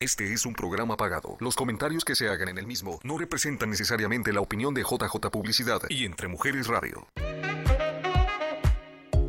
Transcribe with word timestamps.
Este 0.00 0.32
es 0.32 0.46
un 0.46 0.52
programa 0.52 0.96
pagado. 0.96 1.36
Los 1.40 1.56
comentarios 1.56 2.04
que 2.04 2.14
se 2.14 2.28
hagan 2.28 2.50
en 2.50 2.58
el 2.58 2.68
mismo 2.68 3.00
no 3.02 3.18
representan 3.18 3.70
necesariamente 3.70 4.32
la 4.32 4.40
opinión 4.40 4.72
de 4.72 4.82
JJ 4.82 5.28
Publicidad 5.32 5.82
y 5.88 6.04
Entre 6.04 6.28
Mujeres 6.28 6.68
Radio. 6.68 7.08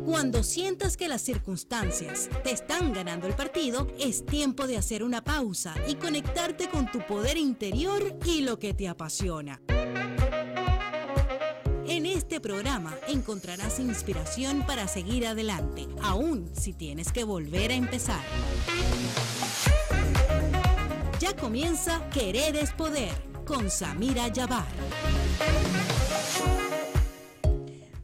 Cuando 0.04 0.44
sientas 0.44 0.96
que 0.96 1.08
las 1.08 1.22
circunstancias 1.22 2.30
te 2.44 2.52
están 2.52 2.92
ganando 2.92 3.26
el 3.26 3.34
partido, 3.34 3.88
es 3.98 4.24
tiempo 4.24 4.68
de 4.68 4.76
hacer 4.76 5.02
una 5.02 5.24
pausa 5.24 5.74
y 5.88 5.96
conectarte 5.96 6.68
con 6.68 6.88
tu 6.88 7.04
poder 7.04 7.36
interior 7.36 8.16
y 8.24 8.42
lo 8.42 8.60
que 8.60 8.72
te 8.72 8.86
apasiona. 8.86 9.60
En 11.84 12.06
este 12.06 12.40
programa 12.40 12.96
encontrarás 13.08 13.80
inspiración 13.80 14.64
para 14.64 14.86
seguir 14.86 15.26
adelante, 15.26 15.88
aun 16.00 16.48
si 16.54 16.72
tienes 16.72 17.10
que 17.10 17.24
volver 17.24 17.72
a 17.72 17.74
empezar. 17.74 18.22
Comienza 21.38 22.08
Querer 22.10 22.56
es 22.56 22.72
Poder 22.72 23.12
con 23.46 23.70
Samira 23.70 24.28
Yabar. 24.28 24.66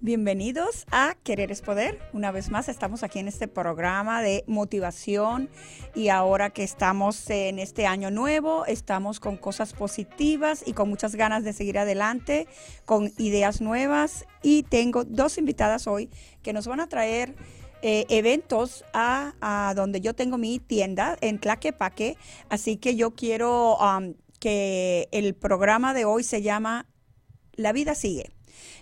Bienvenidos 0.01 0.87
a 0.93 1.17
Querer 1.25 1.51
es 1.51 1.61
Poder. 1.61 1.99
Una 2.13 2.31
vez 2.31 2.51
más 2.51 2.69
estamos 2.69 3.03
aquí 3.03 3.19
en 3.19 3.27
este 3.27 3.49
programa 3.49 4.23
de 4.23 4.45
motivación 4.47 5.51
y 5.95 6.09
ahora 6.09 6.51
que 6.51 6.63
estamos 6.63 7.29
en 7.29 7.59
este 7.59 7.87
año 7.87 8.13
nuevo, 8.13 8.65
estamos 8.67 9.19
con 9.19 9.37
cosas 9.37 9.73
positivas 9.73 10.63
y 10.65 10.75
con 10.75 10.89
muchas 10.89 11.17
ganas 11.17 11.43
de 11.43 11.53
seguir 11.53 11.79
adelante, 11.79 12.47
con 12.85 13.13
ideas 13.19 13.61
nuevas 13.61 14.25
y 14.43 14.63
tengo 14.63 15.03
dos 15.05 15.37
invitadas 15.37 15.89
hoy 15.89 16.11
que 16.43 16.53
nos 16.53 16.69
van 16.69 16.79
a 16.79 16.89
traer 16.89 17.35
eh, 17.83 18.07
eventos 18.09 18.85
a, 18.93 19.73
donde 19.77 20.01
yo 20.01 20.15
tengo 20.15 20.39
mi 20.39 20.59
tienda 20.59 21.17
en 21.21 21.39
Tlaquepaque, 21.39 22.17
así 22.49 22.77
que 22.77 22.97
yo 22.97 23.13
quiero 23.13 23.77
um, 23.79 24.15
que 24.41 25.09
el 25.13 25.35
programa 25.35 25.95
de 25.95 26.05
hoy 26.05 26.25
se 26.25 26.43
llama 26.43 26.87
La 27.55 27.73
vida 27.73 27.95
sigue. 27.95 28.33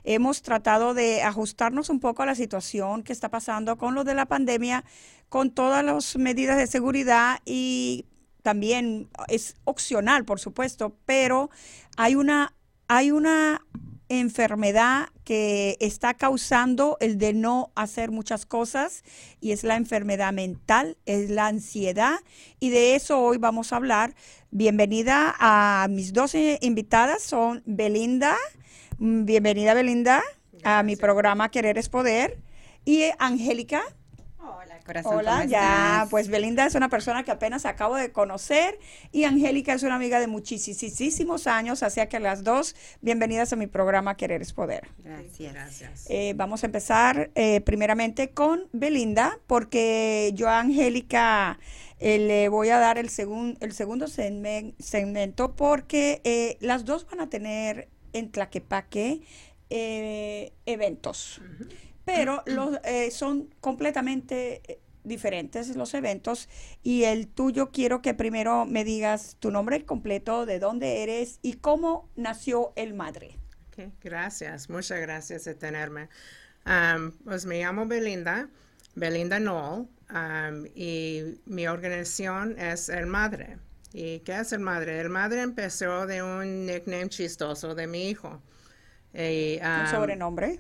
Hemos 0.05 0.43
tratado 0.43 0.95
de 0.95 1.23
ajustarnos 1.23 1.89
un 1.89 1.99
poco 1.99 2.23
a 2.23 2.27
la 2.27 2.35
situación 2.35 3.03
que 3.03 3.13
está 3.13 3.31
pasando 3.31 3.77
con 3.79 3.95
lo 3.95 4.05
de 4.05 4.15
la 4.15 4.27
pandemia, 4.27 4.85
con 5.29 5.51
todas 5.51 5.85
las 5.85 6.17
medidas 6.17 6.59
de 6.59 6.67
seguridad 6.67 7.41
y 7.45 8.07
también 8.43 9.09
es 9.29 9.57
opcional, 9.65 10.25
por 10.25 10.39
supuesto, 10.39 10.97
pero 11.07 11.51
hay 11.97 12.15
una, 12.15 12.55
hay 12.89 13.11
una 13.11 13.67
enfermedad 14.09 15.09
que 15.25 15.77
está 15.81 16.15
causando 16.15 16.97
el 17.01 17.19
de 17.19 17.33
no 17.33 17.73
hacer 17.75 18.11
muchas 18.11 18.47
cosas 18.47 19.03
y 19.41 19.53
es 19.53 19.65
la 19.65 19.77
enfermedad 19.77 20.33
mental, 20.33 20.97
es 21.07 21.31
la 21.31 21.47
ansiedad 21.47 22.19
y 22.61 22.71
de 22.71 22.95
eso 22.95 23.21
hoy 23.21 23.39
vamos 23.39 23.73
a 23.73 23.77
hablar. 23.77 24.15
Bienvenida 24.51 25.35
a 25.39 25.87
mis 25.91 26.13
dos 26.13 26.35
invitadas, 26.35 27.23
son 27.23 27.63
Belinda 27.67 28.37
Mm, 28.99 29.25
bienvenida 29.25 29.75
Belinda 29.75 30.23
a 30.63 30.83
mi 30.85 30.95
programa 30.95 31.51
Querer 31.51 31.79
es 31.79 31.89
Poder. 31.89 32.39
Y 32.85 33.03
Angélica. 33.19 33.83
Hola, 34.87 35.03
corazón. 35.03 35.19
Hola, 35.19 35.45
ya, 35.47 36.07
pues 36.11 36.29
Belinda 36.29 36.67
es 36.67 36.75
una 36.75 36.91
persona 36.91 37.23
que 37.23 37.31
apenas 37.31 37.65
acabo 37.65 37.97
de 37.97 38.13
conocer 38.13 38.79
y 39.13 39.25
Angélica 39.25 39.73
es 39.73 39.83
una 39.83 39.95
amiga 39.95 40.21
de 40.21 40.27
muchísimos 40.27 41.47
años, 41.47 41.83
así 41.83 42.07
que 42.07 42.21
las 42.21 42.45
dos, 42.45 42.77
bienvenidas 43.01 43.53
a 43.55 43.57
mi 43.57 43.67
programa 43.67 44.17
Querer 44.17 44.43
es 44.43 44.53
Poder. 44.53 44.89
Gracias. 44.99 45.53
Gracias. 45.55 46.07
Eh, 46.11 46.35
vamos 46.37 46.65
a 46.65 46.67
empezar 46.67 47.31
eh, 47.35 47.63
primeramente 47.63 48.31
con 48.31 48.69
Belinda, 48.73 49.39
porque 49.47 50.33
yo 50.35 50.51
a 50.51 50.61
Angélica 50.61 51.59
eh, 51.99 52.19
le 52.19 52.49
voy 52.51 52.69
a 52.69 52.79
dar 52.79 52.99
el, 52.99 53.09
el 53.61 53.73
segundo 53.73 54.07
segmento 54.07 55.57
porque 55.57 56.59
las 56.61 56.85
dos 56.85 57.07
van 57.07 57.21
a 57.21 57.31
tener 57.31 57.89
en 58.13 58.31
Tlaquepaque 58.31 59.23
eh, 59.71 60.53
eventos. 60.67 61.41
Pero 62.05 62.43
los, 62.47 62.79
eh, 62.85 63.11
son 63.11 63.55
completamente 63.61 64.61
eh, 64.71 64.81
diferentes 65.05 65.75
los 65.77 65.95
eventos 65.95 66.49
y 66.83 67.05
el 67.05 67.29
tuyo 67.29 67.71
quiero 67.71 68.03
que 68.03 68.15
primero 68.15 68.67
me 68.67 68.85
digas 68.85 69.37
tu 69.39 69.51
nombre 69.51 69.85
completo, 69.85 70.47
de 70.47 70.59
dónde 70.59 71.03
eres 71.03 71.39
y 71.43 71.55
cómo 71.55 72.09
nació 72.17 72.73
el 72.77 72.95
Madre. 72.95 73.39
gracias, 74.03 74.69
muchas 74.71 75.01
gracias 75.01 75.45
de 75.45 75.55
tenerme. 75.55 76.09
pues 77.25 77.47
me 77.47 77.61
llamo 77.61 77.87
Belinda, 77.87 78.49
Belinda 78.95 79.39
Noel, 79.41 79.87
y 80.75 81.41
mi 81.47 81.67
organización 81.67 82.59
es 82.59 82.89
El 82.89 83.07
Madre. 83.07 83.59
¿Y 83.97 84.19
qué 84.21 84.35
hace 84.35 84.57
el 84.57 84.61
madre? 84.61 85.01
El 85.01 85.09
madre 85.09 85.43
empezó 85.43 86.05
de 86.05 86.21
un 86.21 86.67
nickname 86.67 87.09
chistoso 87.09 87.77
de 87.77 87.87
mi 87.87 88.09
hijo. 88.09 88.43
¿Un 89.13 89.87
sobrenombre? 89.89 90.59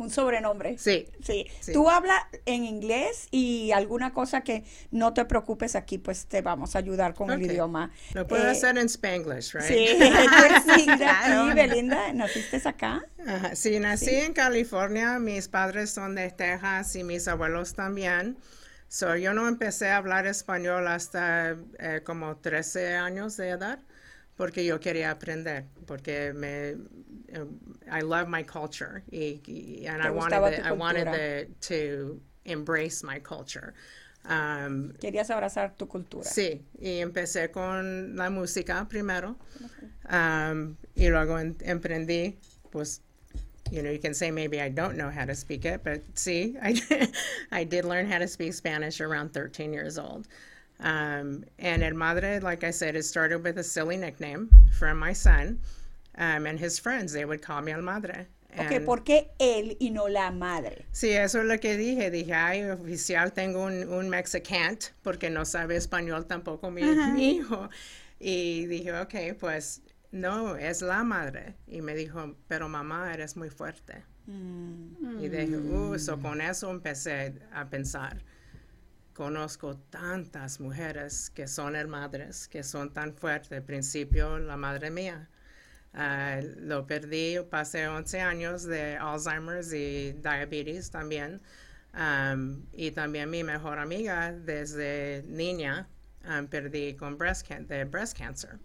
Un 0.00 0.10
sobrenombre. 0.10 0.78
Sí, 0.78 1.06
sí. 1.20 1.46
Tú 1.72 1.88
hablas 1.88 2.22
en 2.46 2.64
inglés 2.64 3.28
y 3.30 3.70
alguna 3.72 4.12
cosa 4.12 4.40
que 4.40 4.64
no 4.90 5.12
te 5.12 5.24
preocupes 5.24 5.76
aquí, 5.76 5.98
pues 5.98 6.26
te 6.26 6.42
vamos 6.42 6.74
a 6.74 6.78
ayudar 6.78 7.14
con 7.14 7.30
el 7.30 7.42
idioma. 7.42 7.90
Lo 8.14 8.26
puedo 8.26 8.46
eh, 8.46 8.50
hacer 8.50 8.78
en 8.78 8.86
Spanglish, 8.86 9.52
right? 9.54 9.64
Sí, 9.64 9.86
sí, 10.74 10.86
claro. 10.96 11.54
Belinda, 11.54 12.12
¿naciste 12.12 12.60
acá? 12.64 13.04
Sí, 13.54 13.78
nací 13.78 14.14
en 14.14 14.32
California. 14.32 15.18
Mis 15.18 15.48
padres 15.48 15.90
son 15.90 16.14
de 16.14 16.30
Texas 16.30 16.96
y 16.96 17.04
mis 17.04 17.28
abuelos 17.28 17.74
también. 17.74 18.38
So, 18.88 19.14
yo 19.16 19.34
no 19.34 19.46
empecé 19.46 19.90
a 19.90 19.98
hablar 19.98 20.26
español 20.26 20.88
hasta 20.88 21.56
eh, 21.78 22.00
como 22.04 22.38
13 22.38 22.96
años 22.96 23.36
de 23.36 23.50
edad 23.50 23.78
porque 24.40 24.64
yo 24.64 24.80
quería 24.80 25.10
aprender, 25.10 25.66
porque 25.86 26.32
me, 26.32 26.70
eh, 27.28 27.44
I 27.92 28.00
love 28.00 28.26
my 28.26 28.42
culture 28.42 29.02
y, 29.12 29.84
and 29.86 30.00
I 30.02 30.10
wanted, 30.10 30.62
I 30.64 30.72
wanted 30.72 31.60
to 31.60 32.18
embrace 32.46 33.02
my 33.04 33.18
culture. 33.18 33.74
Um, 34.24 34.94
Querías 34.98 35.28
abrazar 35.28 35.76
tu 35.76 35.86
cultura. 35.86 36.24
Sí, 36.24 36.62
y 36.80 37.00
empecé 37.00 37.52
con 37.52 38.16
la 38.16 38.30
música 38.30 38.88
primero 38.88 39.36
um, 40.08 40.74
y 40.96 41.10
luego 41.10 41.38
emprendí 41.38 42.36
pues 42.70 43.02
you 43.70 43.82
know, 43.82 43.90
you 43.90 43.98
can 43.98 44.14
say 44.14 44.30
maybe 44.30 44.58
I 44.58 44.70
don't 44.70 44.96
know 44.96 45.10
how 45.10 45.26
to 45.26 45.34
speak 45.34 45.66
it, 45.66 45.84
but 45.84 46.00
see, 46.14 46.56
I, 46.62 46.80
I 47.52 47.64
did 47.64 47.84
learn 47.84 48.06
how 48.06 48.18
to 48.18 48.26
speak 48.26 48.54
Spanish 48.54 49.02
around 49.02 49.34
13 49.34 49.70
years 49.70 49.98
old. 49.98 50.28
Um, 50.82 51.44
and 51.58 51.82
El 51.82 51.94
Madre, 51.94 52.40
like 52.40 52.64
I 52.64 52.70
said, 52.70 52.96
it 52.96 53.04
started 53.04 53.44
with 53.44 53.58
a 53.58 53.64
silly 53.64 53.96
nickname 53.96 54.48
from 54.78 54.98
my 54.98 55.12
son 55.12 55.60
um, 56.16 56.46
and 56.46 56.58
his 56.58 56.78
friends. 56.78 57.12
They 57.12 57.24
would 57.24 57.42
call 57.42 57.60
me 57.60 57.72
El 57.72 57.82
Madre. 57.82 58.26
ok, 58.58 58.84
¿por 58.84 59.04
qué 59.04 59.28
él 59.38 59.76
y 59.80 59.90
no 59.90 60.08
la 60.08 60.30
madre? 60.30 60.86
Sí, 60.92 61.10
eso 61.10 61.40
es 61.40 61.46
lo 61.46 61.58
que 61.58 61.76
dije. 61.76 62.10
Dije, 62.10 62.32
ay, 62.32 62.64
oficial, 62.64 63.32
tengo 63.32 63.64
un, 63.64 63.88
un 63.88 64.08
mexicant, 64.08 64.90
porque 65.02 65.30
no 65.30 65.44
sabe 65.44 65.76
español 65.76 66.26
tampoco 66.26 66.70
mi, 66.70 66.82
mi 66.82 67.36
hijo. 67.36 67.68
Y 68.18 68.66
dije, 68.66 68.92
ok, 68.92 69.38
pues 69.38 69.82
no, 70.12 70.56
es 70.56 70.82
la 70.82 71.04
madre. 71.04 71.54
Y 71.66 71.80
me 71.80 71.94
dijo, 71.94 72.36
pero 72.48 72.68
mamá, 72.68 73.12
eres 73.14 73.36
muy 73.36 73.50
fuerte. 73.50 74.02
Mm. 74.26 75.20
Y 75.20 75.28
dije, 75.28 75.56
uh, 75.56 76.20
con 76.20 76.40
eso 76.40 76.70
empecé 76.70 77.34
a 77.52 77.68
pensar. 77.68 78.22
Conozco 79.20 79.76
tantas 79.76 80.60
mujeres 80.60 81.28
que 81.28 81.46
son 81.46 81.74
madres, 81.90 82.48
que 82.48 82.62
son 82.62 82.90
tan 82.90 83.12
fuertes. 83.12 83.52
Al 83.52 83.62
principio, 83.62 84.38
la 84.38 84.56
madre 84.56 84.90
mía. 84.90 85.28
Ah, 85.92 86.40
lo 86.42 86.86
perdí, 86.86 87.36
pasé 87.50 87.86
11 87.86 88.18
años 88.18 88.62
de 88.62 88.96
Alzheimer's 88.96 89.74
y 89.74 90.12
diabetes 90.12 90.90
también. 90.90 91.42
y 92.72 92.92
también 92.92 93.28
mi 93.28 93.44
mejor 93.44 93.78
amiga 93.78 94.32
desde 94.32 95.22
niña 95.28 95.86
perdí 96.48 96.94
con 96.94 97.18
breast, 97.18 97.46
de 97.46 97.84
breast 97.84 98.16
cancer. 98.16 98.58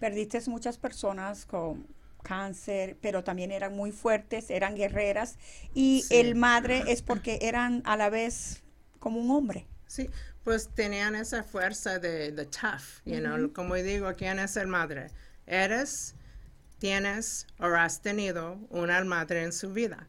Perdiste 0.00 0.40
muchas 0.46 0.78
personas 0.78 1.44
con 1.44 1.86
cáncer, 2.22 2.96
pero 3.02 3.22
también 3.24 3.50
eran 3.50 3.76
muy 3.76 3.92
fuertes, 3.92 4.48
eran 4.48 4.74
guerreras 4.74 5.36
y 5.74 6.06
el 6.08 6.34
madre 6.34 6.82
es 6.86 7.02
porque 7.08 7.40
eran 7.42 7.82
a 7.84 7.98
la 7.98 8.08
vez 8.08 8.62
como 8.98 9.20
un 9.20 9.30
hombre. 9.30 9.66
Sí, 9.92 10.08
pues 10.42 10.70
tenían 10.74 11.14
esa 11.14 11.42
fuerza 11.42 11.98
de, 11.98 12.32
de 12.32 12.46
tough, 12.46 13.02
you 13.04 13.20
know, 13.20 13.52
como 13.52 13.74
digo, 13.74 14.10
¿quién 14.16 14.38
es 14.38 14.56
el 14.56 14.66
madre? 14.66 15.10
Eres, 15.46 16.14
tienes 16.78 17.46
o 17.58 17.66
has 17.66 18.00
tenido 18.00 18.56
una 18.70 19.04
madre 19.04 19.42
en 19.42 19.52
su 19.52 19.70
vida. 19.70 20.08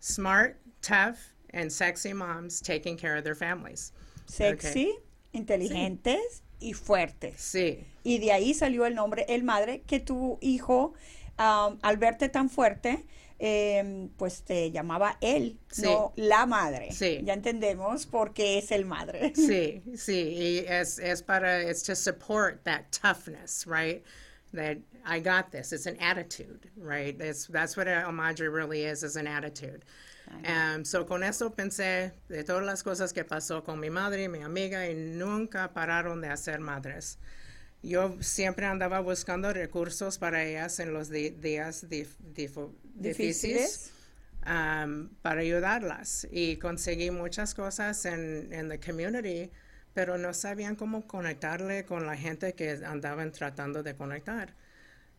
Smart, 0.00 0.56
tough, 0.80 1.18
and 1.52 1.70
sexy 1.70 2.14
moms 2.14 2.62
taking 2.62 2.96
care 2.96 3.14
of 3.14 3.24
their 3.24 3.36
families. 3.36 3.92
Sexy, 4.24 4.94
inteligentes 5.32 6.42
y 6.58 6.72
fuertes. 6.72 7.42
Sí. 7.42 7.84
Y 8.04 8.20
de 8.20 8.32
ahí 8.32 8.54
salió 8.54 8.86
el 8.86 8.94
nombre 8.94 9.26
El 9.28 9.42
Madre, 9.42 9.82
que 9.82 10.00
tu 10.00 10.38
hijo, 10.40 10.94
al 11.36 11.96
verte 11.98 12.30
tan 12.30 12.48
fuerte, 12.48 13.04
em, 13.44 14.08
pues 14.16 14.42
te 14.44 14.70
llamaba 14.70 15.16
él, 15.20 15.58
Sí. 15.68 15.82
no 15.82 16.12
la 16.16 16.46
madre. 16.46 16.92
Sí. 16.92 17.20
Ya 17.24 17.34
entendemos 17.34 18.06
por 18.06 18.32
qué 18.32 18.58
es 18.58 18.70
el 18.70 18.84
madre. 18.84 19.32
Sí, 19.36 19.82
sí, 19.96 20.36
y 20.36 20.58
es, 20.68 21.00
es 21.00 21.22
para, 21.22 21.60
it's 21.68 21.82
to 21.82 21.96
support 21.96 22.62
that 22.64 22.92
toughness, 22.92 23.66
right? 23.66 24.04
That 24.52 24.78
I 25.04 25.18
got 25.18 25.50
this. 25.50 25.72
It's 25.72 25.86
an 25.86 25.96
attitude, 26.00 26.70
right? 26.76 27.20
It's, 27.20 27.48
that's 27.48 27.76
what 27.76 27.88
a 27.88 28.12
madre 28.12 28.48
really 28.48 28.84
is, 28.84 29.02
is 29.02 29.16
an 29.16 29.26
attitude. 29.26 29.84
Um, 30.46 30.84
so 30.84 31.04
con 31.04 31.22
eso 31.24 31.50
pensé 31.50 32.12
de 32.28 32.44
todas 32.44 32.64
las 32.64 32.82
cosas 32.82 33.12
que 33.12 33.24
pasó 33.24 33.62
con 33.64 33.80
mi 33.80 33.88
madre 33.90 34.22
y 34.24 34.28
mi 34.28 34.38
amiga 34.42 34.86
y 34.88 34.94
nunca 34.94 35.68
pararon 35.74 36.20
de 36.22 36.28
hacer 36.28 36.58
madres. 36.60 37.18
Yo 37.82 38.16
siempre 38.20 38.66
andaba 38.66 39.00
buscando 39.00 39.52
recursos 39.52 40.16
para 40.18 40.44
ellas 40.44 40.78
en 40.78 40.92
los 40.92 41.08
días 41.10 41.88
dif- 41.90 42.16
difíciles 42.94 43.90
um, 44.46 45.08
para 45.20 45.40
ayudarlas 45.40 46.28
y 46.30 46.58
conseguí 46.58 47.10
muchas 47.10 47.54
cosas 47.54 48.04
en, 48.04 48.52
en 48.52 48.68
the 48.68 48.78
community, 48.78 49.50
pero 49.94 50.16
no 50.16 50.32
sabían 50.32 50.76
cómo 50.76 51.06
conectarle 51.08 51.84
con 51.84 52.06
la 52.06 52.16
gente 52.16 52.54
que 52.54 52.70
andaban 52.84 53.32
tratando 53.32 53.82
de 53.82 53.96
conectar. 53.96 54.54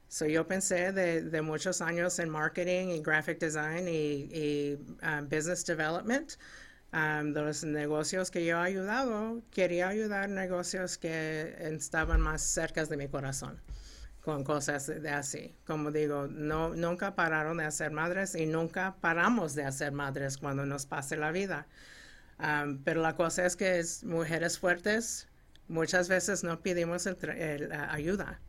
So 0.07 0.25
yo 0.25 0.47
pensé 0.47 0.93
de, 0.93 1.21
de 1.21 1.41
muchos 1.41 1.81
años 1.81 2.17
en 2.19 2.29
marketing 2.29 2.89
y 2.89 3.01
graphic 3.01 3.39
design 3.39 3.87
y, 3.87 4.29
y, 4.31 4.77
um, 5.01 5.27
business 5.27 5.65
development. 5.65 6.37
Um, 6.93 7.33
de 7.33 7.41
los 7.41 7.63
negocios 7.63 8.31
que 8.31 8.45
yo 8.45 8.57
he 8.57 8.67
ayudado, 8.67 9.41
quería 9.51 9.89
ayudar 9.89 10.29
negocios 10.29 10.97
que 10.97 11.55
estaban 11.59 12.21
más 12.21 12.41
cerca 12.41 12.85
de 12.85 12.97
mi 12.97 13.07
corazón 13.07 13.59
con 14.21 14.43
cosas 14.43 14.87
de 14.87 15.09
así. 15.09 15.53
Como 15.65 15.91
digo, 15.91 16.27
no, 16.27 16.75
nunca 16.75 17.15
pararon 17.15 17.57
de 17.57 17.65
hacer 17.65 17.91
madres 17.91 18.35
y 18.35 18.45
nunca 18.45 18.95
paramos 19.01 19.53
de 19.53 19.65
hacer 19.65 19.91
madres 19.91 20.37
cuando 20.37 20.65
nos 20.65 20.85
pase 20.85 21.17
la 21.17 21.31
vida. 21.31 21.67
Um, 22.39 22.79
pero 22.83 23.01
la 23.01 23.15
cosa 23.15 23.45
es 23.45 23.55
que 23.55 23.79
es 23.79 24.03
mujeres 24.03 24.57
fuertes, 24.57 25.27
muchas 25.67 26.09
veces 26.09 26.43
no 26.43 26.61
pedimos 26.61 27.05
el 27.05 27.69
uh, 27.71 27.75
ayuda, 27.89 28.39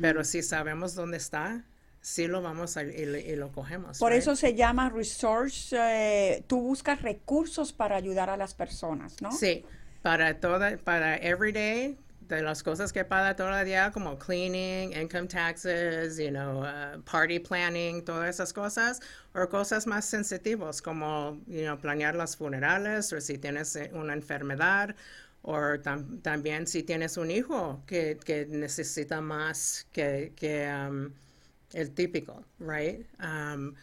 pero 0.00 0.24
si 0.24 0.42
sabemos 0.42 0.94
dónde 0.94 1.16
está, 1.16 1.64
sí 2.00 2.26
lo 2.26 2.42
vamos 2.42 2.76
a, 2.76 2.82
y, 2.84 3.04
lo- 3.06 3.18
y 3.18 3.36
lo 3.36 3.52
cogemos. 3.52 3.98
Por 3.98 4.12
right? 4.12 4.20
eso 4.22 4.36
se 4.36 4.54
llama 4.54 4.90
resource, 4.90 5.76
eh, 5.78 6.44
tú 6.46 6.60
buscas 6.60 7.02
recursos 7.02 7.72
para 7.72 7.96
ayudar 7.96 8.30
a 8.30 8.36
las 8.36 8.54
personas, 8.54 9.20
¿no? 9.20 9.30
Sí, 9.32 9.64
para 10.02 10.38
toda, 10.40 10.76
para 10.78 11.16
everyday, 11.16 11.98
de 12.20 12.42
las 12.42 12.62
cosas 12.62 12.92
que 12.92 13.04
para 13.04 13.34
todo 13.36 13.58
el 13.58 13.64
día, 13.66 13.90
como 13.90 14.18
cleaning, 14.18 14.92
income 14.92 15.28
taxes, 15.28 16.18
you 16.18 16.30
know, 16.30 16.62
uh, 16.62 17.00
party 17.04 17.38
planning, 17.40 18.04
todas 18.04 18.28
esas 18.28 18.52
cosas, 18.52 19.00
o 19.34 19.48
cosas 19.48 19.86
más 19.86 20.04
sensitivas, 20.04 20.82
como, 20.82 21.40
you 21.46 21.62
know, 21.62 21.76
planear 21.78 22.14
las 22.14 22.36
funerales, 22.36 23.12
o 23.12 23.20
si 23.20 23.38
tienes 23.38 23.74
eh, 23.76 23.90
una 23.94 24.12
enfermedad, 24.12 24.94
o 25.42 25.54
tam- 25.82 26.20
también 26.22 26.66
si 26.66 26.82
tienes 26.82 27.16
un 27.16 27.30
hijo 27.30 27.82
que, 27.86 28.18
que 28.24 28.46
necesita 28.46 29.20
más 29.20 29.86
que, 29.92 30.32
que 30.36 30.68
um, 30.68 31.10
el 31.72 31.90
típico, 31.92 32.44
right? 32.58 33.06
Um, 33.20 33.74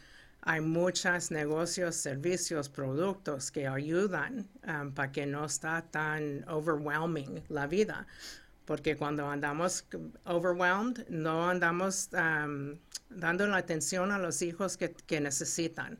hay 0.41 0.61
muchos 0.61 1.31
negocios, 1.31 1.95
servicios, 1.95 2.69
productos 2.69 3.51
que 3.51 3.67
ayudan 3.67 4.47
um, 4.67 4.91
para 4.91 5.11
que 5.11 5.25
no 5.25 5.45
está 5.45 5.81
tan 5.91 6.45
overwhelming 6.47 7.43
la 7.49 7.67
vida. 7.67 8.05
Porque 8.65 8.95
cuando 8.95 9.27
andamos 9.29 9.85
overwhelmed, 10.25 11.07
no 11.09 11.49
andamos 11.49 12.09
um, 12.13 12.77
dando 13.09 13.47
la 13.47 13.57
atención 13.57 14.11
a 14.11 14.19
los 14.19 14.41
hijos 14.41 14.77
que, 14.77 14.93
que 15.07 15.19
necesitan. 15.19 15.99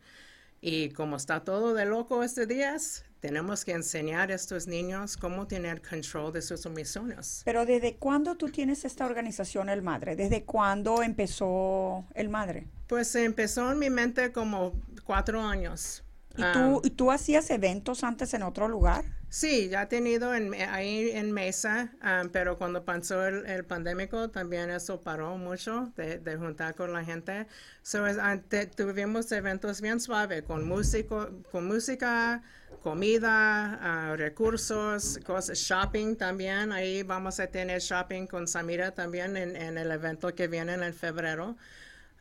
Y 0.61 0.89
como 0.89 1.17
está 1.17 1.43
todo 1.43 1.73
de 1.73 1.85
loco 1.85 2.23
estos 2.23 2.47
días, 2.47 3.05
tenemos 3.19 3.65
que 3.65 3.71
enseñar 3.71 4.31
a 4.31 4.35
estos 4.35 4.67
niños 4.67 5.17
cómo 5.17 5.47
tener 5.47 5.81
control 5.81 6.31
de 6.31 6.41
sus 6.41 6.65
emociones. 6.65 7.41
Pero 7.45 7.65
¿desde 7.65 7.95
cuándo 7.95 8.35
tú 8.35 8.49
tienes 8.49 8.85
esta 8.85 9.05
organización 9.05 9.69
El 9.69 9.81
Madre? 9.81 10.15
¿Desde 10.15 10.43
cuándo 10.43 11.01
empezó 11.01 12.05
El 12.13 12.29
Madre? 12.29 12.67
Pues 12.87 13.15
empezó 13.15 13.71
en 13.71 13.79
mi 13.79 13.89
mente 13.89 14.31
como 14.31 14.73
cuatro 15.03 15.41
años. 15.41 16.04
¿Y 16.35 16.45
Um, 16.45 16.45
tú, 16.45 16.81
¿Y 16.83 16.91
tú 16.91 17.11
hacías 17.11 17.49
eventos 17.49 18.03
antes 18.03 18.33
en 18.33 18.43
otro 18.43 18.67
lugar? 18.67 19.05
Sí, 19.29 19.67
ya 19.69 19.83
he 19.83 19.85
tenido 19.87 20.33
en, 20.33 20.53
ahí 20.53 21.09
en 21.11 21.31
Mesa, 21.33 21.91
um, 22.01 22.29
pero 22.29 22.57
cuando 22.57 22.85
pasó 22.85 23.25
el, 23.27 23.45
el 23.47 23.65
pandémico 23.65 24.29
también 24.29 24.69
eso 24.69 25.01
paró 25.01 25.37
mucho 25.37 25.91
de, 25.97 26.19
de 26.19 26.37
juntar 26.37 26.73
con 26.75 26.93
la 26.93 27.03
gente. 27.03 27.45
So, 27.81 28.07
es- 28.07 28.17
ante- 28.17 28.67
tuvimos 28.67 29.29
eventos 29.33 29.81
bien 29.81 29.99
suaves 29.99 30.43
con 30.43 30.65
músico, 30.65 31.29
con 31.51 31.67
música, 31.67 32.43
comida, 32.79 33.77
ah, 34.11 34.15
recursos, 34.15 35.19
cosas, 35.25 35.57
shopping 35.57 36.15
también. 36.15 36.71
Ahí 36.71 37.03
vamos 37.03 37.39
a 37.41 37.47
tener 37.47 37.81
shopping 37.81 38.27
con 38.27 38.47
Samira 38.47 38.93
también 38.93 39.35
en, 39.35 39.55
en 39.57 39.77
el 39.77 39.91
evento 39.91 40.33
que 40.33 40.47
viene 40.47 40.73
en 40.75 40.93
febrero. 40.93 41.57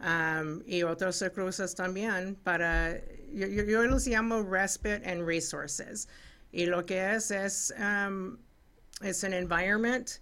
Um, 0.05 0.62
y 0.67 0.83
otros 0.83 1.23
recursos 1.23 1.75
también 1.75 2.37
para, 2.45 3.01
yo, 3.33 3.47
yo, 3.47 3.83
los 3.85 4.06
llamo 4.06 4.43
respite 4.43 5.03
and 5.03 5.27
resources. 5.27 6.06
Y 6.53 6.67
lo 6.67 6.83
que 6.83 6.99
es 6.99 7.31
es, 7.31 7.73
um, 7.79 8.39
it's 9.01 9.25
an 9.25 9.33
environment 9.33 10.21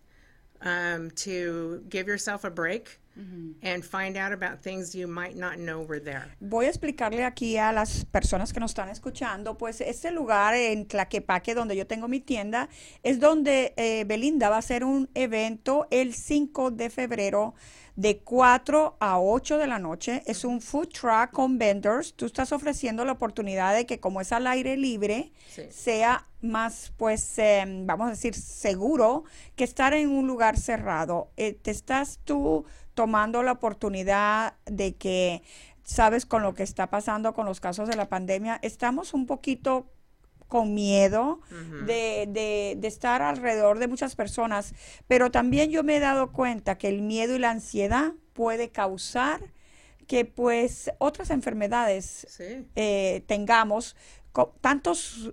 um, 0.60 1.10
to 1.10 1.82
give 1.88 2.06
yourself 2.06 2.44
a 2.44 2.50
break 2.50 3.00
and 3.14 3.84
find 3.84 4.16
out 4.16 4.32
about 4.32 4.62
things 4.62 4.94
you 4.94 5.06
might 5.06 5.36
not 5.36 5.56
know 5.56 5.84
were 5.86 6.00
there. 6.00 6.34
Voy 6.40 6.66
a 6.66 6.68
explicarle 6.70 7.24
aquí 7.24 7.56
a 7.58 7.72
las 7.72 8.04
personas 8.06 8.52
que 8.52 8.60
nos 8.60 8.70
están 8.70 8.88
escuchando, 8.88 9.58
pues 9.58 9.80
este 9.80 10.10
lugar 10.10 10.54
en 10.54 10.86
Tlaquepaque, 10.86 11.54
donde 11.54 11.76
yo 11.76 11.86
tengo 11.86 12.08
mi 12.08 12.20
tienda, 12.20 12.68
es 13.02 13.20
donde 13.20 13.74
eh, 13.76 14.04
Belinda 14.06 14.48
va 14.48 14.56
a 14.56 14.60
hacer 14.60 14.84
un 14.84 15.10
evento 15.14 15.86
el 15.90 16.14
5 16.14 16.70
de 16.70 16.88
febrero 16.90 17.54
de 17.94 18.20
4 18.20 18.96
a 19.00 19.20
8 19.20 19.58
de 19.58 19.66
la 19.66 19.78
noche. 19.78 20.22
Es 20.26 20.44
un 20.46 20.62
food 20.62 20.88
truck 20.88 21.30
con 21.30 21.58
vendors. 21.58 22.14
Tú 22.14 22.24
estás 22.24 22.50
ofreciendo 22.52 23.04
la 23.04 23.12
oportunidad 23.12 23.74
de 23.74 23.84
que 23.84 24.00
como 24.00 24.22
es 24.22 24.32
al 24.32 24.46
aire 24.46 24.78
libre, 24.78 25.32
Sí. 25.48 25.64
sea 25.70 26.26
más, 26.40 26.92
pues, 26.96 27.38
em, 27.38 27.86
vamos 27.86 28.06
a 28.06 28.10
decir, 28.10 28.34
seguro 28.34 29.24
que 29.56 29.64
estar 29.64 29.92
en 29.92 30.08
un 30.08 30.26
lugar 30.26 30.56
cerrado. 30.58 31.30
Eh, 31.36 31.52
te 31.52 31.70
estás 31.70 32.18
tú 32.24 32.64
tomando 32.94 33.42
la 33.42 33.52
oportunidad 33.52 34.54
de 34.66 34.94
que, 34.96 35.42
sabes, 35.82 36.26
con 36.26 36.42
lo 36.42 36.54
que 36.54 36.62
está 36.62 36.88
pasando 36.90 37.32
con 37.34 37.46
los 37.46 37.60
casos 37.60 37.88
de 37.88 37.96
la 37.96 38.08
pandemia, 38.08 38.58
estamos 38.62 39.14
un 39.14 39.26
poquito 39.26 39.86
con 40.48 40.74
miedo 40.74 41.40
de, 41.86 42.26
de- 42.28 42.74
de 42.78 42.88
estar 42.88 43.22
alrededor 43.22 43.78
de 43.78 43.88
muchas 43.88 44.14
personas, 44.14 44.74
pero 45.08 45.30
también 45.30 45.70
yo 45.70 45.82
me 45.82 45.96
he 45.96 46.00
dado 46.00 46.30
cuenta 46.32 46.76
que 46.76 46.88
el 46.88 47.00
miedo 47.00 47.34
y 47.34 47.38
la 47.38 47.50
ansiedad 47.50 48.12
puede 48.34 48.68
causar 48.70 49.40
que 50.06 50.26
pues 50.26 50.90
otras 50.98 51.30
enfermedades 51.30 52.26
Sí. 52.28 52.66
eh, 52.76 53.24
tengamos. 53.26 53.96
Tantos 54.60 55.32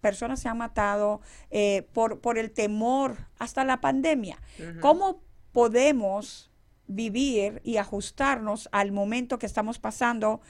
personas 0.00 0.40
se 0.40 0.48
han 0.48 0.58
matado 0.58 1.20
eh, 1.50 1.86
por, 1.92 2.20
por 2.20 2.36
el 2.38 2.50
temor 2.50 3.16
hasta 3.38 3.64
la 3.64 3.80
pandemia. 3.80 4.38
¿Cómo 4.80 5.22
podemos 5.52 6.49
vivir 6.90 7.60
y 7.64 7.76
ajustarnos 7.76 8.68
al 8.72 8.92
momento 8.92 9.38
que 9.38 9.46
estamos 9.46 9.78
pasando 9.78 10.40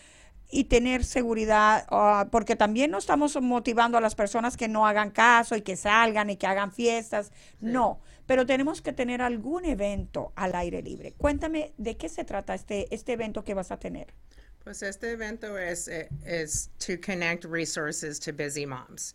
y 0.50 0.64
tener 0.64 1.04
seguridad? 1.04 1.86
ah, 1.90 2.28
porque 2.30 2.56
también 2.56 2.90
no 2.90 2.98
estamos 2.98 3.40
motivando 3.40 3.98
a 3.98 4.00
las 4.00 4.14
personas 4.14 4.56
que 4.56 4.68
no 4.68 4.86
hagan 4.86 5.10
caso 5.10 5.54
y 5.54 5.62
que 5.62 5.76
salgan 5.76 6.30
y 6.30 6.36
que 6.36 6.46
hagan 6.46 6.72
fiestas. 6.72 7.30
No, 7.60 8.00
pero 8.26 8.46
tenemos 8.46 8.82
que 8.82 8.92
tener 8.92 9.22
algún 9.22 9.64
evento 9.64 10.32
al 10.34 10.54
aire 10.54 10.82
libre. 10.82 11.12
Cuéntame 11.12 11.72
de 11.76 11.96
qué 11.96 12.08
se 12.08 12.24
trata 12.24 12.54
este, 12.54 12.92
este 12.94 13.12
evento 13.12 13.44
que 13.44 13.54
vas 13.54 13.70
a 13.70 13.78
tener. 13.78 14.14
Pues 14.64 14.82
este 14.82 15.12
evento 15.12 15.56
es, 15.56 15.88
eh, 15.88 16.08
is 16.26 16.70
to 16.78 17.00
connect 17.00 17.44
resources 17.44 18.20
to 18.20 18.32
busy 18.32 18.66
moms. 18.66 19.14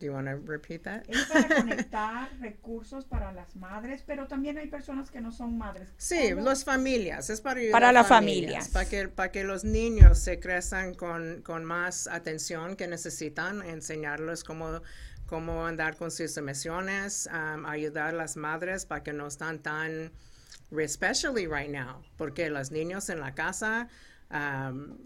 Do 0.00 0.06
you 0.06 0.12
want 0.14 0.28
to 0.28 0.36
repeat 0.36 0.84
that? 0.84 1.02
Es 1.08 1.26
para 1.26 1.56
conectar 1.56 2.30
recursos 2.40 3.04
para 3.04 3.32
las 3.32 3.54
madres, 3.54 4.02
pero 4.06 4.26
también 4.26 4.56
hay 4.56 4.66
personas 4.66 5.10
que 5.10 5.20
no 5.20 5.30
son 5.30 5.58
madres. 5.58 5.88
Sí, 5.98 6.30
¿Cómo? 6.30 6.42
las 6.42 6.64
familias, 6.64 7.28
es 7.28 7.42
para 7.42 7.60
ayudar 7.60 7.72
Para 7.72 7.88
a 7.90 7.92
las 7.92 8.08
familias. 8.08 8.70
Para 8.70 8.88
que, 8.88 9.08
para 9.08 9.30
que 9.30 9.44
los 9.44 9.62
niños 9.62 10.18
se 10.18 10.40
crezcan 10.40 10.94
con, 10.94 11.42
con 11.42 11.66
más 11.66 12.06
atención 12.06 12.76
que 12.76 12.88
necesitan, 12.88 13.60
enseñarles 13.62 14.42
cómo, 14.42 14.80
cómo 15.26 15.66
andar 15.66 15.98
con 15.98 16.10
sus 16.10 16.34
emociones, 16.38 17.28
um, 17.30 17.66
ayudar 17.66 18.14
a 18.14 18.16
las 18.16 18.38
madres 18.38 18.86
para 18.86 19.02
que 19.02 19.12
no 19.12 19.26
están 19.26 19.58
tan, 19.58 20.12
especially 20.70 21.46
right 21.46 21.70
now, 21.70 22.02
porque 22.16 22.48
los 22.48 22.70
niños 22.70 23.10
en 23.10 23.20
la 23.20 23.34
casa, 23.34 23.86
um, 24.30 24.96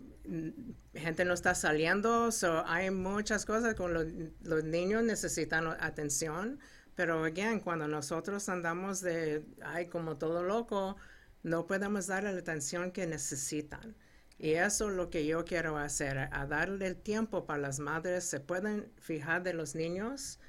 gente 0.95 1.25
no 1.25 1.35
está 1.35 1.54
saliendo, 1.54 2.33
so 2.33 2.64
hay 2.66 2.90
muchas 2.90 3.45
cosas 3.45 3.75
con 3.75 3.93
los, 3.93 4.07
los 4.43 4.64
niños 4.64 5.02
necesitan 5.04 5.66
atención, 5.81 6.59
pero 6.95 7.25
again, 7.25 7.61
cuando 7.61 7.88
nosotros 7.88 8.49
andamos 8.49 9.00
de, 9.00 9.45
ay, 9.62 9.87
como 9.87 10.16
todo 10.16 10.43
loco, 10.43 10.97
no 11.43 11.66
podemos 11.66 12.07
darle 12.07 12.33
la 12.33 12.38
atención 12.38 12.90
que 12.90 13.07
necesitan. 13.07 13.97
Y 14.38 14.52
eso 14.52 14.90
es 14.90 14.97
lo 14.97 15.11
que 15.11 15.26
yo 15.26 15.45
quiero 15.45 15.78
hacer, 15.78 16.19
a 16.19 16.47
darle 16.47 16.87
el 16.87 16.97
tiempo 16.97 17.47
para 17.47 17.61
las 17.61 17.78
madres 17.78 18.25
se 18.25 18.40
pueden 18.40 18.90
fijar 18.97 19.43
de 19.43 19.54
los 19.54 19.75
niños 19.75 20.40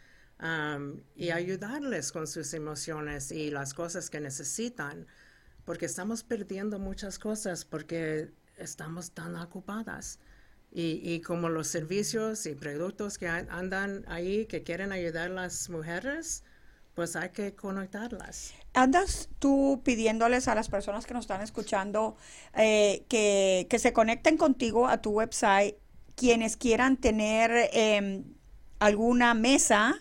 um, 0.41 1.01
y 1.15 1.29
ayudarles 1.29 2.11
con 2.11 2.27
sus 2.27 2.53
emociones 2.53 3.31
y 3.31 3.51
las 3.51 3.73
cosas 3.73 4.09
que 4.09 4.19
necesitan, 4.19 5.05
porque 5.65 5.85
estamos 5.85 6.23
perdiendo 6.23 6.79
muchas 6.79 7.19
cosas 7.19 7.65
porque 7.65 8.31
estamos 8.57 9.11
tan 9.11 9.35
ocupadas. 9.35 10.19
Y, 10.71 10.99
y, 11.03 11.21
como 11.21 11.47
los 11.47 11.67
servicios 11.67 12.45
y 12.45 12.53
productos 12.53 13.17
que 13.17 13.29
andan 13.29 14.03
ahí 14.07 14.45
que 14.45 14.63
quieren 14.63 14.91
ayudar 14.91 15.31
a 15.31 15.33
las 15.33 15.69
mujeres, 15.69 16.43
pues 16.95 17.15
hay 17.15 17.29
que 17.29 17.53
conectarlas. 17.53 18.53
¿Andas 18.73 19.29
tú 19.39 19.81
pidiéndoles 19.83 20.47
a 20.47 20.55
las 20.55 20.69
personas 20.69 21.05
que 21.05 21.13
nos 21.13 21.25
están 21.25 21.41
escuchando 21.41 22.15
eh, 22.55 23.05
que, 23.09 23.67
que, 23.69 23.79
se 23.79 23.93
conecten 23.93 24.37
contigo 24.37 24.87
a 24.87 25.01
tu 25.01 25.11
website, 25.11 25.75
quienes 26.15 26.57
quieran 26.57 26.97
tener 26.97 27.51
eh, 27.73 28.23
alguna 28.79 29.33
mesa? 29.33 29.95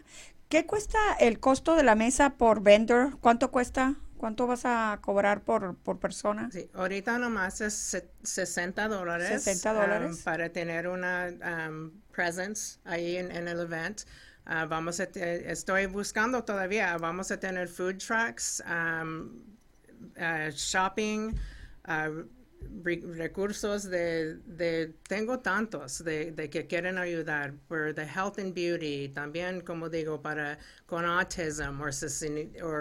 ¿Qué 0.49 0.67
cuesta 0.67 0.99
el 1.19 1.41
costo 1.41 1.75
de 1.75 1.83
la 1.83 1.97
mesa 1.97 2.31
por 2.31 2.63
vendor? 2.63 3.19
¿Cuánto 3.21 3.51
cuesta? 3.51 3.97
¿Cuánto 4.17 4.47
vas 4.47 4.63
a 4.65 4.99
cobrar 5.03 5.43
por, 5.43 5.77
por 5.77 5.99
persona? 5.99 6.49
Sí, 6.51 6.71
ahorita 6.75 7.19
nomás 7.19 7.61
es 7.61 7.97
60 8.23 8.89
dólares. 8.89 9.43
60 9.43 9.73
dólares. 9.73 10.19
Um, 10.19 10.25
para 10.25 10.49
tener 10.49 10.89
una 10.89 11.29
um, 11.69 11.91
presence 12.13 12.79
ahí 12.85 13.17
en, 13.17 13.31
en 13.31 13.49
el 13.49 13.61
event. 13.61 14.03
Uh, 14.47 14.69
vamos 14.69 15.01
a 15.01 15.05
estoy 15.05 15.87
buscando 15.87 16.45
todavía, 16.45 16.99
vamos 16.99 17.31
a 17.31 17.41
tener 17.41 17.67
food 17.67 17.97
trucks, 17.97 18.63
um, 18.67 19.43
uh, 20.19 20.51
shopping, 20.51 21.35
uh, 21.89 22.25
recursos 22.83 23.85
de, 23.85 24.37
de, 24.47 24.95
tengo 25.09 25.41
tantos 25.41 26.05
de, 26.05 26.33
de, 26.33 26.51
que 26.51 26.67
quieren 26.67 26.99
ayudar 26.99 27.55
por 27.69 27.95
the 27.95 28.03
health 28.05 28.39
and 28.39 28.55
beauty, 28.55 29.09
también 29.09 29.61
como 29.61 29.89
digo 29.89 30.21
para 30.21 30.59
con 30.87 31.05
autism 31.05 31.81
o 31.81 31.91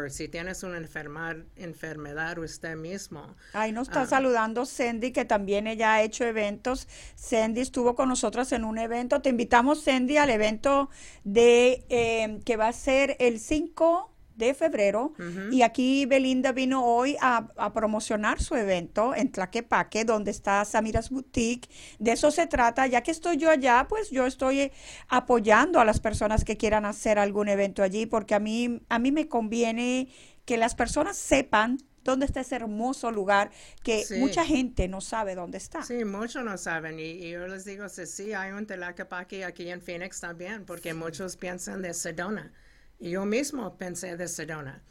si, 0.09 0.27
tienes 0.27 0.63
una 0.63 0.77
enfermar, 0.77 1.45
enfermedad 1.55 2.37
usted 2.37 2.75
mismo. 2.75 3.35
Ahí 3.53 3.71
nos 3.71 3.87
está 3.87 4.05
saludando 4.05 4.65
Sandy 4.65 5.11
que 5.11 5.25
también 5.25 5.67
ella 5.67 5.93
ha 5.93 6.03
hecho 6.03 6.25
eventos. 6.25 6.87
Sandy 7.15 7.61
estuvo 7.61 7.95
con 7.95 8.09
nosotros 8.09 8.51
en 8.51 8.65
un 8.65 8.77
evento. 8.77 9.21
Te 9.21 9.29
invitamos 9.29 9.83
Sandy 9.83 10.17
al 10.17 10.29
evento 10.29 10.89
de 11.23 11.85
eh, 11.89 12.39
que 12.45 12.55
va 12.55 12.67
a 12.67 12.73
ser 12.73 13.15
el 13.19 13.39
5 13.39 14.12
de 14.35 14.53
febrero. 14.53 15.13
Y 15.51 15.61
aquí 15.61 16.05
Belinda 16.05 16.51
vino 16.51 16.85
hoy 16.85 17.15
a, 17.21 17.47
promocionar 17.73 18.41
su 18.41 18.55
evento 18.55 19.15
en 19.15 19.31
Tlaquepaque 19.31 20.05
donde 20.05 20.31
está 20.31 20.63
Samiras 20.65 21.09
Boutique. 21.09 21.69
De 21.99 22.11
eso 22.11 22.31
se 22.31 22.47
trata, 22.47 22.87
ya 22.87 23.01
que 23.01 23.11
estoy 23.11 23.37
yo 23.37 23.49
allá, 23.49 23.85
pues 23.89 24.09
yo 24.09 24.25
estoy 24.25 24.71
apoyando 25.07 25.79
a 25.79 25.85
las 25.85 25.99
personas 25.99 26.43
que 26.43 26.57
quieran 26.57 26.85
hacer 26.85 27.19
algún 27.19 27.47
evento 27.47 27.83
allí 27.83 28.05
porque 28.05 28.35
a 28.35 28.39
mí 28.39 28.81
a 28.89 28.99
mí 28.99 29.11
me 29.11 29.27
conviene 29.27 30.09
que 30.45 30.57
las 30.57 30.75
personas 30.75 31.17
sepan 31.17 31.77
dónde 32.03 32.25
está 32.25 32.41
ese 32.41 32.55
hermoso 32.55 33.11
lugar 33.11 33.51
que 33.81 34.03
mucha 34.19 34.45
gente 34.45 34.87
no 34.87 35.01
sabe 35.01 35.35
dónde 35.35 35.57
está. 35.57 35.83
Sí, 35.83 36.03
muchos 36.05 36.43
no 36.43 36.57
saben. 36.57 36.99
Y, 36.99 37.29
yo 37.29 37.47
les 37.47 37.65
digo, 37.65 37.87
sí, 37.89 38.05
sí, 38.05 38.33
hay 38.33 38.51
un 38.51 38.65
Tlaquepaque 38.65 39.45
aquí 39.45 39.69
en 39.69 39.81
Phoenix 39.81 40.19
también 40.19 40.65
porque 40.65 40.93
muchos 40.93 41.37
piensan 41.37 41.81
de 41.81 41.93
Sedona 41.93 42.51
yo 43.03 43.25
mismo 43.25 43.77
pensé 43.77 44.17
de 44.17 44.27
Sedona. 44.27 44.81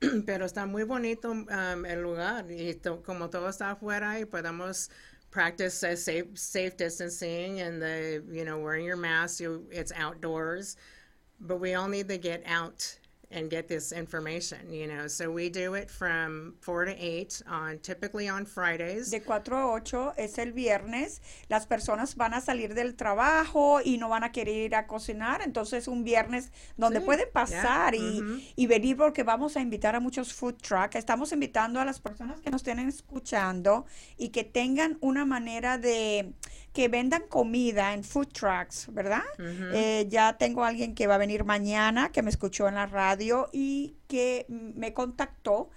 Pero 0.26 0.46
está 0.46 0.66
muy 0.66 0.82
bonito 0.82 1.30
um, 1.30 1.86
el 1.86 2.02
lugar 2.02 2.50
y 2.50 2.74
como 3.04 3.30
todo 3.30 3.48
está 3.48 3.70
afuera 3.70 4.18
y 4.18 4.24
podemos 4.24 4.90
practice 5.30 5.74
safe, 5.96 6.26
safe 6.34 6.76
distancing 6.76 7.60
and 7.60 7.80
the, 7.80 8.22
you 8.32 8.44
know, 8.44 8.58
wearing 8.58 8.84
your 8.84 8.96
mask, 8.96 9.40
you, 9.40 9.64
it's 9.70 9.92
outdoors. 9.92 10.76
But 11.40 11.60
we 11.60 11.74
all 11.74 11.88
need 11.88 12.08
to 12.08 12.18
get 12.18 12.42
out 12.46 12.98
and 13.32 13.50
get 13.50 13.68
this 13.68 13.92
information, 13.92 14.72
you 14.72 14.86
know. 14.86 15.08
So 15.08 15.30
we 15.30 15.48
do 15.48 15.74
it 15.74 15.90
from 15.90 16.54
4 16.60 16.86
to 16.86 16.92
8 16.92 17.42
on 17.48 17.78
typically 17.78 18.28
on 18.28 18.46
Fridays. 18.46 19.10
De 19.10 19.20
4 19.20 19.56
a 19.56 19.66
8 19.66 20.14
es 20.16 20.38
el 20.38 20.52
viernes. 20.52 21.20
Las 21.48 21.66
personas 21.66 22.14
van 22.16 22.34
a 22.34 22.40
salir 22.40 22.74
del 22.74 22.94
trabajo 22.94 23.80
y 23.84 23.96
no 23.96 24.08
van 24.08 24.24
a 24.24 24.32
querer 24.32 24.66
ir 24.66 24.74
a 24.74 24.86
cocinar, 24.86 25.42
entonces 25.42 25.88
un 25.88 26.04
viernes 26.04 26.52
donde 26.76 27.00
sí, 27.00 27.06
pueden 27.06 27.28
pasar 27.32 27.94
yeah. 27.94 28.02
y, 28.02 28.52
y, 28.56 28.66
venir 28.66 28.96
porque 28.96 29.22
vamos 29.22 29.56
a 29.56 29.60
invitar 29.60 29.94
a 29.96 30.00
muchos 30.00 30.32
food 30.32 30.56
trucks. 30.56 30.96
Estamos 30.96 31.32
invitando 31.32 31.80
a 31.80 31.84
las 31.84 32.00
personas 32.00 32.40
que 32.40 32.50
nos 32.50 32.62
estén 32.62 32.78
escuchando 32.80 33.86
y 34.16 34.28
que 34.28 34.44
tengan 34.44 34.98
una 35.00 35.24
manera 35.24 35.78
de 35.78 36.34
que 36.72 36.88
vendan 36.88 37.22
comida 37.28 37.92
en 37.92 38.02
food 38.02 38.28
trucks, 38.28 38.88
¿verdad? 38.92 39.22
Uh 39.38 39.42
-huh. 39.42 39.70
eh, 39.74 40.06
ya 40.08 40.38
tengo 40.38 40.64
a 40.64 40.68
alguien 40.68 40.94
que 40.94 41.06
va 41.06 41.16
a 41.16 41.18
venir 41.18 41.44
mañana, 41.44 42.10
que 42.10 42.22
me 42.22 42.30
escuchó 42.30 42.66
en 42.68 42.74
la 42.74 42.86
radio 42.86 43.48
y 43.52 43.96
que 44.08 44.46
me 44.48 44.92
contactó 44.94 45.70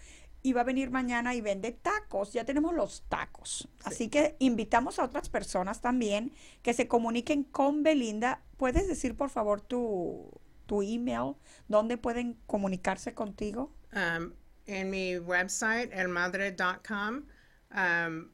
y 0.46 0.54
va 0.54 0.62
a 0.62 0.64
venir 0.64 0.92
mañana 0.92 1.34
y 1.34 1.42
vende 1.42 1.72
tacos. 1.72 2.32
Ya 2.32 2.46
tenemos 2.46 2.74
los 2.74 3.04
tacos. 3.10 3.68
Sí. 3.80 3.84
Así 3.84 4.10
que 4.10 4.36
invitamos 4.38 5.00
a 5.00 5.04
otras 5.04 5.28
personas 5.28 5.82
también 5.82 6.32
que 6.62 6.74
se 6.74 6.88
comuniquen 6.88 7.44
con 7.44 7.82
Belinda. 7.82 8.44
¿Puedes 8.58 8.88
decir, 8.88 9.18
por 9.18 9.32
favor, 9.32 9.62
tu, 9.62 10.30
tu 10.68 10.84
email? 10.84 11.34
¿Dónde 11.68 11.98
pueden 11.98 12.38
comunicarse 12.46 13.16
contigo? 13.16 13.74
Um, 13.92 14.34
en 14.68 14.90
mi 14.92 15.18
website, 15.18 15.92
elmadre.com. 15.92 17.24
Um, 17.72 18.30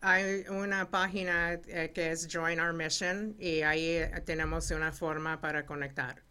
hay 0.00 0.44
una 0.48 0.90
página 0.90 1.52
eh, 1.52 1.90
que 1.94 2.10
es 2.10 2.28
Join 2.30 2.58
Our 2.60 2.72
Mission 2.72 3.36
y 3.38 3.62
ahí 3.62 3.86
eh, 3.86 4.10
tenemos 4.24 4.70
una 4.70 4.92
forma 4.92 5.40
para 5.40 5.66
conectar. 5.66 6.22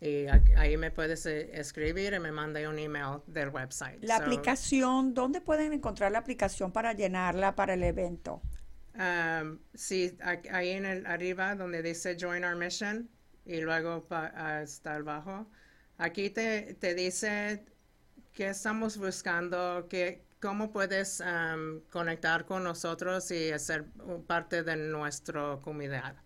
Y 0.00 0.26
ahí 0.56 0.76
me 0.76 0.90
puedes 0.90 1.24
eh, 1.26 1.50
escribir 1.58 2.12
y 2.12 2.20
me 2.20 2.30
manda 2.30 2.68
un 2.68 2.78
email 2.78 3.20
del 3.26 3.48
website. 3.48 4.02
La 4.02 4.18
so, 4.18 4.22
aplicación, 4.22 5.14
¿dónde 5.14 5.40
pueden 5.40 5.72
encontrar 5.72 6.12
la 6.12 6.18
aplicación 6.18 6.72
para 6.72 6.92
llenarla 6.92 7.54
para 7.54 7.74
el 7.74 7.82
evento? 7.82 8.42
Um, 8.94 9.58
sí, 9.74 10.16
ahí 10.52 10.70
en 10.70 10.84
el 10.84 11.06
arriba 11.06 11.56
donde 11.56 11.82
dice 11.82 12.16
Join 12.20 12.44
Our 12.44 12.54
Mission 12.54 13.08
y 13.44 13.60
luego 13.60 14.06
hasta 14.10 14.94
abajo. 14.94 15.48
Aquí 15.98 16.30
te, 16.30 16.74
te 16.74 16.94
dice 16.94 17.64
qué 18.32 18.48
estamos 18.48 18.98
buscando, 18.98 19.86
qué, 19.88 20.23
cómo 20.44 20.70
puedes 20.70 21.20
um, 21.20 21.80
conectar 21.88 22.44
con 22.44 22.64
nosotros 22.64 23.30
y 23.30 23.58
ser 23.58 23.86
parte 24.26 24.62
de 24.62 24.76
nuestra 24.76 25.58
comunidad. 25.62 26.16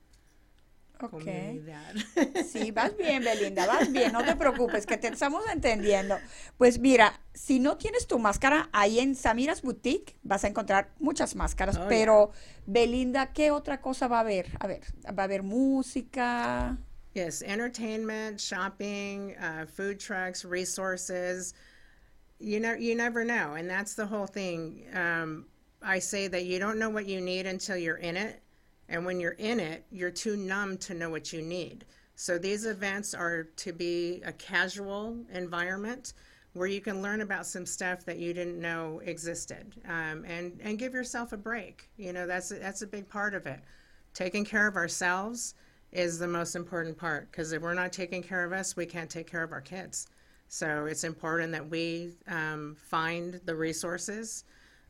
Ok. 1.00 1.10
Comunidad. 1.10 1.94
Sí, 2.50 2.70
vas 2.72 2.96
bien, 2.96 3.22
Belinda, 3.22 3.64
vas 3.68 3.92
bien, 3.92 4.12
no 4.12 4.25
te 4.25 4.34
preocupes, 4.34 4.87
que 4.87 4.96
te 4.96 5.06
estamos 5.06 5.44
entendiendo. 5.52 6.18
Pues 6.56 6.80
mira, 6.80 7.20
si 7.32 7.60
no 7.60 7.76
tienes 7.76 8.08
tu 8.08 8.18
máscara, 8.18 8.68
ahí 8.72 8.98
en 8.98 9.14
Samiras 9.14 9.62
Boutique 9.62 10.16
vas 10.25 10.42
a 10.42 10.48
encontrar 10.48 10.90
muchas 10.98 11.37
máscaras, 11.37 11.76
oh, 11.76 11.87
pero 11.88 12.32
yeah. 12.32 12.62
Belinda, 12.66 13.32
¿qué 13.32 13.52
otra 13.52 13.80
cosa 13.80 14.08
va 14.08 14.16
a 14.16 14.20
haber? 14.22 14.48
A 14.58 14.66
ver, 14.66 14.80
va 15.16 15.22
a 15.22 15.26
haber 15.26 15.44
música. 15.44 16.76
Yes, 17.14 17.40
entertainment, 17.42 18.40
shopping, 18.40 19.37
uh, 19.38 19.64
food 19.64 19.98
trucks, 19.98 20.44
resources. 20.44 21.54
You 22.40 22.61
know 22.61 22.75
you 22.75 22.95
never 22.95 23.25
know 23.25 23.54
and 23.54 23.68
that's 23.68 23.95
the 23.95 24.07
whole 24.07 24.26
thing. 24.26 24.85
Um, 24.95 25.47
i 25.80 25.99
say 25.99 26.26
that 26.26 26.45
you 26.45 26.59
don't 26.59 26.78
know 26.78 26.90
what 26.90 27.07
you 27.07 27.21
need 27.21 27.47
until 27.47 27.76
you're 27.76 27.99
in 27.99 28.16
it 28.16 28.42
and 28.88 29.07
when 29.07 29.21
you're 29.21 29.33
in 29.33 29.61
it 29.61 29.85
you're 29.92 30.11
too 30.11 30.37
numb 30.37 30.76
to 30.78 30.95
know 30.95 31.11
what 31.11 31.33
you 31.33 31.42
need. 31.42 31.85
So 32.16 32.37
these 32.37 32.66
events 32.66 33.14
are 33.14 33.45
to 33.45 33.73
be 33.73 34.23
a 34.25 34.33
casual 34.33 35.16
environment 35.33 36.14
where 36.54 36.66
you 36.66 36.80
can 36.80 37.00
learn 37.00 37.21
about 37.21 37.47
some 37.47 37.64
stuff 37.64 38.04
that 38.07 38.18
you 38.18 38.35
didn't 38.35 38.61
know 38.61 39.00
existed 39.04 39.75
um, 39.87 40.25
and 40.26 40.59
and 40.62 40.78
give 40.78 40.95
yourself 40.95 41.33
a 41.33 41.37
break. 41.37 41.88
You 41.97 42.12
know 42.12 42.26
that's 42.26 42.49
that's 42.49 42.83
a 42.83 42.87
big 42.87 43.09
part 43.09 43.35
of 43.35 43.47
it. 43.47 43.61
Taking 44.14 44.45
care 44.45 44.66
of 44.66 44.75
ourselves 44.75 45.54
is 45.92 46.18
the 46.18 46.28
most 46.28 46.54
important 46.54 46.97
part 46.97 47.30
because 47.30 47.52
if 47.52 47.62
we're 47.62 47.75
not 47.75 47.92
taking 47.92 48.23
care 48.23 48.45
of 48.45 48.52
us 48.52 48.76
we 48.76 48.85
can't 48.85 49.09
take 49.09 49.30
care 49.30 49.42
of 49.42 49.52
our 49.52 49.61
kids 49.61 50.07
So 50.49 50.87
it's 50.87 51.05
important 51.05 51.52
that 51.52 51.69
we 51.69 52.14
um, 52.26 52.75
find 52.75 53.40
the 53.45 53.55
resources 53.55 54.45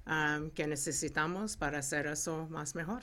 um, 0.07 0.51
que 0.51 0.67
necesitamos 0.67 1.57
para 1.57 1.79
hacer 1.79 2.07
eso 2.07 2.47
más 2.49 2.75
mejor. 2.75 3.03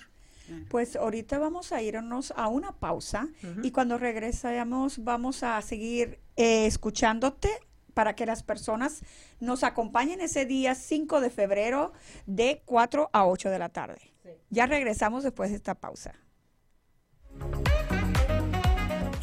Pues 0.70 0.96
ahorita 0.96 1.40
vamos 1.40 1.72
a 1.72 1.82
irnos 1.82 2.32
a 2.36 2.48
una 2.48 2.72
pausa 2.72 3.28
uh 3.44 3.48
-huh. 3.48 3.66
y 3.66 3.72
cuando 3.72 3.98
regresemos 3.98 5.04
vamos 5.04 5.42
a 5.42 5.60
seguir 5.62 6.20
eh, 6.36 6.68
escuchándote 6.68 7.50
para 7.96 8.14
que 8.14 8.28
las 8.28 8.44
personas 8.44 9.02
nos 9.40 9.64
acompañen 9.64 10.22
ese 10.22 10.46
día 10.46 10.76
5 10.76 11.20
de 11.20 11.32
febrero 11.32 11.94
de 12.28 12.62
4 12.66 13.10
a 13.12 13.26
8 13.26 13.50
de 13.50 13.60
la 13.60 13.70
tarde. 13.70 14.14
Sí. 14.22 14.30
Ya 14.52 14.68
regresamos 14.68 15.24
después 15.24 15.50
de 15.50 15.56
esta 15.56 15.74
pausa 15.74 16.14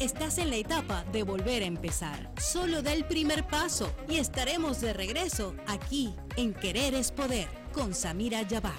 estás 0.03 0.37
en 0.37 0.49
la 0.49 0.57
etapa 0.57 1.05
de 1.11 1.23
volver 1.23 1.63
a 1.63 1.65
empezar. 1.65 2.31
Solo 2.37 2.81
da 2.81 2.93
el 2.93 3.05
primer 3.05 3.47
paso 3.47 3.89
y 4.09 4.17
estaremos 4.17 4.81
de 4.81 4.93
regreso 4.93 5.55
aquí 5.67 6.13
en 6.35 6.53
Querer 6.53 6.93
es 6.93 7.11
Poder 7.11 7.47
con 7.73 7.93
Samira 7.93 8.41
Yabar. 8.41 8.73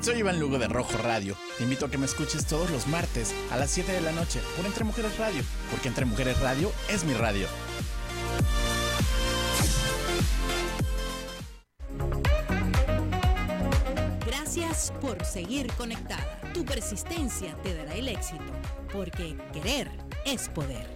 Soy 0.00 0.18
Iván 0.18 0.40
Lugo 0.40 0.58
de 0.58 0.66
Rojo 0.66 0.98
Radio. 0.98 1.36
Te 1.58 1.62
invito 1.62 1.86
a 1.86 1.90
que 1.90 1.96
me 1.96 2.06
escuches 2.06 2.44
todos 2.46 2.68
los 2.70 2.88
martes 2.88 3.32
a 3.52 3.56
las 3.56 3.70
7 3.70 3.92
de 3.92 4.00
la 4.00 4.10
noche 4.10 4.40
por 4.56 4.66
Entre 4.66 4.82
Mujeres 4.82 5.16
Radio, 5.16 5.42
porque 5.70 5.86
Entre 5.86 6.04
Mujeres 6.04 6.40
Radio 6.40 6.72
es 6.88 7.04
mi 7.04 7.14
radio. 7.14 7.46
Gracias 14.54 14.92
por 15.00 15.24
seguir 15.24 15.72
conectada. 15.78 16.38
Tu 16.52 16.62
persistencia 16.62 17.56
te 17.62 17.74
dará 17.74 17.94
el 17.94 18.06
éxito, 18.06 18.44
porque 18.92 19.34
querer 19.50 19.90
es 20.26 20.50
poder. 20.50 20.86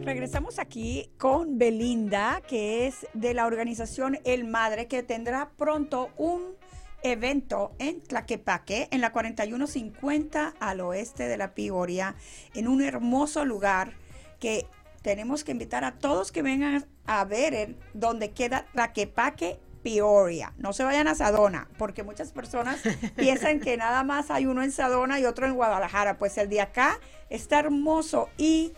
Regresamos 0.00 0.58
aquí 0.58 1.10
con 1.18 1.58
Belinda, 1.58 2.40
que 2.48 2.86
es 2.86 3.06
de 3.12 3.34
la 3.34 3.44
organización 3.44 4.18
El 4.24 4.44
Madre, 4.44 4.86
que 4.86 5.02
tendrá 5.02 5.50
pronto 5.58 6.08
un 6.16 6.56
evento 7.02 7.72
en 7.78 8.00
Tlaquepaque, 8.00 8.88
en 8.90 9.02
la 9.02 9.12
4150 9.12 10.54
al 10.58 10.80
oeste 10.80 11.28
de 11.28 11.36
la 11.36 11.54
Pioria, 11.54 12.14
en 12.54 12.66
un 12.66 12.80
hermoso 12.80 13.44
lugar 13.44 13.92
que 14.40 14.66
tenemos 15.02 15.44
que 15.44 15.52
invitar 15.52 15.84
a 15.84 15.98
todos 15.98 16.32
que 16.32 16.40
vengan 16.40 16.86
a 17.04 17.24
ver 17.26 17.76
donde 17.92 18.30
queda 18.30 18.64
Tlaquepaque 18.72 19.60
Peoria. 19.86 20.52
No 20.58 20.72
se 20.72 20.82
vayan 20.82 21.06
a 21.06 21.14
Sadona, 21.14 21.68
porque 21.78 22.02
muchas 22.02 22.32
personas 22.32 22.80
piensan 23.16 23.60
que 23.60 23.76
nada 23.76 24.02
más 24.02 24.32
hay 24.32 24.46
uno 24.46 24.64
en 24.64 24.72
Sadona 24.72 25.20
y 25.20 25.26
otro 25.26 25.46
en 25.46 25.54
Guadalajara. 25.54 26.18
Pues 26.18 26.36
el 26.38 26.48
de 26.48 26.60
acá 26.60 26.98
está 27.30 27.60
hermoso 27.60 28.28
y 28.36 28.72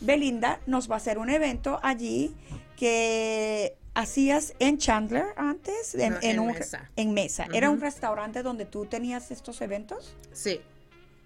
Belinda 0.00 0.60
nos 0.66 0.90
va 0.90 0.96
a 0.96 0.98
hacer 0.98 1.16
un 1.16 1.30
evento 1.30 1.80
allí 1.82 2.36
que 2.76 3.74
hacías 3.94 4.52
en 4.58 4.76
Chandler 4.76 5.28
antes, 5.36 5.94
en, 5.94 6.12
No, 6.12 6.18
en 6.18 6.30
en 6.30 6.40
un- 6.40 6.52
Mesa. 6.52 6.90
en 6.94 7.14
Mesa. 7.14 7.46
¿Era 7.54 7.70
un 7.70 7.80
restaurante 7.80 8.42
donde 8.42 8.66
tú 8.66 8.84
tenías 8.84 9.30
estos 9.30 9.62
eventos? 9.62 10.14
Sí, 10.34 10.60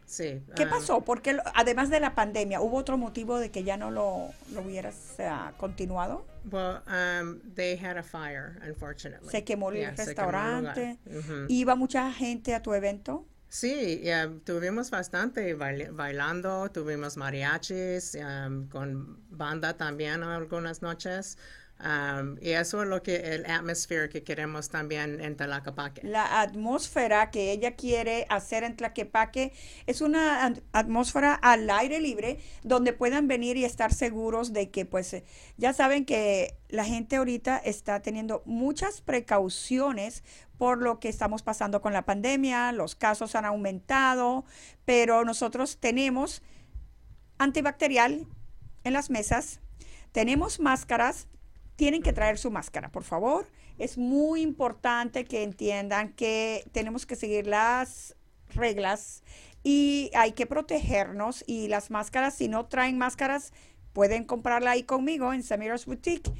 sí. 0.06 0.44
¿Qué 0.54 0.62
um, 0.62 0.70
pasó? 0.70 1.00
Porque 1.00 1.36
además 1.56 1.90
de 1.90 1.98
la 1.98 2.14
pandemia, 2.14 2.60
¿hubo 2.60 2.76
otro 2.76 2.98
motivo 2.98 3.40
de 3.40 3.50
que 3.50 3.64
ya 3.64 3.76
no 3.76 3.90
lo, 3.90 4.28
lo 4.52 4.60
hubieras 4.60 4.94
ah, 5.18 5.50
continuado? 5.56 6.24
Well, 6.50 6.82
um, 6.86 7.40
they 7.54 7.76
had 7.76 7.96
a 7.96 8.02
fire, 8.02 8.60
unfortunately. 8.62 9.30
Se 9.30 9.44
quemó 9.44 9.70
el 9.72 9.78
Yeah, 9.78 9.94
se 9.96 10.14
quemó 10.14 10.28
el 10.28 10.64
restaurante. 10.66 10.98
Ujú. 11.06 11.46
¿Iba 11.48 11.74
mucha 11.74 12.12
gente 12.12 12.54
a 12.54 12.60
tu 12.62 12.74
evento? 12.74 13.24
Sí, 13.48 14.00
ya, 14.02 14.28
tuvimos 14.44 14.90
bastante 14.90 15.54
baile- 15.56 15.90
bailando, 15.90 16.68
tuvimos 16.70 17.16
mariachis, 17.16 18.16
um, 18.16 18.68
con 18.68 19.20
banda 19.30 19.76
también 19.76 20.22
algunas 20.24 20.82
noches. 20.82 21.38
Um, 21.80 22.36
y 22.40 22.50
eso 22.50 22.82
es 22.82 22.88
lo 22.88 23.02
que 23.02 23.16
el 23.34 23.46
atmosphere 23.46 24.08
que 24.08 24.22
queremos 24.22 24.68
también 24.68 25.20
en 25.20 25.36
Tlaquepaque. 25.36 26.02
La 26.06 26.40
atmósfera 26.40 27.30
que 27.30 27.52
ella 27.52 27.74
quiere 27.76 28.26
hacer 28.28 28.64
en 28.64 28.76
Tlaquepaque 28.76 29.52
es 29.86 30.00
una 30.00 30.46
at- 30.46 30.60
atmósfera 30.72 31.34
al 31.34 31.68
aire 31.70 32.00
libre 32.00 32.38
donde 32.62 32.92
puedan 32.92 33.28
venir 33.28 33.56
y 33.56 33.64
estar 33.64 33.92
seguros 33.92 34.52
de 34.52 34.70
que 34.70 34.84
pues 34.86 35.12
eh, 35.14 35.24
ya 35.56 35.72
saben 35.72 36.04
que 36.04 36.56
la 36.68 36.84
gente 36.84 37.16
ahorita 37.16 37.58
está 37.58 38.00
teniendo 38.02 38.42
muchas 38.46 39.00
precauciones 39.00 40.22
por 40.58 40.80
lo 40.80 41.00
que 41.00 41.08
estamos 41.08 41.42
pasando 41.42 41.82
con 41.82 41.92
la 41.92 42.04
pandemia, 42.04 42.70
los 42.72 42.94
casos 42.94 43.34
han 43.34 43.44
aumentado, 43.44 44.44
pero 44.84 45.24
nosotros 45.24 45.78
tenemos 45.78 46.42
antibacterial 47.38 48.26
en 48.84 48.92
las 48.92 49.10
mesas, 49.10 49.60
tenemos 50.12 50.60
máscaras, 50.60 51.26
tienen 51.76 52.02
que 52.02 52.12
traer 52.12 52.38
su 52.38 52.50
máscara, 52.50 52.90
por 52.90 53.02
favor. 53.04 53.46
Es 53.78 53.98
muy 53.98 54.40
importante 54.42 55.24
que 55.24 55.42
entiendan 55.42 56.12
que 56.12 56.64
tenemos 56.72 57.06
que 57.06 57.16
seguir 57.16 57.46
las 57.46 58.14
reglas 58.54 59.22
y 59.64 60.10
hay 60.14 60.32
que 60.32 60.46
protegernos 60.46 61.42
y 61.46 61.68
las 61.68 61.90
máscaras, 61.90 62.34
si 62.34 62.48
no 62.48 62.66
traen 62.66 62.98
máscaras, 62.98 63.52
pueden 63.92 64.24
comprarla 64.24 64.72
ahí 64.72 64.82
conmigo 64.84 65.32
en 65.32 65.42
Samira's 65.42 65.86
Boutique. 65.86 66.30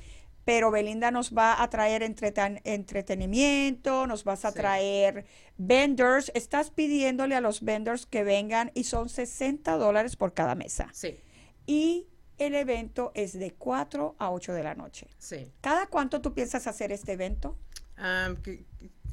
Pero 0.45 0.71
Belinda 0.71 1.11
nos 1.11 1.33
va 1.35 1.63
a 1.63 1.71
traer 1.71 2.03
entreten- 2.03 2.61
entretenimiento, 2.65 4.07
nos 4.07 4.25
vas 4.25 4.45
a 4.45 4.51
Sí. 4.51 4.59
traer 4.59 5.25
vendors. 5.57 6.31
Estás 6.35 6.71
pidiéndole 6.71 7.35
a 7.35 7.41
los 7.41 7.63
vendors 7.63 8.05
que 8.07 8.25
vengan 8.25 8.71
y 8.75 8.85
son 8.85 9.09
60 9.09 9.77
dólares 9.79 10.17
por 10.17 10.35
cada 10.35 10.55
mesa. 10.55 10.89
Sí, 10.93 11.19
Y 11.67 12.07
el 12.39 12.55
evento 12.55 13.13
es 13.15 13.39
de 13.39 13.53
4 13.53 14.17
a 14.19 14.31
8 14.31 14.53
de 14.55 14.63
la 14.63 14.75
noche. 14.75 15.07
sí. 15.19 15.51
¿Cada 15.61 15.87
cuánto 15.87 16.21
tú 16.21 16.33
piensas 16.35 16.67
hacer 16.67 16.93
este 16.93 17.13
evento? 17.13 17.57
Um, 17.99 18.35
qu- 18.43 18.65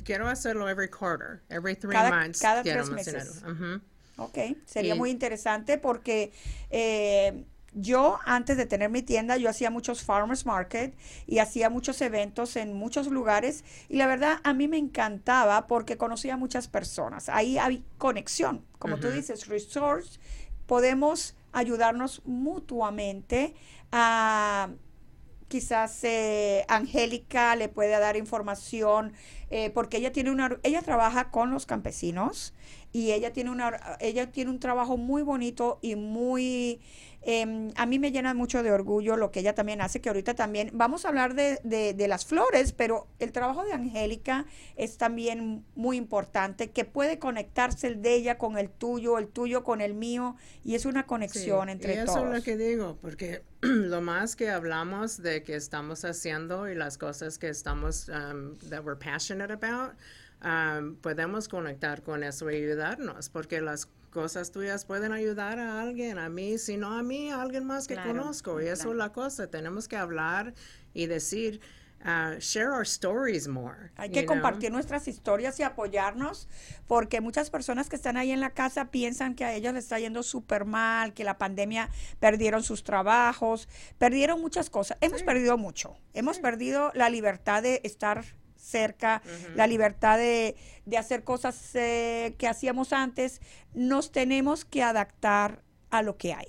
quiero 0.03 0.27
hacerlo 0.27 0.67
every 0.67 0.89
quarter, 0.89 1.41
every 1.49 1.75
three 1.75 1.91
Cada- 1.93 2.09
months. 2.09 2.39
cada 2.41 2.63
tres 2.63 2.89
meses. 2.89 3.43
Ujú. 3.43 3.81
Ok, 4.17 4.37
sería 4.65 4.95
Y- 4.95 4.97
muy 4.97 5.09
interesante 5.11 5.77
porque 5.77 6.31
eh, 6.71 7.45
yo 7.73 8.19
antes 8.25 8.57
de 8.57 8.65
tener 8.65 8.89
mi 8.89 9.01
tienda, 9.01 9.37
yo 9.37 9.49
hacía 9.49 9.69
muchos 9.71 10.03
farmers 10.03 10.45
market 10.45 10.93
y 11.27 11.37
hacía 11.39 11.69
muchos 11.69 12.01
eventos 12.01 12.55
en 12.55 12.73
muchos 12.73 13.07
lugares 13.07 13.63
y 13.87 13.95
la 13.97 14.07
verdad 14.07 14.39
a 14.43 14.53
mí 14.53 14.67
me 14.67 14.77
encantaba 14.77 15.67
porque 15.67 15.95
conocía 15.97 16.33
a 16.33 16.37
muchas 16.37 16.67
personas. 16.67 17.29
Ahí 17.29 17.57
hay 17.57 17.85
conexión, 17.97 18.65
como 18.79 18.97
tú 18.97 19.09
dices, 19.11 19.47
resource, 19.47 20.19
podemos 20.65 21.35
ayudarnos 21.51 22.21
mutuamente 22.25 23.53
quizás 25.51 26.01
eh, 26.05 26.63
Angélica 26.69 27.57
le 27.57 27.67
puede 27.67 27.99
dar 27.99 28.15
información 28.15 29.11
eh, 29.49 29.69
porque 29.69 29.97
ella 29.97 30.13
tiene 30.13 30.31
una 30.31 30.57
ella 30.63 30.81
trabaja 30.81 31.29
con 31.29 31.51
los 31.51 31.65
campesinos 31.65 32.53
y 32.93 33.11
ella 33.11 33.33
tiene 33.33 33.51
una 33.51 33.97
ella 33.99 34.31
tiene 34.31 34.49
un 34.49 34.61
trabajo 34.61 34.95
muy 34.95 35.23
bonito 35.23 35.77
y 35.81 35.95
muy 35.97 36.79
em, 37.23 37.71
a 37.75 37.85
mí 37.85 37.99
me 37.99 38.11
llena 38.11 38.33
mucho 38.33 38.63
de 38.63 38.71
orgullo 38.71 39.15
lo 39.15 39.31
que 39.31 39.41
ella 39.41 39.53
también 39.53 39.81
hace 39.81 40.01
que 40.01 40.09
ahorita 40.09 40.33
también 40.33 40.71
vamos 40.73 41.05
a 41.05 41.09
hablar 41.09 41.35
de, 41.35 41.59
de- 41.63 41.93
de 41.93 42.07
las 42.07 42.25
flores 42.25 42.71
pero 42.73 43.07
el 43.19 43.31
trabajo 43.31 43.63
de 43.63 43.73
Angélica 43.73 44.45
es 44.75 44.97
también 44.97 45.63
muy 45.75 45.97
importante 45.97 46.71
que 46.71 46.83
puede 46.85 47.19
conectarse 47.19 47.87
el 47.87 48.01
de 48.01 48.15
ella 48.15 48.37
con 48.37 48.57
el 48.57 48.69
tuyo 48.69 49.17
el 49.19 49.27
tuyo 49.27 49.63
con 49.63 49.81
el 49.81 49.93
mío 49.93 50.35
y 50.63 50.75
es 50.75 50.85
una 50.85 51.05
conexión 51.05 51.67
Sí, 51.67 51.71
entre 51.73 51.93
y 51.93 51.97
eso 51.97 52.05
todos 52.13 52.27
es 52.29 52.37
lo 52.39 52.43
que 52.43 52.57
digo, 52.57 52.97
porque 53.01 53.43
lo 53.61 54.01
más 54.01 54.35
que 54.35 54.49
hablamos 54.49 55.21
de 55.21 55.43
que 55.43 55.55
estamos 55.55 56.03
haciendo 56.05 56.69
y 56.69 56.75
las 56.75 56.97
cosas 56.97 57.37
que 57.37 57.49
estamos, 57.49 58.09
um, 58.09 58.57
that 58.69 58.83
we're 58.83 58.99
passionate 58.99 59.53
about, 59.53 59.93
um, 60.43 60.95
podemos 60.95 61.47
conectar 61.47 62.01
con 62.01 62.23
eso 62.23 62.49
y 62.49 62.55
ayudarnos, 62.55 63.29
porque 63.29 63.61
las 63.61 63.87
cosas 64.11 64.51
tuyas 64.51 64.85
pueden 64.85 65.11
ayudar 65.11 65.57
a 65.59 65.81
alguien, 65.81 66.19
a 66.19 66.29
mí, 66.29 66.57
si 66.57 66.77
no 66.77 66.97
a 66.97 67.01
mí, 67.03 67.31
a 67.31 67.41
alguien 67.41 67.65
más 67.65 67.87
que 67.87 67.95
Claro, 67.95 68.09
conozco. 68.11 68.61
Y 68.61 68.67
eso 68.67 68.91
es 68.91 68.97
la 68.97 69.11
cosa, 69.11 69.47
tenemos 69.47 69.87
que 69.87 69.97
hablar 69.97 70.53
y 70.93 71.07
decir, 71.07 71.61
uh, 72.03 72.37
share 72.39 72.69
our 72.69 72.83
stories 72.83 73.47
more. 73.47 73.91
Hay 73.95 74.09
que 74.09 74.23
know? 74.23 74.35
compartir 74.35 74.71
nuestras 74.71 75.07
historias 75.07 75.59
y 75.59 75.63
apoyarnos, 75.63 76.47
porque 76.87 77.21
muchas 77.21 77.49
personas 77.49 77.89
que 77.89 77.95
están 77.95 78.17
ahí 78.17 78.31
en 78.31 78.39
la 78.41 78.51
casa 78.51 78.91
piensan 78.91 79.33
que 79.35 79.45
a 79.45 79.53
ellas 79.53 79.73
les 79.73 79.85
está 79.85 79.99
yendo 79.99 80.23
súper 80.23 80.65
mal, 80.65 81.13
que 81.13 81.23
la 81.23 81.37
pandemia 81.37 81.89
perdieron 82.19 82.63
sus 82.63 82.83
trabajos, 82.83 83.67
perdieron 83.97 84.41
muchas 84.41 84.69
cosas. 84.69 84.97
Hemos 85.01 85.19
Sí. 85.19 85.25
perdido 85.25 85.57
mucho. 85.57 85.95
Hemos 86.13 86.39
perdido 86.39 86.91
la 86.95 87.09
libertad 87.09 87.63
de 87.63 87.81
estar 87.83 88.25
cerca, 88.61 89.21
la 89.55 89.67
libertad 89.67 90.17
de, 90.17 90.55
de 90.85 90.97
hacer 90.97 91.23
cosas 91.23 91.75
eh, 91.75 92.35
que 92.37 92.47
hacíamos 92.47 92.93
antes. 92.93 93.41
Nos 93.73 94.11
tenemos 94.11 94.65
que 94.65 94.83
adaptar 94.83 95.63
a 95.89 96.01
lo 96.01 96.17
que 96.17 96.33
hay. 96.33 96.47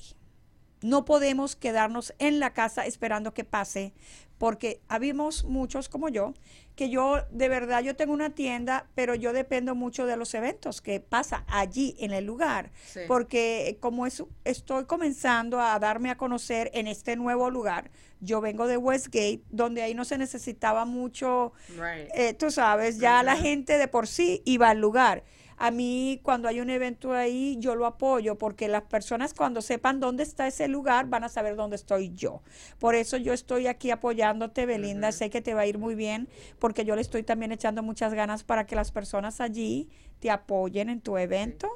No 0.82 1.04
podemos 1.04 1.54
quedarnos 1.54 2.12
en 2.18 2.40
la 2.40 2.52
casa 2.52 2.86
esperando 2.86 3.34
que 3.34 3.44
pase, 3.44 3.94
porque 4.42 4.80
habíamos 4.88 5.44
muchos 5.44 5.88
como 5.88 6.08
yo, 6.08 6.34
que 6.74 6.90
yo 6.90 7.18
de 7.30 7.48
verdad 7.48 7.80
yo 7.80 7.94
tengo 7.94 8.12
una 8.12 8.30
tienda, 8.30 8.88
pero 8.96 9.14
yo 9.14 9.32
dependo 9.32 9.76
mucho 9.76 10.04
de 10.04 10.16
los 10.16 10.34
eventos 10.34 10.80
que 10.80 10.98
pasa 10.98 11.44
allí 11.46 11.94
en 12.00 12.10
el 12.10 12.24
lugar, 12.24 12.72
Sí. 12.86 13.02
porque 13.06 13.76
como 13.78 14.04
es, 14.04 14.24
estoy 14.44 14.86
comenzando 14.86 15.60
a 15.60 15.78
darme 15.78 16.10
a 16.10 16.16
conocer 16.16 16.72
en 16.74 16.88
este 16.88 17.14
nuevo 17.14 17.50
lugar, 17.50 17.92
yo 18.18 18.40
vengo 18.40 18.66
de 18.66 18.76
Westgate, 18.78 19.42
donde 19.50 19.82
ahí 19.82 19.94
no 19.94 20.04
se 20.04 20.18
necesitaba 20.18 20.86
mucho 20.86 21.52
Right. 21.78 22.10
eh, 22.12 22.34
tú 22.34 22.50
sabes, 22.50 22.98
ya 22.98 23.22
la 23.22 23.34
Ujú. 23.34 23.42
gente 23.44 23.78
de 23.78 23.86
por 23.86 24.08
sí 24.08 24.42
iba 24.44 24.70
al 24.70 24.80
lugar. 24.80 25.22
A 25.64 25.70
mí 25.70 26.18
cuando 26.24 26.48
hay 26.48 26.60
un 26.60 26.70
evento 26.70 27.12
ahí, 27.12 27.56
yo 27.60 27.76
lo 27.76 27.86
apoyo 27.86 28.36
porque 28.36 28.66
las 28.66 28.82
personas 28.82 29.32
cuando 29.32 29.62
sepan 29.62 30.00
dónde 30.00 30.24
está 30.24 30.48
ese 30.48 30.66
lugar 30.66 31.06
van 31.06 31.22
a 31.22 31.28
saber 31.28 31.54
dónde 31.54 31.76
estoy 31.76 32.12
yo. 32.16 32.42
Por 32.80 32.96
eso 32.96 33.16
yo 33.16 33.32
estoy 33.32 33.68
aquí 33.68 33.92
apoyándote, 33.92 34.66
Belinda. 34.66 35.12
Sé 35.12 35.30
que 35.30 35.40
te 35.40 35.54
va 35.54 35.60
a 35.60 35.66
ir 35.66 35.78
muy 35.78 35.94
bien 35.94 36.28
porque 36.58 36.84
yo 36.84 36.96
le 36.96 37.00
estoy 37.00 37.22
también 37.22 37.52
echando 37.52 37.84
muchas 37.84 38.12
ganas 38.12 38.42
para 38.42 38.66
que 38.66 38.74
las 38.74 38.90
personas 38.90 39.40
allí 39.40 39.88
te 40.18 40.30
apoyen 40.32 40.88
en 40.88 41.00
tu 41.00 41.16
evento. 41.16 41.68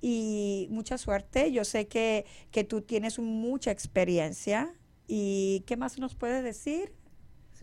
Y 0.00 0.68
mucha 0.70 0.96
suerte. 0.96 1.50
Yo 1.50 1.64
sé 1.64 1.88
que, 1.88 2.24
que 2.52 2.62
tú 2.62 2.82
tienes 2.82 3.18
mucha 3.18 3.72
experiencia. 3.72 4.72
¿Y 5.08 5.64
qué 5.66 5.76
más 5.76 5.98
nos 5.98 6.14
puedes 6.14 6.44
decir? 6.44 6.92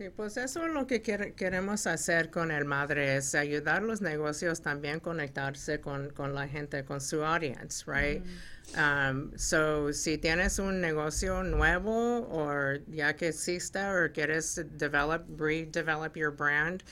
Sí, 0.00 0.08
pues 0.08 0.38
eso 0.38 0.64
es 0.64 0.72
lo 0.72 0.86
que 0.86 1.02
quere- 1.02 1.34
queremos 1.34 1.86
hacer 1.86 2.30
con 2.30 2.50
el 2.50 2.64
Madre, 2.64 3.16
es 3.16 3.34
ayudar 3.34 3.82
los 3.82 4.00
negocios 4.00 4.62
también 4.62 4.98
conectarse 4.98 5.78
con, 5.78 6.08
con 6.14 6.34
la 6.34 6.48
gente, 6.48 6.86
con 6.86 7.02
su 7.02 7.22
audience, 7.22 7.84
right? 7.86 8.24
Um, 8.78 9.30
so, 9.36 9.92
si 9.92 10.16
tienes 10.16 10.58
un 10.58 10.80
negocio 10.80 11.42
nuevo 11.42 12.26
o 12.30 12.76
ya 12.86 13.14
que 13.14 13.28
exista 13.28 13.92
o 13.92 14.10
quieres 14.10 14.64
develop, 14.78 15.38
redevelop 15.38 16.16
your 16.16 16.34
brand, 16.34 16.82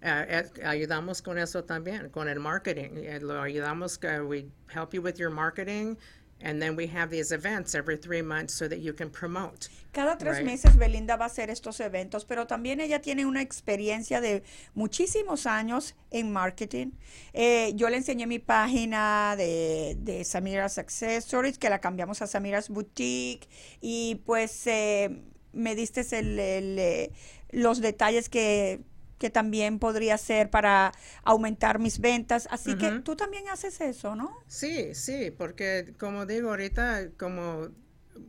eh, 0.00 0.48
ayudamos 0.64 1.20
con 1.20 1.38
eso 1.38 1.64
también, 1.64 2.10
con 2.10 2.28
el 2.28 2.38
marketing. 2.38 2.90
Eh, 2.94 3.18
lo 3.20 3.42
ayudamos, 3.42 3.98
que 3.98 4.20
we 4.20 4.46
help 4.72 4.92
you 4.94 5.02
with 5.02 5.16
your 5.16 5.30
marketing, 5.30 5.96
and 6.42 6.60
then 6.60 6.76
we 6.76 6.86
have 6.88 7.08
these 7.10 7.32
events 7.32 7.74
every 7.74 7.96
three 7.96 8.22
months 8.22 8.54
so 8.54 8.68
that 8.68 8.78
you 8.80 8.92
can 8.94 9.10
promote. 9.10 9.68
Cada 9.92 10.16
tres 10.16 10.38
Right. 10.38 10.46
meses 10.46 10.76
Belinda 10.76 11.16
va 11.16 11.24
a 11.26 11.28
hacer 11.28 11.50
estos 11.50 11.78
eventos, 11.80 12.24
pero 12.24 12.46
también 12.46 12.80
ella 12.80 13.00
tiene 13.00 13.26
una 13.26 13.42
experiencia 13.42 14.20
de 14.20 14.42
muchísimos 14.74 15.46
años 15.46 15.94
en 16.10 16.32
marketing. 16.32 16.92
Eh, 17.32 17.72
yo 17.74 17.88
le 17.90 17.98
enseñé 17.98 18.26
mi 18.26 18.38
página 18.38 19.34
de, 19.36 19.96
de 20.00 20.24
Samira's 20.24 20.78
Accessories, 20.78 21.58
que 21.58 21.68
la 21.70 21.80
cambiamos 21.80 22.22
a 22.22 22.26
Samira's 22.26 22.68
Boutique, 22.70 23.48
y 23.80 24.16
pues 24.24 24.66
eh, 24.66 25.22
me 25.52 25.74
diste 25.74 26.00
el- 26.18 26.38
el, 26.38 26.78
eh, 26.78 27.12
los 27.50 27.80
detalles 27.82 28.28
que 28.30 28.80
que 29.22 29.30
también 29.30 29.78
podría 29.78 30.18
ser 30.18 30.50
para 30.50 30.90
aumentar 31.22 31.78
mis 31.78 32.00
ventas. 32.00 32.48
Así 32.50 32.76
que 32.76 32.88
Ujú. 32.88 33.02
tú 33.02 33.14
también 33.14 33.44
haces 33.48 33.80
eso, 33.80 34.16
¿no? 34.16 34.36
Sí, 34.48 34.96
sí, 34.96 35.30
porque 35.30 35.94
como 35.96 36.26
digo 36.26 36.48
ahorita, 36.50 37.10
como 37.16 37.68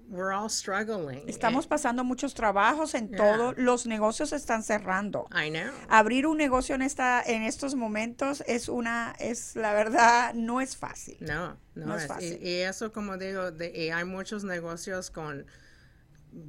we're 0.08 0.32
all 0.36 0.51
struggling. 0.51 1.23
Estamos 1.27 1.65
eh, 1.65 1.67
pasando 1.67 2.03
muchos 2.03 2.36
trabajos 2.36 2.93
en 2.93 3.10
Yeah. 3.10 3.17
todo, 3.17 3.53
los 3.53 3.88
negocios 3.88 4.34
están 4.34 4.62
cerrando. 4.62 5.25
I 5.32 5.49
know. 5.49 5.73
Abrir 5.89 6.27
un 6.27 6.38
negocio 6.38 6.75
en 6.75 6.84
esta 6.84 7.23
en 7.23 7.41
estos 7.41 7.73
momentos 7.73 8.43
es 8.45 8.69
una 8.69 9.15
es 9.17 9.56
la 9.56 9.73
verdad 9.73 10.36
no 10.36 10.62
es 10.62 10.77
fácil. 10.77 11.17
No, 11.21 11.58
no, 11.73 11.88
No 11.88 11.95
es 11.97 12.03
es. 12.03 12.08
fácil. 12.08 12.39
Y, 12.39 12.47
y 12.49 12.53
eso, 12.62 12.91
como 12.93 13.17
digo, 13.17 13.49
de- 13.51 13.71
y 13.75 13.89
hay 13.89 14.06
muchos 14.06 14.43
negocios 14.43 15.10
con 15.10 15.47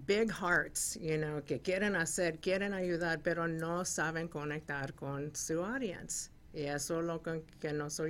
big 0.07 0.31
hearts, 0.31 0.97
you 1.01 1.19
know, 1.19 1.43
que 1.45 1.59
quieren 1.59 1.95
hacer, 1.95 2.41
quieren 2.41 2.73
ayudar, 2.73 3.23
pero 3.23 3.47
no 3.47 3.85
saben 3.85 4.29
conectar 4.29 4.95
con 4.97 5.35
su 5.35 5.63
audience. 5.63 6.31
Y 6.55 6.67
eso 6.67 7.01
es 7.01 7.07
lo 7.07 7.19
que, 7.19 7.43
que 7.61 7.73
nos 7.73 8.01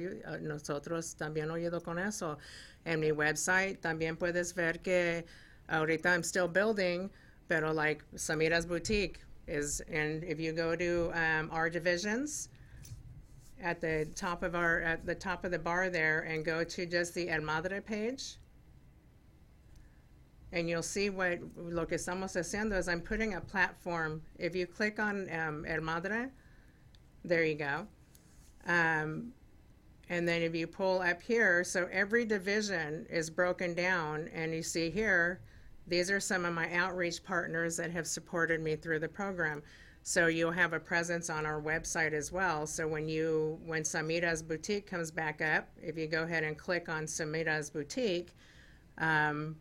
nosotros 0.40 1.14
también 1.16 1.50
oído 1.50 1.82
con 1.82 1.98
eso. 1.98 2.38
En 2.84 3.00
mi 3.00 3.10
website 3.10 3.80
también 3.80 4.16
puedes 4.16 4.54
ver 4.54 4.82
que 4.82 5.24
ahorita 5.70 6.06
I'm 6.06 6.22
still 6.22 6.48
building, 6.48 7.10
pero 7.48 7.72
like 7.72 8.04
Samira's 8.16 8.66
Boutique 8.66 9.20
is, 9.46 9.80
and 9.90 10.22
if 10.24 10.38
you 10.38 10.52
go 10.52 10.76
to 10.76 11.10
um, 11.14 11.48
our 11.50 11.70
divisions, 11.70 12.48
at 13.62 13.80
the 13.80 14.06
top 14.14 14.42
of 14.42 14.54
our 14.54 14.82
at 14.82 15.06
the 15.06 15.14
top 15.14 15.44
of 15.44 15.50
the 15.50 15.58
bar 15.58 15.88
there 15.88 16.20
and 16.20 16.44
go 16.44 16.62
to 16.64 16.84
just 16.84 17.14
the 17.14 17.30
El 17.30 17.40
Madre 17.40 17.80
page. 17.80 18.36
And 20.52 20.68
you'll 20.68 20.82
see 20.82 21.10
what 21.10 21.40
lo 21.56 21.84
que 21.84 21.96
estamos 21.96 22.36
haciendo 22.36 22.78
is 22.78 22.88
I'm 22.88 23.00
putting 23.00 23.34
a 23.34 23.40
platform. 23.40 24.22
If 24.38 24.54
you 24.54 24.66
click 24.66 25.00
on 25.00 25.28
um, 25.30 25.64
El 25.66 25.80
Madre, 25.80 26.28
there 27.24 27.44
you 27.44 27.56
go. 27.56 27.86
Um, 28.66 29.32
and 30.10 30.28
then 30.28 30.42
if 30.42 30.54
you 30.54 30.66
pull 30.66 31.00
up 31.00 31.22
here, 31.22 31.64
so 31.64 31.88
every 31.90 32.24
division 32.24 33.06
is 33.08 33.30
broken 33.30 33.74
down, 33.74 34.28
and 34.34 34.54
you 34.54 34.62
see 34.62 34.90
here, 34.90 35.40
these 35.86 36.10
are 36.10 36.20
some 36.20 36.44
of 36.44 36.54
my 36.54 36.72
outreach 36.74 37.24
partners 37.24 37.76
that 37.76 37.90
have 37.90 38.06
supported 38.06 38.60
me 38.60 38.76
through 38.76 38.98
the 38.98 39.08
program. 39.08 39.62
So 40.02 40.26
you'll 40.26 40.52
have 40.52 40.74
a 40.74 40.80
presence 40.80 41.30
on 41.30 41.46
our 41.46 41.60
website 41.60 42.12
as 42.12 42.30
well. 42.30 42.66
So 42.66 42.86
when 42.86 43.08
you 43.08 43.58
when 43.64 43.82
Samita's 43.82 44.42
boutique 44.42 44.86
comes 44.86 45.10
back 45.10 45.40
up, 45.40 45.68
if 45.82 45.96
you 45.96 46.06
go 46.06 46.24
ahead 46.24 46.44
and 46.44 46.58
click 46.58 46.90
on 46.90 47.04
Samita's 47.04 47.70
boutique, 47.70 48.34
um, 48.98 49.56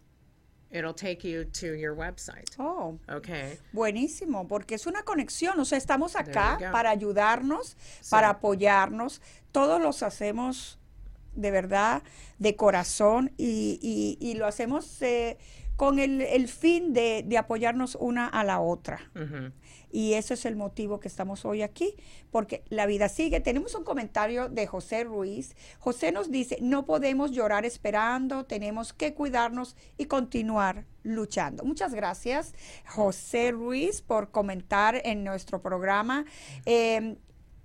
it'll 0.73 0.93
take 0.93 1.23
you 1.27 1.45
to 1.45 1.75
your 1.75 1.95
website. 1.95 2.49
Oh, 2.57 2.97
Okay. 3.07 3.57
buenísimo, 3.71 4.47
porque 4.47 4.75
es 4.75 4.87
una 4.87 5.03
conexión, 5.03 5.59
o 5.59 5.65
sea, 5.65 5.77
estamos 5.77 6.15
acá 6.15 6.57
para 6.71 6.89
ayudarnos, 6.89 7.77
para 8.09 8.29
apoyarnos, 8.29 9.21
todos 9.51 9.79
los 9.81 10.03
hacemos 10.03 10.79
de 11.35 11.49
verdad, 11.51 12.03
de 12.37 12.55
corazón 12.55 13.31
y, 13.37 13.79
y- 13.81 14.17
y 14.19 14.35
lo 14.35 14.45
hacemos 14.45 15.01
eh, 15.01 15.37
con 15.75 15.99
el, 15.99 16.21
el 16.21 16.47
fin 16.47 16.93
de, 16.93 17.23
de 17.25 17.37
apoyarnos 17.37 17.95
una 17.99 18.27
a 18.27 18.43
la 18.43 18.59
otra. 18.59 19.11
Y 19.91 20.13
ese 20.13 20.33
es 20.33 20.45
el 20.45 20.55
motivo 20.55 20.99
que 20.99 21.07
estamos 21.07 21.45
hoy 21.45 21.61
aquí, 21.61 21.95
porque 22.31 22.63
la 22.69 22.87
vida 22.87 23.09
sigue. 23.09 23.39
Tenemos 23.41 23.75
un 23.75 23.83
comentario 23.83 24.49
de 24.49 24.65
José 24.65 25.03
Ruiz. 25.03 25.55
José 25.77 26.11
nos 26.11 26.31
dice, 26.31 26.57
no 26.61 26.85
podemos 26.85 27.31
llorar 27.31 27.63
esperando, 27.63 28.45
tenemos 28.45 28.91
que 28.91 29.13
cuidarnos 29.13 29.75
y 29.97 30.05
continuar 30.05 30.85
luchando. 31.03 31.63
Muchas 31.63 31.93
gracias, 31.93 32.55
José 32.87 33.51
Ruiz, 33.51 34.01
por 34.01 34.31
comentar 34.31 34.99
en 35.05 35.23
nuestro 35.23 35.61
programa. 35.61 36.25
Eh, 36.65 37.17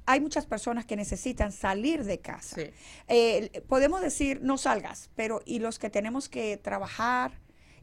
hay 0.05 0.21
muchas 0.21 0.47
personas 0.47 0.87
que 0.87 0.97
necesitan 0.97 1.53
salir 1.53 2.05
de 2.05 2.21
casa. 2.21 2.57
Sí. 2.57 2.71
Eh, 3.09 3.63
podemos 3.69 4.01
decir, 4.01 4.41
no 4.43 4.59
salgas, 4.59 5.11
pero 5.15 5.41
y 5.45 5.61
los 5.61 5.79
que 5.79 5.91
tenemos 5.91 6.29
que 6.29 6.57
trabajar 6.57 7.33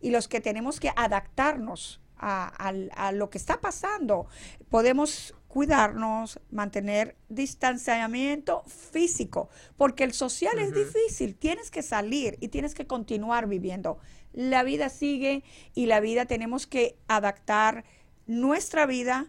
y 0.01 0.11
los 0.11 0.27
que 0.27 0.41
tenemos 0.41 0.79
que 0.79 0.91
adaptarnos 0.95 2.01
a, 2.17 2.47
al- 2.47 2.91
a 2.95 3.11
lo 3.11 3.29
que 3.29 3.37
está 3.37 3.59
pasando, 3.61 4.27
podemos 4.69 5.35
cuidarnos, 5.47 6.39
mantener 6.51 7.15
distanciamiento 7.29 8.63
físico, 8.67 9.49
porque 9.77 10.03
el 10.03 10.13
social 10.13 10.59
es 10.59 10.73
difícil, 10.73 11.35
tienes 11.35 11.71
que 11.71 11.81
salir 11.81 12.37
y 12.41 12.49
tienes 12.49 12.73
que 12.73 12.87
continuar 12.87 13.47
viviendo. 13.47 13.97
La 14.33 14.63
vida 14.63 14.89
sigue 14.89 15.43
y 15.73 15.85
la 15.85 15.99
vida 15.99 16.25
tenemos 16.25 16.67
que 16.67 16.97
adaptar 17.07 17.85
nuestra 18.27 18.85
vida 18.85 19.27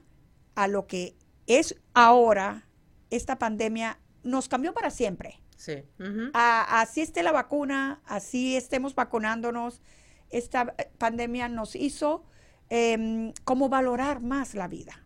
a 0.55 0.69
lo 0.69 0.87
que 0.87 1.17
es 1.47 1.77
ahora. 1.95 2.67
Esta 3.11 3.39
pandemia 3.39 3.99
nos 4.25 4.49
cambió 4.49 4.75
para 4.75 4.91
siempre. 4.91 5.41
Sí. 5.57 5.85
A- 6.35 6.81
así 6.81 7.01
esté 7.03 7.23
la 7.23 7.33
vacuna, 7.33 8.01
así 8.05 8.57
estemos 8.57 8.95
vacunándonos, 8.95 9.81
esta 10.31 10.75
eh, 10.79 10.91
pandemia 10.99 11.49
nos 11.49 11.75
hizo 11.77 12.25
em, 12.69 13.33
como 13.45 13.69
valorar 13.69 14.21
más 14.21 14.55
la 14.55 14.69
vida. 14.69 15.03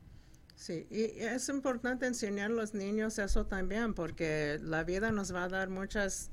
Sí, 0.55 0.87
y 0.91 1.05
es 1.23 1.49
importante 1.49 2.07
enseñar 2.07 2.51
a 2.51 2.55
los 2.55 2.75
niños 2.75 3.19
eso 3.19 3.47
también, 3.47 3.95
porque 3.95 4.59
la 4.61 4.85
vida 4.85 5.11
nos 5.11 5.35
va 5.35 5.45
a 5.45 5.49
dar 5.49 5.71
muchas 5.71 6.31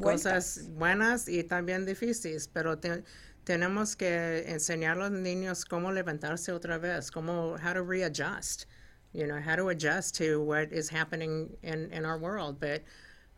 cosas 0.00 0.68
buenas 0.74 1.28
y 1.28 1.42
también 1.42 1.84
difíciles, 1.84 2.46
pero 2.46 2.78
te- 2.78 3.02
tenemos 3.42 3.96
que 3.96 4.44
enseñar 4.46 4.92
a 4.92 5.08
los 5.08 5.10
niños 5.10 5.64
cómo 5.64 5.90
levantarse 5.90 6.52
otra 6.52 6.78
vez, 6.78 7.10
cómo, 7.10 7.56
how 7.58 7.72
to 7.74 7.82
readjust, 7.82 8.66
you 9.12 9.26
know, 9.26 9.40
how 9.40 9.56
to 9.56 9.68
adjust 9.70 10.16
to 10.18 10.40
what 10.40 10.72
is 10.72 10.88
happening 10.88 11.50
in, 11.64 11.92
in 11.92 12.04
our 12.04 12.16
world, 12.16 12.60
but 12.60 12.82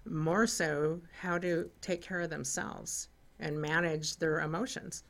more 0.05 0.47
so, 0.47 1.01
how 1.23 1.39
to 1.39 1.71
take 1.81 2.03
care 2.03 2.21
of 2.21 2.29
themselves 2.29 3.09
and 3.41 3.61
manage 3.61 4.19
their 4.19 4.41
emotions 4.41 5.05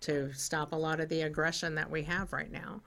to 0.00 0.32
stop 0.32 0.72
a 0.72 0.76
lot 0.76 1.00
of 1.00 1.08
the 1.08 1.22
aggression 1.22 1.74
that 1.76 1.90
we 1.90 2.02
have 2.02 2.32
right 2.32 2.50
now. 2.50 2.82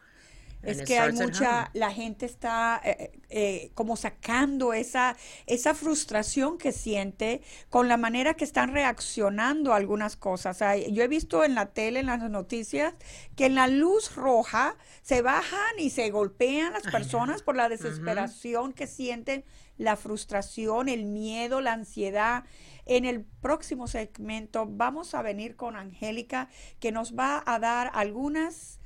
Es 0.65 0.81
que 0.81 0.97
hay 0.97 1.11
mucha, 1.11 1.69
la 1.73 1.91
gente 1.91 2.25
está 2.25 2.81
eh, 2.83 3.11
eh, 3.29 3.71
como 3.75 3.95
sacando 3.95 4.73
esa, 4.73 5.15
esa 5.45 5.75
frustración 5.75 6.57
que 6.57 6.71
siente 6.71 7.41
con 7.69 7.87
la 7.87 7.97
manera 7.97 8.33
que 8.33 8.45
están 8.45 8.73
reaccionando 8.73 9.73
a 9.73 9.75
algunas 9.75 10.15
cosas. 10.15 10.57
yo 10.89 11.03
he 11.03 11.07
visto 11.07 11.43
en 11.43 11.53
la 11.55 11.67
tele, 11.67 11.99
en 11.99 12.07
las 12.07 12.19
noticias, 12.29 12.93
que 13.35 13.45
en 13.45 13.55
la 13.55 13.67
luz 13.67 14.15
roja 14.15 14.75
se 15.03 15.21
bajan 15.21 15.77
y 15.77 15.91
se 15.91 16.09
golpean 16.09 16.73
las 16.73 16.83
personas 16.83 17.43
por 17.43 17.55
la 17.55 17.69
desesperación 17.69 18.73
que 18.73 18.87
sienten, 18.87 19.45
la 19.77 19.95
frustración, 19.95 20.89
el 20.89 21.05
miedo, 21.05 21.61
la 21.61 21.73
ansiedad. 21.73 22.43
En 22.85 23.05
el 23.05 23.23
próximo 23.23 23.87
segmento 23.87 24.65
vamos 24.67 25.13
a 25.13 25.21
venir 25.21 25.55
con 25.55 25.75
Angélica 25.75 26.49
que 26.79 26.91
nos 26.91 27.15
va 27.15 27.43
a 27.45 27.59
dar 27.59 27.91
algunas 27.93 28.79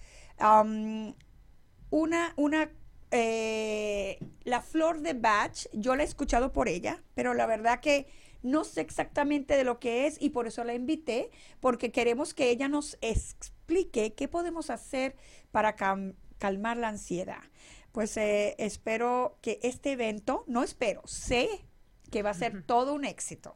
una, 1.90 2.34
una, 2.38 2.72
eh, 3.12 4.20
la 4.44 4.62
flor 4.62 5.02
de 5.02 5.14
Bach, 5.14 5.68
yo 5.74 5.96
la 5.96 6.04
he 6.04 6.06
escuchado 6.06 6.52
por 6.54 6.68
ella, 6.68 7.04
pero 7.16 7.34
la 7.34 7.46
verdad 7.46 7.80
que 7.80 8.08
no 8.42 8.64
sé 8.64 8.82
exactamente 8.82 9.58
de 9.58 9.64
lo 9.64 9.80
que 9.80 10.08
es 10.08 10.22
y 10.22 10.30
por 10.30 10.48
eso 10.48 10.64
la 10.64 10.74
invité, 10.74 11.30
porque 11.60 11.92
queremos 11.92 12.34
que 12.34 12.50
ella 12.50 12.70
nos 12.70 12.98
explique 13.02 14.14
qué 14.14 14.28
podemos 14.28 14.70
hacer 14.70 15.16
para 15.52 15.76
calmar 16.38 16.78
la 16.78 16.88
ansiedad. 16.88 17.44
Pues 17.92 18.16
eh, 18.18 18.56
espero 18.60 19.38
que 19.42 19.60
este 19.64 19.94
evento, 19.94 20.44
no 20.48 20.64
espero, 20.64 21.02
sé 21.06 21.48
que 22.12 22.24
va 22.24 22.32
a 22.32 22.34
ser 22.34 22.64
todo 22.64 22.94
un 22.94 23.06
éxito. 23.06 23.56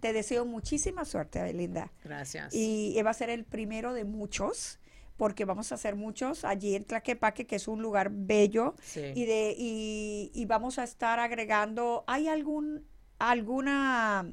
Te 0.00 0.12
deseo 0.12 0.44
muchísima 0.44 1.04
suerte, 1.04 1.42
Belinda. 1.42 1.92
Gracias. 2.04 2.54
Y 2.54 3.00
va 3.02 3.10
a 3.10 3.14
ser 3.14 3.30
el 3.30 3.44
primero 3.44 3.92
de 3.92 4.04
muchos 4.04 4.78
porque 5.16 5.44
vamos 5.44 5.70
a 5.70 5.76
hacer 5.76 5.94
muchos 5.94 6.44
allí 6.44 6.74
en 6.74 6.84
Tlaquepaque, 6.84 7.46
que 7.46 7.56
es 7.56 7.68
un 7.68 7.80
lugar 7.80 8.10
bello, 8.12 8.74
y, 8.96 9.24
de, 9.24 9.54
y, 9.56 10.44
vamos 10.46 10.80
a 10.80 10.84
estar 10.84 11.20
agregando, 11.20 12.04
¿hay 12.06 12.28
algún, 12.28 12.86
alguna... 13.18 14.32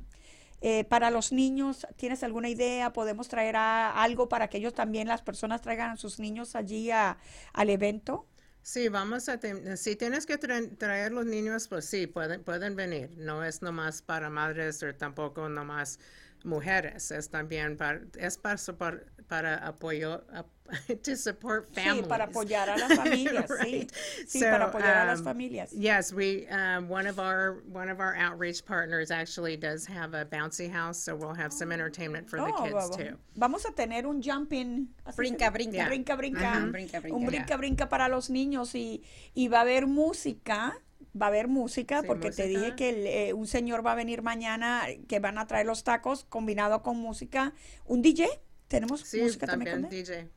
Eh, 0.61 0.83
para 0.83 1.09
los 1.09 1.31
niños, 1.31 1.87
¿tienes 1.95 2.21
alguna 2.21 2.49
idea? 2.49 2.91
¿Podemos 2.91 3.29
traer 3.29 3.55
algo 3.55 4.27
para 4.27 4.49
que 4.49 4.57
ellos 4.57 4.73
también, 4.73 5.07
las 5.07 5.21
personas, 5.21 5.61
traigan 5.61 5.91
a 5.91 5.95
sus 5.95 6.19
niños 6.19 6.55
allí 6.55 6.89
al 6.91 7.69
evento? 7.69 8.25
Sí, 8.61 8.87
vamos 8.89 9.27
a, 9.29 9.39
si 9.77 9.95
tienes 9.95 10.25
que 10.25 10.37
traer 10.37 11.11
los 11.11 11.25
niños, 11.25 11.67
pues 11.67 11.85
sí, 11.85 12.07
pueden, 12.07 12.43
pueden 12.43 12.75
venir. 12.75 13.11
No 13.17 13.43
es 13.43 13.61
nomás 13.61 14.01
para 14.01 14.29
madres 14.29 14.83
o 14.83 14.93
tampoco 14.95 15.49
nomás 15.49 15.99
mujeres, 16.43 17.12
es 17.12 17.30
también 17.30 17.78
para, 17.78 18.02
es 18.17 18.38
para, 18.38 18.58
para, 18.78 18.99
para 19.28 19.56
apoyo, 19.67 20.23
to 21.04 21.15
support 21.15 21.73
families. 21.73 22.04
Sí, 22.04 22.10
para 22.10 22.25
apoyar 22.25 22.69
a 22.69 22.78
las 22.78 22.93
familias, 22.93 23.49
right. 23.49 23.91
sí. 23.91 24.25
Sí, 24.28 24.39
so, 24.39 24.45
para 24.45 24.65
apoyar 24.65 24.95
um, 24.95 25.02
a 25.02 25.06
las 25.06 25.21
familias. 25.21 25.71
Yes, 25.73 26.13
we 26.13 26.47
um, 26.47 26.88
one 26.88 27.08
of 27.08 27.19
our 27.19 27.63
one 27.71 27.89
of 27.89 27.99
our 27.99 28.15
outreach 28.15 28.65
partners 28.65 29.12
actually 29.12 29.58
does 29.58 29.86
have 29.86 30.13
a 30.13 30.25
bouncy 30.25 30.69
house, 30.69 30.97
so 30.97 31.15
we'll 31.15 31.34
have 31.34 31.52
some 31.52 31.71
entertainment 31.71 32.30
for 32.30 32.39
oh, 32.39 32.45
the 32.45 32.52
kids 32.63 32.73
vamos. 32.73 32.95
too. 32.95 33.17
Vamos 33.36 33.65
a 33.65 33.71
tener 33.71 34.06
un 34.06 34.21
jumping 34.21 34.88
brinca, 35.15 35.52
brinca. 35.52 35.86
brinca, 35.86 36.15
brinca, 36.15 36.39
uh 36.39 36.65
-huh. 36.65 36.71
brinca, 36.71 36.99
brinca, 36.99 37.15
un 37.15 37.25
brinca, 37.25 37.58
brinca 37.58 37.89
para 37.89 38.08
los 38.08 38.30
niños 38.30 38.75
y 38.75 39.04
y 39.34 39.47
va 39.47 39.60
a 39.60 39.62
haber 39.62 39.88
música 39.88 40.78
va 41.19 41.27
a 41.27 41.29
haber 41.29 41.47
música, 41.47 42.03
porque 42.03 42.32
te 42.32 42.47
dije 42.47 42.75
que 42.75 43.29
eh, 43.29 43.34
un 43.34 43.47
señor 43.47 43.86
va 43.86 43.93
a 43.93 43.95
venir 43.95 44.21
mañana, 44.21 44.84
que 45.08 45.19
van 45.19 45.38
a 45.38 45.47
traer 45.47 45.65
los 45.65 45.84
tacos 45.84 46.25
combinado 46.25 46.82
con 46.82 46.97
música. 46.97 47.53
¿Un 47.86 48.01
DJ? 48.01 48.27
¿Tenemos 48.67 49.01
música 49.13 49.47
también, 49.47 49.82
con 49.82 49.89
DJ. 49.89 50.29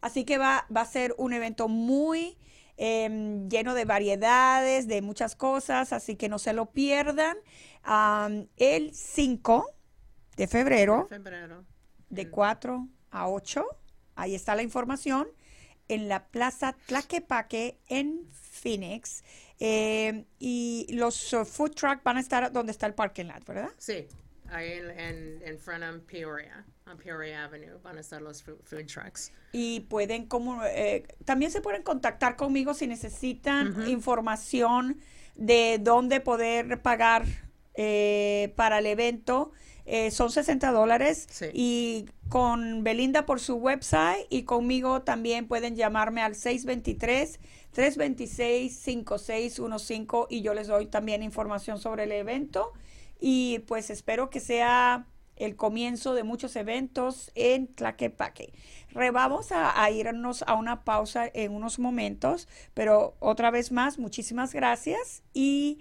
Así 0.00 0.24
que 0.24 0.38
va, 0.38 0.66
va 0.74 0.82
a 0.82 0.86
ser 0.86 1.14
un 1.18 1.32
evento 1.32 1.68
muy 1.68 2.38
em, 2.76 3.48
lleno 3.48 3.74
de 3.74 3.84
variedades, 3.84 4.88
de 4.88 5.02
muchas 5.02 5.36
cosas, 5.36 5.92
así 5.92 6.16
que 6.16 6.28
no 6.28 6.38
se 6.38 6.52
lo 6.52 6.66
pierdan. 6.66 7.36
el 8.56 8.94
5 8.94 9.66
de 10.36 10.46
febrero, 10.46 11.08
de 12.08 12.30
4 12.30 12.88
a 13.10 13.28
8, 13.28 13.66
ahí 14.14 14.34
está 14.34 14.54
la 14.54 14.62
información, 14.62 15.28
en 15.90 16.08
la 16.08 16.26
Plaza 16.28 16.76
Tlaquepaque 16.86 17.78
en 17.88 18.26
Phoenix. 18.32 19.22
Eh, 19.58 20.24
y 20.38 20.86
los 20.90 21.32
uh, 21.34 21.44
food 21.44 21.72
truck 21.72 22.02
van 22.02 22.16
a 22.16 22.20
estar 22.20 22.50
donde 22.50 22.72
está 22.72 22.86
el 22.86 22.94
parking 22.94 23.26
lot, 23.26 23.44
¿verdad? 23.44 23.70
Sí, 23.76 24.06
ahí 24.48 24.72
en, 24.72 25.42
en, 25.44 25.58
front 25.58 25.84
of 25.84 26.00
Peoria, 26.10 26.64
on 26.86 26.96
Peoria 26.96 27.44
Avenue, 27.44 27.78
van 27.82 27.98
a 27.98 28.00
estar 28.00 28.22
los 28.22 28.42
food, 28.42 28.86
trucks. 28.86 29.32
Y 29.52 29.80
pueden, 29.80 30.26
como, 30.26 30.64
eh, 30.64 31.06
también 31.26 31.50
se 31.50 31.60
pueden 31.60 31.82
contactar 31.82 32.36
conmigo 32.36 32.72
si 32.72 32.86
necesitan 32.86 33.86
información 33.86 34.98
de 35.34 35.78
dónde 35.80 36.20
poder 36.20 36.80
pagar 36.80 37.24
eh, 37.74 38.52
para 38.56 38.78
el 38.78 38.86
evento. 38.86 39.52
son 40.10 40.30
60 40.30 40.70
dólares 40.70 41.26
y 41.52 42.06
con 42.28 42.84
Belinda 42.84 43.26
por 43.26 43.40
su 43.40 43.56
website 43.56 44.24
y 44.30 44.44
conmigo 44.44 45.02
también 45.02 45.48
pueden 45.48 45.74
llamarme 45.74 46.22
al 46.22 46.36
623 46.36 47.40
326-5615 47.74 50.26
y 50.28 50.42
yo 50.42 50.52
les 50.54 50.68
doy 50.68 50.86
también 50.86 51.22
información 51.22 51.78
sobre 51.78 52.04
el 52.04 52.12
evento 52.12 52.72
y 53.20 53.58
pues 53.60 53.88
espero 53.90 54.30
que 54.30 54.40
sea 54.40 55.06
el 55.36 55.54
comienzo 55.56 56.14
de 56.14 56.22
muchos 56.22 56.54
eventos 56.56 57.30
en 57.34 57.66
Tlaquepaque. 57.68 58.52
Re, 58.90 59.10
vamos 59.10 59.52
a, 59.52 59.90
irnos 59.90 60.44
a 60.46 60.52
una 60.54 60.84
pausa 60.84 61.30
en 61.32 61.52
unos 61.52 61.78
momentos, 61.78 62.46
pero 62.74 63.14
otra 63.20 63.50
vez 63.50 63.72
más, 63.72 63.98
muchísimas 63.98 64.52
gracias 64.52 65.22
y 65.32 65.78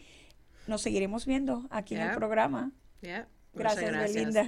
nos 0.69 0.81
seguiremos 0.81 1.25
viendo 1.25 1.67
aquí 1.69 1.95
en 1.95 2.01
el 2.01 2.15
programa. 2.15 2.71
Gracias, 3.53 3.91
Belinda. 3.91 4.47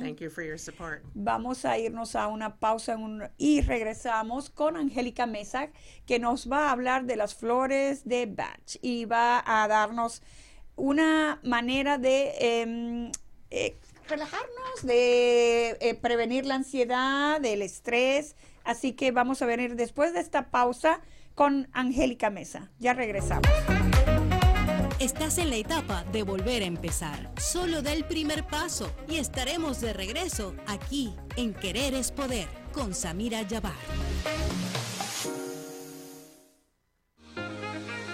Vamos 1.14 1.66
a 1.66 1.78
irnos 1.78 2.16
a 2.16 2.28
una 2.28 2.58
pausa 2.58 2.98
y 3.38 3.62
regresamos 3.62 4.50
con 4.50 4.78
Angélica 4.78 5.26
Mesa, 5.26 5.70
que 6.06 6.20
nos 6.20 6.50
va 6.50 6.70
a 6.70 6.72
hablar 6.72 7.06
de 7.06 7.16
las 7.16 7.36
flores 7.36 8.06
de 8.06 8.28
Bach 8.28 8.78
y 8.82 9.06
va 9.06 9.44
a 9.46 9.68
darnos 9.68 10.22
una 10.76 11.40
manera 11.44 11.98
de 11.98 12.34
em, 12.40 13.12
eh, 13.50 13.76
relajarnos, 14.08 14.84
de 14.84 15.78
eh, 15.82 15.96
prevenir 15.96 16.46
la 16.46 16.56
ansiedad, 16.56 17.42
del 17.42 17.64
estrés. 17.64 18.36
Así 18.64 18.94
que 18.94 19.12
vamos 19.12 19.42
a 19.42 19.46
venir 19.48 19.76
después 19.76 20.14
de 20.14 20.20
esta 20.20 20.52
pausa 20.52 21.02
con 21.36 21.68
Angélica 21.74 22.30
Mesa. 22.30 22.72
Ya 22.80 22.94
regresamos. 22.94 23.50
Estás 25.02 25.40
en 25.40 25.50
la 25.50 25.56
etapa 25.56 26.04
de 26.12 26.22
volver 26.22 26.62
a 26.62 26.68
empezar. 26.68 27.32
Solo 27.42 27.82
da 27.82 27.92
el 27.92 28.06
primer 28.06 28.46
paso 28.46 28.92
y 29.10 29.16
estaremos 29.16 29.82
de 29.82 29.94
regreso 29.94 30.54
aquí 30.68 31.16
en 31.38 31.56
Querer 31.56 31.96
es 31.96 32.12
Poder 32.12 32.48
con 32.72 32.94
Samira 32.94 33.42
Yabar. 33.42 33.74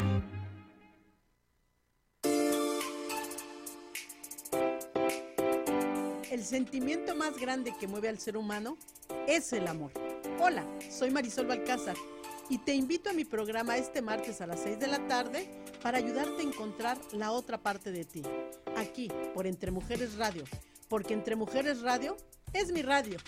El 6.30 6.44
sentimiento 6.44 7.14
más 7.14 7.36
grande 7.38 7.72
que 7.78 7.86
mueve 7.86 8.08
al 8.08 8.18
ser 8.18 8.36
humano 8.36 8.76
es 9.26 9.52
el 9.52 9.66
amor. 9.66 9.90
Hola, 10.40 10.64
soy 10.90 11.10
Marisol 11.10 11.46
Balcázar 11.46 11.96
y 12.48 12.58
te 12.58 12.74
invito 12.74 13.10
a 13.10 13.12
mi 13.12 13.24
programa 13.24 13.76
este 13.76 14.02
martes 14.02 14.40
a 14.40 14.46
las 14.46 14.60
6 14.60 14.78
de 14.78 14.86
la 14.86 15.06
tarde 15.06 15.48
para 15.82 15.98
ayudarte 15.98 16.42
a 16.42 16.44
encontrar 16.44 16.98
la 17.12 17.32
otra 17.32 17.58
parte 17.58 17.90
de 17.90 18.04
ti. 18.04 18.22
Aquí, 18.76 19.10
por 19.34 19.46
Entre 19.46 19.70
Mujeres 19.70 20.16
Radio, 20.16 20.44
porque 20.88 21.14
Entre 21.14 21.34
Mujeres 21.34 21.80
Radio 21.80 22.16
es 22.52 22.72
mi 22.72 22.82
radio. 22.82 23.18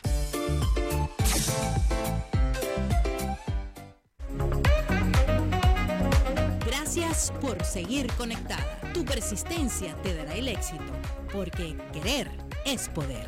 Gracias 6.66 7.32
por 7.40 7.64
seguir 7.64 8.12
conectada. 8.14 8.80
Tu 8.92 9.04
persistencia 9.04 9.96
te 10.02 10.14
dará 10.14 10.34
el 10.34 10.48
éxito, 10.48 10.92
porque 11.32 11.76
querer 11.92 12.30
es 12.64 12.88
poder. 12.90 13.26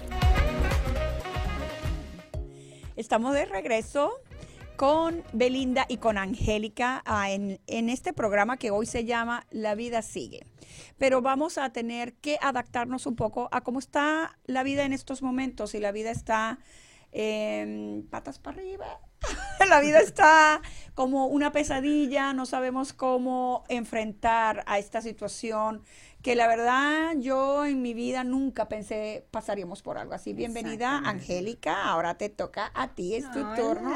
Estamos 2.96 3.32
de 3.32 3.46
regreso 3.46 4.20
con 4.80 5.22
Belinda 5.34 5.84
y 5.90 5.98
con 5.98 6.16
Angélica 6.16 7.02
ah, 7.04 7.30
en, 7.30 7.60
este 7.66 8.14
programa 8.14 8.56
que 8.56 8.70
hoy 8.70 8.86
se 8.86 9.04
llama 9.04 9.44
La 9.50 9.74
vida 9.74 10.00
sigue. 10.00 10.46
Pero 10.96 11.20
vamos 11.20 11.58
a 11.58 11.70
tener 11.70 12.14
que 12.14 12.38
adaptarnos 12.40 13.04
un 13.04 13.14
poco 13.14 13.50
a 13.52 13.60
cómo 13.60 13.78
está 13.78 14.38
la 14.46 14.62
vida 14.62 14.84
en 14.84 14.94
estos 14.94 15.20
momentos. 15.20 15.74
Y 15.74 15.80
la 15.80 15.92
vida 15.92 16.10
está 16.10 16.60
eh, 17.12 18.02
patas 18.08 18.38
para 18.38 18.56
arriba. 18.56 18.86
la 19.68 19.80
vida 19.80 20.00
está 20.00 20.62
como 20.94 21.26
una 21.26 21.52
pesadilla, 21.52 22.32
no 22.32 22.46
sabemos 22.46 22.94
cómo 22.94 23.64
enfrentar 23.68 24.64
a 24.66 24.78
esta 24.78 25.02
situación 25.02 25.82
que 26.22 26.34
la 26.34 26.46
verdad 26.46 27.14
yo 27.18 27.64
en 27.64 27.80
mi 27.80 27.94
vida 27.94 28.24
nunca 28.24 28.68
pensé 28.68 29.24
pasaríamos 29.30 29.80
por 29.82 29.96
algo 29.96 30.12
así. 30.12 30.34
Bienvenida, 30.34 30.98
Angélica, 30.98 31.84
ahora 31.84 32.18
te 32.18 32.28
toca 32.28 32.70
a 32.74 32.88
ti, 32.88 33.14
es 33.14 33.30
tu 33.30 33.42
turno. 33.54 33.94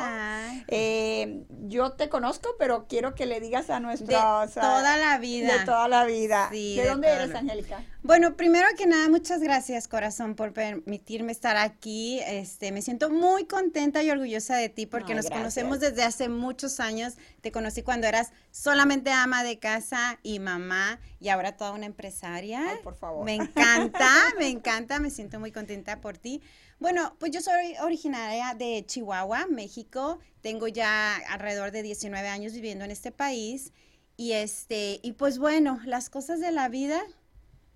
Eh, 0.69 1.45
yo 1.67 1.93
te 1.93 2.09
conozco, 2.09 2.49
pero 2.59 2.87
quiero 2.89 3.15
que 3.15 3.27
le 3.27 3.41
digas 3.41 3.69
a 3.69 3.81
nuestros... 3.81 4.09
De 4.09 4.61
toda 4.61 4.97
la 4.97 5.19
vida. 5.19 5.59
De 5.59 5.65
toda 5.67 5.89
la 5.89 6.05
vida. 6.07 6.49
¿De, 6.51 6.87
dónde 6.87 7.09
eres, 7.09 7.35
Angélica? 7.35 7.85
Bueno, 8.03 8.37
primero 8.37 8.69
que 8.77 8.87
nada, 8.87 9.09
muchas 9.09 9.41
gracias, 9.41 9.89
corazón, 9.89 10.35
por 10.35 10.53
permitirme 10.53 11.33
estar 11.33 11.57
aquí. 11.57 12.21
Este, 12.27 12.71
me 12.71 12.83
siento 12.83 13.11
muy 13.11 13.47
contenta 13.47 14.03
y 14.03 14.11
orgullosa 14.11 14.57
de 14.57 14.69
ti 14.69 14.87
porque 14.87 15.15
nos 15.15 15.31
conocemos 15.31 15.81
desde 15.81 16.03
hace 16.03 16.29
muchos 16.29 16.81
años. 16.81 17.15
Te 17.45 17.53
conocí 17.53 17.83
cuando 17.83 18.07
eras 18.07 18.33
solamente 18.53 19.11
ama 19.11 19.45
de 19.45 19.59
casa 19.59 20.19
y 20.23 20.39
mamá 20.39 20.99
y 21.21 21.29
ahora 21.29 21.59
toda 21.59 21.73
una 21.73 21.85
empresaria. 21.85 22.71
Ay, 22.71 22.79
por 22.83 22.97
favor. 22.97 23.23
Me 23.23 23.35
encanta, 23.35 24.09
me 24.39 24.49
encanta, 24.49 24.99
me 24.99 25.11
siento 25.11 25.39
muy 25.39 25.53
contenta 25.53 26.01
por 26.01 26.17
ti. 26.17 26.41
Bueno, 26.81 27.15
pues 27.19 27.33
yo 27.33 27.43
soy 27.43 27.77
originaria 27.83 28.55
de 28.55 28.83
Chihuahua, 28.87 29.47
México. 29.47 30.21
Tengo 30.41 30.69
ya 30.69 31.17
alrededor 31.29 31.71
de 31.71 31.83
19 31.83 32.27
años 32.29 32.55
viviendo 32.55 32.87
en 32.87 32.91
este 32.91 33.13
país 33.13 33.75
y 34.17 34.33
este 34.33 35.01
y 35.03 35.13
pues 35.13 35.37
bueno, 35.39 35.81
las 35.85 36.09
cosas 36.09 36.41
de 36.41 36.51
la 36.51 36.71
vida 36.71 37.03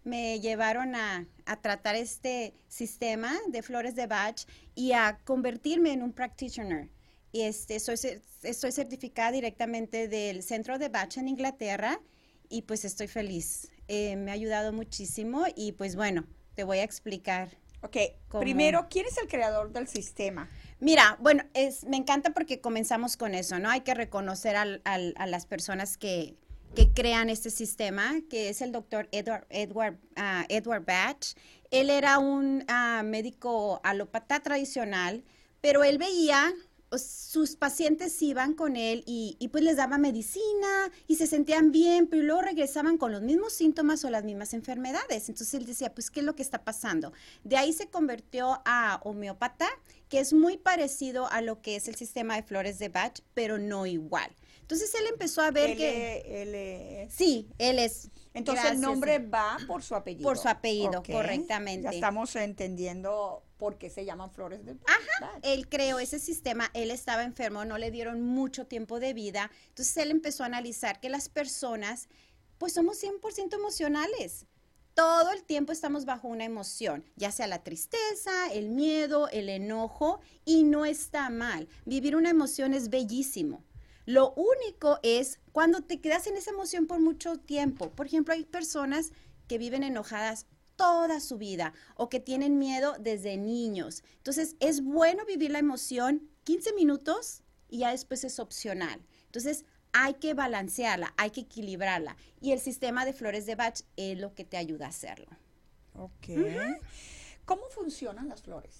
me 0.02 0.40
llevaron 0.40 0.94
a, 0.94 1.26
tratar 1.60 1.94
este 1.94 2.54
sistema 2.68 3.36
de 3.48 3.62
flores 3.62 3.94
de 3.94 4.06
Bach 4.06 4.46
y 4.74 4.92
a 4.92 5.18
convertirme 5.26 5.92
en 5.92 6.02
un 6.02 6.14
practitioner. 6.14 6.88
Y 7.32 7.42
este, 7.42 7.78
soy, 7.80 7.96
estoy 8.42 8.72
certificada 8.72 9.32
directamente 9.32 10.08
del 10.08 10.42
centro 10.42 10.78
de 10.78 10.88
Bach 10.88 11.16
en 11.16 11.28
Inglaterra 11.28 12.00
y 12.48 12.62
pues 12.62 12.84
estoy 12.84 13.08
feliz. 13.08 13.68
Eh, 13.88 14.16
me 14.16 14.30
ha 14.30 14.34
ayudado 14.34 14.72
muchísimo 14.72 15.44
y 15.54 15.72
pues 15.72 15.96
bueno, 15.96 16.26
te 16.54 16.64
voy 16.64 16.78
a 16.78 16.84
explicar. 16.84 17.50
Ok, 17.82 17.96
primero, 18.40 18.88
¿quién 18.90 19.06
es 19.06 19.18
el 19.18 19.28
creador 19.28 19.72
del 19.72 19.86
sistema? 19.86 20.48
Mira, 20.80 21.16
bueno, 21.20 21.44
es, 21.54 21.84
me 21.84 21.96
encanta 21.96 22.30
porque 22.30 22.60
comenzamos 22.60 23.16
con 23.16 23.34
eso, 23.34 23.58
¿no? 23.58 23.70
Hay 23.70 23.82
que 23.82 23.94
reconocer 23.94 24.56
a 24.56 25.26
las 25.26 25.46
personas 25.46 25.96
que, 25.96 26.36
que 26.74 26.92
crean 26.92 27.30
este 27.30 27.50
sistema, 27.50 28.20
que 28.28 28.48
es 28.48 28.62
el 28.62 28.72
doctor 28.72 29.08
Edward, 29.12 29.46
Edward, 29.50 29.98
ah, 30.16 30.44
Edward 30.48 30.84
Batch. 30.84 31.34
Él 31.70 31.90
era 31.90 32.18
un 32.18 32.64
uh, 32.68 33.04
médico 33.04 33.80
alópata 33.84 34.40
tradicional, 34.40 35.24
pero 35.60 35.84
él 35.84 35.98
veía 35.98 36.52
sus 36.96 37.56
pacientes 37.56 38.20
iban 38.22 38.54
con 38.54 38.76
él 38.76 39.02
y, 39.06 39.36
y, 39.38 39.48
pues 39.48 39.62
les 39.62 39.76
daba 39.76 39.98
medicina 39.98 40.90
y 41.06 41.16
se 41.16 41.26
sentían 41.26 41.70
bien, 41.70 42.06
pero 42.06 42.22
luego 42.22 42.40
regresaban 42.40 42.96
con 42.96 43.12
los 43.12 43.20
mismos 43.20 43.52
síntomas 43.52 44.04
o 44.04 44.10
las 44.10 44.24
mismas 44.24 44.54
enfermedades. 44.54 45.28
Entonces 45.28 45.52
él 45.54 45.66
decía, 45.66 45.92
pues, 45.92 46.10
¿qué 46.10 46.20
es 46.20 46.26
lo 46.26 46.34
que 46.34 46.42
está 46.42 46.64
pasando? 46.64 47.12
De 47.44 47.56
ahí 47.56 47.72
se 47.72 47.88
convirtió 47.88 48.62
a 48.64 49.00
homeópata, 49.04 49.68
que 50.08 50.20
es 50.20 50.32
muy 50.32 50.56
parecido 50.56 51.30
a 51.30 51.42
lo 51.42 51.60
que 51.60 51.76
es 51.76 51.88
el 51.88 51.96
sistema 51.96 52.36
de 52.36 52.42
flores 52.42 52.78
de 52.78 52.88
Bach, 52.88 53.20
pero 53.34 53.58
no 53.58 53.84
igual. 53.84 54.30
Entonces 54.60 54.94
él 54.94 55.06
empezó 55.10 55.42
a 55.42 55.50
ver 55.50 55.76
que... 55.76 56.22
Él 56.42 57.10
Sí, 57.10 57.48
él 57.58 57.78
es... 57.78 58.10
Entonces 58.34 58.70
el 58.70 58.80
nombre 58.80 59.18
va 59.18 59.56
por 59.66 59.82
su 59.82 59.94
apellido. 59.94 60.28
Por 60.28 60.38
su 60.38 60.48
apellido, 60.48 61.02
correctamente. 61.02 61.84
Ya 61.84 61.90
estamos 61.90 62.34
entendiendo 62.36 63.42
por 63.58 63.76
qué 63.76 63.90
se 63.90 64.04
llaman 64.04 64.30
flores 64.30 64.64
de 64.64 64.76
Ajá, 64.86 65.38
él 65.42 65.68
creó 65.68 65.98
ese 65.98 66.18
sistema, 66.18 66.70
él 66.74 66.90
estaba 66.90 67.24
enfermo, 67.24 67.64
no 67.64 67.76
le 67.76 67.90
dieron 67.90 68.22
mucho 68.22 68.66
tiempo 68.66 69.00
de 69.00 69.12
vida. 69.12 69.50
Entonces 69.68 69.96
él 69.98 70.10
empezó 70.10 70.44
a 70.44 70.46
analizar 70.46 71.00
que 71.00 71.10
las 71.10 71.28
personas, 71.28 72.08
pues 72.58 72.72
somos 72.72 73.02
100% 73.02 73.54
emocionales 73.54 74.46
todo 74.98 75.30
el 75.30 75.44
tiempo 75.44 75.70
estamos 75.70 76.06
bajo 76.06 76.26
una 76.26 76.44
emoción, 76.44 77.04
ya 77.14 77.30
sea 77.30 77.46
la 77.46 77.62
tristeza, 77.62 78.52
el 78.52 78.68
miedo, 78.68 79.28
el 79.28 79.48
enojo, 79.48 80.18
y 80.44 80.64
no 80.64 80.84
está 80.84 81.30
mal. 81.30 81.68
Vivir 81.84 82.16
una 82.16 82.30
emoción 82.30 82.74
es 82.74 82.90
bellísimo. 82.90 83.62
Lo 84.06 84.32
único 84.32 84.98
es 85.04 85.38
cuando 85.52 85.82
te 85.82 86.00
quedas 86.00 86.26
en 86.26 86.36
esa 86.36 86.50
emoción 86.50 86.88
por 86.88 86.98
mucho 86.98 87.36
tiempo. 87.36 87.90
Por 87.90 88.06
ejemplo, 88.06 88.34
hay 88.34 88.44
personas 88.44 89.12
que 89.46 89.58
viven 89.58 89.84
enojadas 89.84 90.46
toda 90.78 91.18
su 91.20 91.36
vida 91.36 91.74
o 91.96 92.08
que 92.08 92.20
tienen 92.20 92.56
miedo 92.56 92.94
desde 93.00 93.36
niños. 93.36 94.04
Entonces, 94.18 94.54
es 94.60 94.82
bueno 94.82 95.26
vivir 95.26 95.50
la 95.50 95.58
emoción 95.58 96.30
15 96.44 96.72
minutos 96.72 97.42
y 97.68 97.80
ya 97.80 97.90
después 97.90 98.22
es 98.22 98.38
opcional. 98.38 99.04
Entonces, 99.26 99.64
hay 99.92 100.14
que 100.14 100.34
balancearla, 100.34 101.12
hay 101.16 101.30
que 101.30 101.42
equilibrarla. 101.42 102.16
Y 102.40 102.52
el 102.52 102.60
sistema 102.60 103.04
de 103.04 103.12
flores 103.12 103.44
de 103.44 103.56
Bach 103.56 103.80
es 103.96 104.18
lo 104.18 104.34
que 104.34 104.44
te 104.44 104.56
ayuda 104.56 104.86
a 104.86 104.90
hacerlo. 104.90 105.28
Ok. 105.94 106.28
¿Cómo 107.44 107.68
funcionan 107.70 108.28
las 108.28 108.42
flores? 108.42 108.78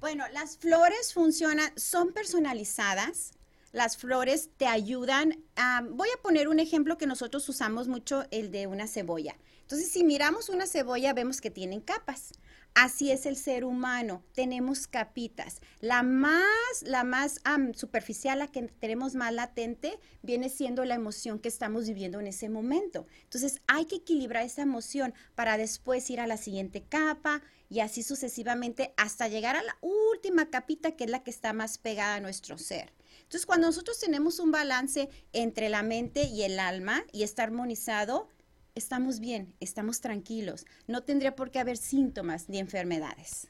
Bueno, 0.00 0.24
las 0.32 0.56
flores 0.56 1.12
funcionan, 1.12 1.70
son 1.76 2.14
personalizadas 2.14 3.32
las 3.72 3.96
flores 3.96 4.50
te 4.56 4.66
ayudan. 4.66 5.44
voy 5.90 6.08
a 6.08 6.22
poner 6.22 6.48
un 6.48 6.60
ejemplo 6.60 6.98
que 6.98 7.06
nosotros 7.06 7.48
usamos 7.48 7.88
mucho, 7.88 8.24
el 8.30 8.50
de 8.50 8.66
una 8.66 8.86
cebolla. 8.86 9.36
Entonces, 9.62 9.90
si 9.90 10.02
miramos 10.02 10.48
una 10.48 10.66
cebolla, 10.66 11.12
vemos 11.12 11.40
que 11.40 11.50
tienen 11.50 11.80
capas. 11.80 12.32
Así 12.74 13.10
es 13.10 13.26
el 13.26 13.36
ser 13.36 13.64
humano, 13.64 14.22
tenemos 14.32 14.86
capitas. 14.86 15.60
La 15.80 16.02
más, 16.02 16.44
la 16.82 17.02
más 17.02 17.40
superficial, 17.74 18.38
la 18.38 18.46
que 18.46 18.62
tenemos 18.62 19.14
más 19.16 19.32
latente, 19.32 19.98
viene 20.22 20.48
siendo 20.48 20.84
la 20.84 20.94
emoción 20.94 21.40
que 21.40 21.48
estamos 21.48 21.88
viviendo 21.88 22.20
en 22.20 22.28
ese 22.28 22.48
momento. 22.48 23.06
Entonces 23.24 23.60
hay 23.66 23.86
que 23.86 23.96
equilibrar 23.96 24.44
esa 24.44 24.62
emoción 24.62 25.14
para 25.34 25.56
después 25.56 26.08
ir 26.10 26.20
a 26.20 26.28
la 26.28 26.36
siguiente 26.36 26.82
capa 26.82 27.42
y 27.68 27.80
así 27.80 28.04
sucesivamente 28.04 28.94
hasta 28.96 29.28
llegar 29.28 29.56
a 29.56 29.62
la 29.62 29.76
última 29.80 30.48
capita 30.48 30.92
que 30.92 31.04
es 31.04 31.10
la 31.10 31.24
que 31.24 31.30
está 31.30 31.52
más 31.52 31.78
pegada 31.78 32.16
a 32.16 32.20
nuestro 32.20 32.56
ser. 32.56 32.92
Entonces, 33.30 33.46
cuando 33.46 33.68
nosotros 33.68 33.96
tenemos 34.00 34.40
un 34.40 34.50
balance 34.50 35.08
entre 35.32 35.68
la 35.68 35.84
mente 35.84 36.24
y 36.24 36.42
el 36.42 36.58
alma 36.58 37.04
y 37.12 37.22
está 37.22 37.44
armonizado, 37.44 38.28
estamos 38.74 39.20
bien, 39.20 39.54
estamos 39.60 40.00
tranquilos. 40.00 40.66
No 40.88 41.04
tendría 41.04 41.36
por 41.36 41.52
qué 41.52 41.60
haber 41.60 41.76
síntomas 41.76 42.48
ni 42.48 42.58
enfermedades. 42.58 43.46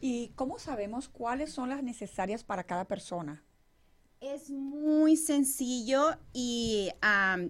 ¿Y 0.00 0.28
cómo 0.36 0.60
sabemos 0.60 1.08
cuáles 1.08 1.50
son 1.50 1.70
las 1.70 1.82
necesarias 1.82 2.44
para 2.44 2.62
cada 2.62 2.84
persona? 2.84 3.42
Es 4.20 4.50
muy 4.50 5.16
sencillo 5.16 6.16
y, 6.32 6.90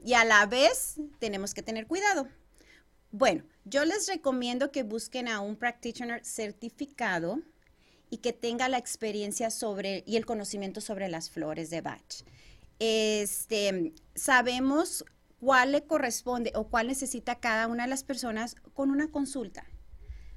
y 0.07 0.15
a 0.15 0.25
la 0.25 0.47
vez 0.47 0.97
tenemos 1.19 1.53
que 1.53 1.61
tener 1.61 1.87
cuidado. 1.87 2.29
Bueno, 3.11 3.45
yo 3.67 3.85
les 3.85 4.09
recomiendo 4.09 4.73
que 4.73 4.85
busquen 4.85 5.29
a 5.29 5.41
un 5.41 5.57
practitioner 5.57 6.25
certificado 6.25 7.43
y 8.13 8.19
que 8.19 8.35
tenga 8.35 8.69
la 8.69 8.77
experiencia 8.77 9.49
sobre 9.49 10.05
y 10.07 10.19
el 10.19 10.27
conocimiento 10.27 10.83
sobre 10.83 11.09
las 11.09 11.31
flores 11.31 11.71
de 11.71 11.81
Bach. 11.81 12.25
Este, 12.79 13.95
sabemos 14.15 15.03
cuál 15.41 15.73
le 15.73 15.87
corresponde 15.87 16.53
o 16.55 16.69
cuál 16.69 16.89
necesita 16.89 17.41
cada 17.41 17.69
una 17.69 17.85
de 17.85 17.89
las 17.89 18.05
personas 18.05 18.55
con 18.75 18.91
una 18.91 19.11
consulta. 19.11 19.65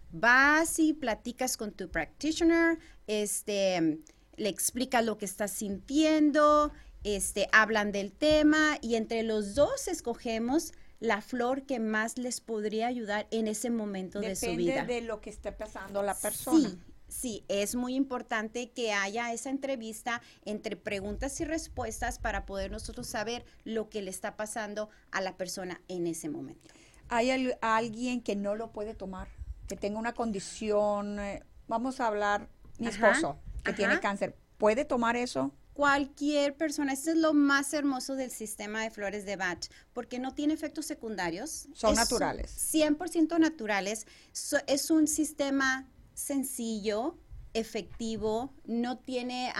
Vas 0.09 0.79
y 0.79 0.93
platicas 0.93 1.57
con 1.57 1.73
tu 1.73 1.91
practitioner, 1.91 2.79
este, 3.07 3.99
le 4.37 4.47
explicas 4.47 5.03
lo 5.03 5.17
que 5.17 5.25
estás 5.25 5.51
sintiendo, 5.51 6.71
este, 7.03 7.49
hablan 7.51 7.91
del 7.91 8.13
tema 8.13 8.77
y 8.81 8.95
entre 8.95 9.21
los 9.23 9.53
dos 9.53 9.89
escogemos 9.89 10.71
la 11.01 11.21
flor 11.21 11.63
que 11.65 11.81
más 11.81 12.17
les 12.17 12.39
podría 12.39 12.87
ayudar 12.87 13.27
en 13.31 13.49
ese 13.49 13.69
momento 13.69 14.21
de 14.21 14.37
su 14.37 14.55
vida. 14.55 14.75
Depende 14.75 14.93
de 14.93 15.01
lo 15.01 15.19
que 15.19 15.29
esté 15.29 15.51
pasando 15.51 16.01
la 16.03 16.17
persona. 16.17 16.69
Sí, 16.69 16.79
sí, 17.15 17.45
es 17.47 17.75
muy 17.75 17.95
importante 17.95 18.71
que 18.71 18.91
haya 18.93 19.31
esa 19.33 19.49
entrevista 19.49 20.21
entre 20.43 20.75
preguntas 20.75 21.39
y 21.39 21.45
respuestas 21.45 22.19
para 22.19 22.45
poder 22.45 22.71
nosotros 22.71 23.07
saber 23.07 23.45
lo 23.63 23.89
que 23.89 24.01
le 24.01 24.11
está 24.11 24.35
pasando 24.35 24.89
a 25.11 25.21
la 25.21 25.37
persona 25.37 25.81
en 25.87 26.07
ese 26.07 26.29
momento. 26.29 26.73
¿Hay 27.09 27.29
alguien 27.61 28.21
que 28.21 28.35
no 28.35 28.55
lo 28.55 28.71
puede 28.71 28.93
tomar? 28.95 29.27
Que 29.67 29.75
tenga 29.75 29.99
una 29.99 30.13
condición, 30.13 31.19
eh, 31.19 31.43
vamos 31.67 31.99
a 31.99 32.07
hablar, 32.07 32.49
mi 32.79 32.87
esposo, 32.87 33.39
que 33.63 33.73
tiene 33.73 33.99
cáncer, 33.99 34.35
¿puede 34.57 34.85
tomar 34.85 35.15
eso? 35.15 35.51
cualquier 35.73 36.55
persona, 36.55 36.93
esto 36.93 37.11
es 37.11 37.17
lo 37.17 37.33
más 37.33 37.73
hermoso 37.73 38.15
del 38.15 38.31
sistema 38.31 38.81
de 38.81 38.91
flores 38.91 39.25
de 39.25 39.35
Bach, 39.35 39.65
porque 39.91 40.19
no 40.19 40.33
tiene 40.33 40.53
efectos 40.53 40.85
secundarios. 40.85 41.67
Son 41.73 41.91
Es 41.91 41.97
naturales. 41.97 42.49
100% 42.73 43.37
naturales. 43.39 44.07
So- 44.31 44.59
es 44.67 44.89
un 44.89 45.05
sistema 45.05 45.85
sencillo, 46.15 47.19
efectivo, 47.53 48.53
no 48.65 48.97
tiene 48.97 49.53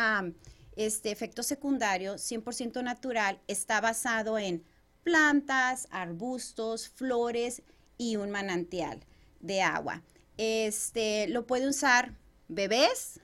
este 0.76 1.12
efecto 1.12 1.44
secundario, 1.44 2.16
100% 2.16 2.84
natural, 2.84 3.40
está 3.48 3.80
basado 3.80 4.40
en 4.40 4.64
plantas, 5.04 5.88
arbustos, 5.92 6.90
flores 6.90 7.62
y 7.98 8.16
un 8.16 8.32
manantial 8.32 9.00
de 9.40 9.62
agua. 9.62 10.02
Este 10.38 11.28
lo 11.28 11.46
puede 11.46 11.70
usar 11.70 12.18
bebés, 12.48 13.22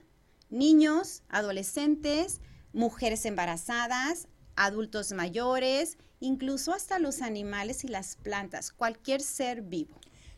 niños, 0.50 1.24
adolescentes, 1.28 2.40
mujeres 2.72 3.26
embarazadas, 3.26 4.28
adultos 4.56 5.12
mayores, 5.12 5.98
incluso 6.20 6.74
hasta 6.74 7.00
los 7.00 7.22
animales 7.22 7.84
y 7.84 7.88
las 7.88 8.16
plantas, 8.16 8.72
cualquier 8.72 9.22
ser 9.22 9.62
vivo. 9.62 9.96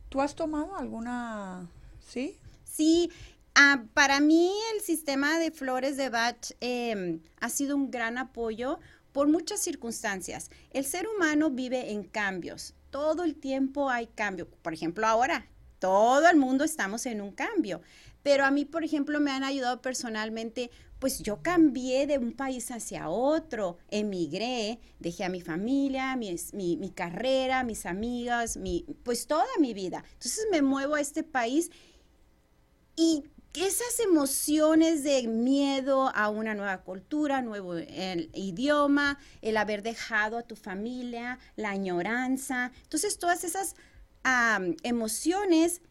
¿Tú 0.09 0.21
has 0.21 0.33
tomado 0.33 0.75
alguna, 0.77 1.69
sí? 1.99 2.39
Sí, 2.75 3.11
ah, 3.55 3.83
para 3.93 4.19
mí 4.19 4.51
el 4.75 4.81
sistema 4.81 5.37
de 5.37 5.51
flores 5.51 5.95
de 5.97 6.09
Bach 6.09 6.51
em, 6.59 7.21
ha 7.39 7.49
sido 7.49 7.75
un 7.75 7.91
gran 7.91 8.17
apoyo 8.17 8.79
por 9.11 9.27
muchas 9.27 9.59
circunstancias. 9.61 10.49
El 10.71 10.85
ser 10.85 11.07
humano 11.07 11.51
vive 11.51 11.91
en 11.91 12.03
cambios. 12.03 12.73
Todo 12.89 13.23
el 13.23 13.35
tiempo 13.35 13.89
hay 13.89 14.07
cambio. 14.07 14.47
Por 14.61 14.73
ejemplo, 14.73 15.05
ahora 15.05 15.47
todo 15.79 16.27
el 16.29 16.37
mundo 16.37 16.63
estamos 16.63 17.05
en 17.05 17.21
un 17.21 17.31
cambio. 17.31 17.81
Pero 18.23 18.45
a 18.45 18.51
mí, 18.51 18.63
por 18.65 18.83
ejemplo, 18.85 19.19
me 19.19 19.31
han 19.31 19.43
ayudado 19.43 19.81
personalmente, 19.81 20.71
pues 20.99 21.19
yo 21.19 21.41
cambié 21.43 22.07
de 22.07 22.17
un 22.17 22.31
país 22.31 22.71
hacia 22.71 23.09
otro, 23.09 23.77
emigré, 23.89 24.79
dejé 24.99 25.25
a 25.25 25.29
mi 25.29 25.41
familia, 25.41 26.15
mis- 26.15 26.53
mi, 26.53 26.77
mi 26.77 26.89
carrera, 26.89 27.63
mis 27.65 27.85
amigas, 27.85 28.55
mi, 28.55 28.85
pues 29.03 29.27
toda 29.27 29.45
mi 29.59 29.73
vida. 29.73 30.05
Entonces 30.13 30.47
me 30.51 30.61
muevo 30.61 30.95
a 30.95 31.01
este 31.01 31.23
país 31.23 31.69
y 32.95 33.23
esas 33.53 33.99
emociones 33.99 35.03
de 35.03 35.27
miedo 35.27 36.11
a 36.15 36.29
una 36.29 36.55
nueva 36.55 36.81
cultura, 36.81 37.41
nuevo 37.41 37.75
el 37.75 38.31
idioma, 38.33 39.19
el 39.41 39.57
haber 39.57 39.83
dejado 39.83 40.39
a 40.39 40.41
tu 40.43 40.55
familia, 40.55 41.37
la 41.55 41.69
añoranza. 41.69 42.71
Entonces, 42.83 43.19
todas 43.19 43.43
esas 43.43 43.75
emociones 44.83 45.81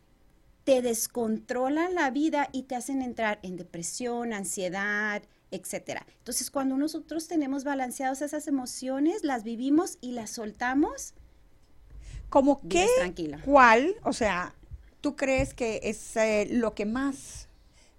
te 0.65 0.83
descontrolan 0.83 1.95
la 1.95 2.11
vida 2.11 2.49
y 2.53 2.65
te 2.65 2.75
hacen 2.77 3.03
entrar 3.03 3.39
en 3.43 3.57
depresión, 3.57 4.33
ansiedad, 4.33 5.23
etcétera. 5.51 6.07
Entonces, 6.19 6.51
cuando 6.51 6.77
nosotros 6.77 7.29
tenemos 7.29 7.63
balanceadas 7.63 8.23
esas 8.23 8.49
emociones, 8.49 9.23
las 9.23 9.45
vivimos 9.45 9.99
y 10.01 10.13
las 10.13 10.31
soltamos, 10.31 11.15
Como 12.29 12.61
qué, 12.69 12.89
tranquila. 12.97 13.41
cuál, 13.45 13.95
o 14.03 14.13
sea, 14.13 14.55
tú 15.03 15.15
crees 15.17 15.53
que 15.53 15.81
es 15.85 16.17
eh, 16.17 16.47
lo 16.51 16.75
que 16.75 16.87
más 16.87 17.49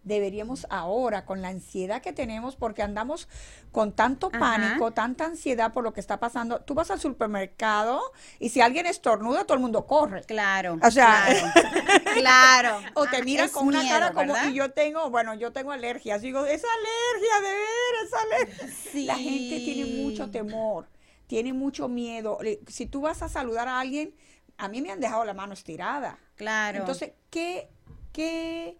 deberíamos 0.03 0.67
ahora 0.69 1.23
con 1.23 1.41
la 1.41 1.47
ansiedad 1.47 2.01
que 2.01 2.11
tenemos 2.11 2.57
porque 2.57 2.81
andamos 2.81 3.29
con 3.71 3.93
tanto 3.93 4.27
Ajá. 4.33 4.39
pánico, 4.39 4.91
tanta 4.91 5.23
ansiedad 5.25 5.71
por 5.71 5.85
lo 5.85 5.93
que 5.93 6.01
está 6.01 6.19
pasando. 6.19 6.59
Tú 6.59 6.73
vas 6.73 6.91
al 6.91 6.99
supermercado 6.99 8.01
y 8.37 8.49
si 8.49 8.59
alguien 8.59 8.85
estornuda, 8.85 9.45
todo 9.45 9.53
el 9.55 9.61
mundo 9.61 9.87
corre. 9.87 10.23
Claro. 10.23 10.77
O 10.81 10.91
sea, 10.91 11.25
claro. 11.29 12.03
claro. 12.15 12.79
O 12.95 13.05
te 13.07 13.23
miran 13.23 13.45
Es 13.45 13.53
con 13.53 13.65
una 13.67 13.81
miedo, 13.81 13.93
cara 13.97 14.11
como, 14.13 14.33
¿verdad? 14.33 14.49
y 14.49 14.53
yo 14.55 14.71
tengo, 14.71 15.09
bueno, 15.09 15.35
yo 15.35 15.53
tengo 15.53 15.71
alergias. 15.71 16.21
Digo, 16.21 16.45
es 16.45 16.63
alergia, 16.65 17.49
de 17.49 17.55
ver, 17.55 18.05
es 18.05 18.13
alergia. 18.59 19.05
La 19.05 19.15
gente 19.15 19.59
tiene 19.59 20.03
mucho 20.03 20.25
Sí. 20.25 20.31
temor, 20.31 20.89
tiene 21.27 21.53
mucho 21.53 21.87
miedo. 21.87 22.39
Si 22.67 22.87
tú 22.87 22.99
vas 23.01 23.21
a 23.23 23.29
saludar 23.29 23.69
a 23.69 23.79
alguien, 23.79 24.13
a 24.57 24.67
mí 24.67 24.81
me 24.81 24.91
han 24.91 24.99
dejado 24.99 25.25
la 25.25 25.33
mano 25.33 25.53
estirada. 25.53 26.17
Claro. 26.35 26.79
Entonces, 26.79 27.13
¿qué, 27.29 27.69
qué, 28.11 28.77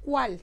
cuál 0.00 0.42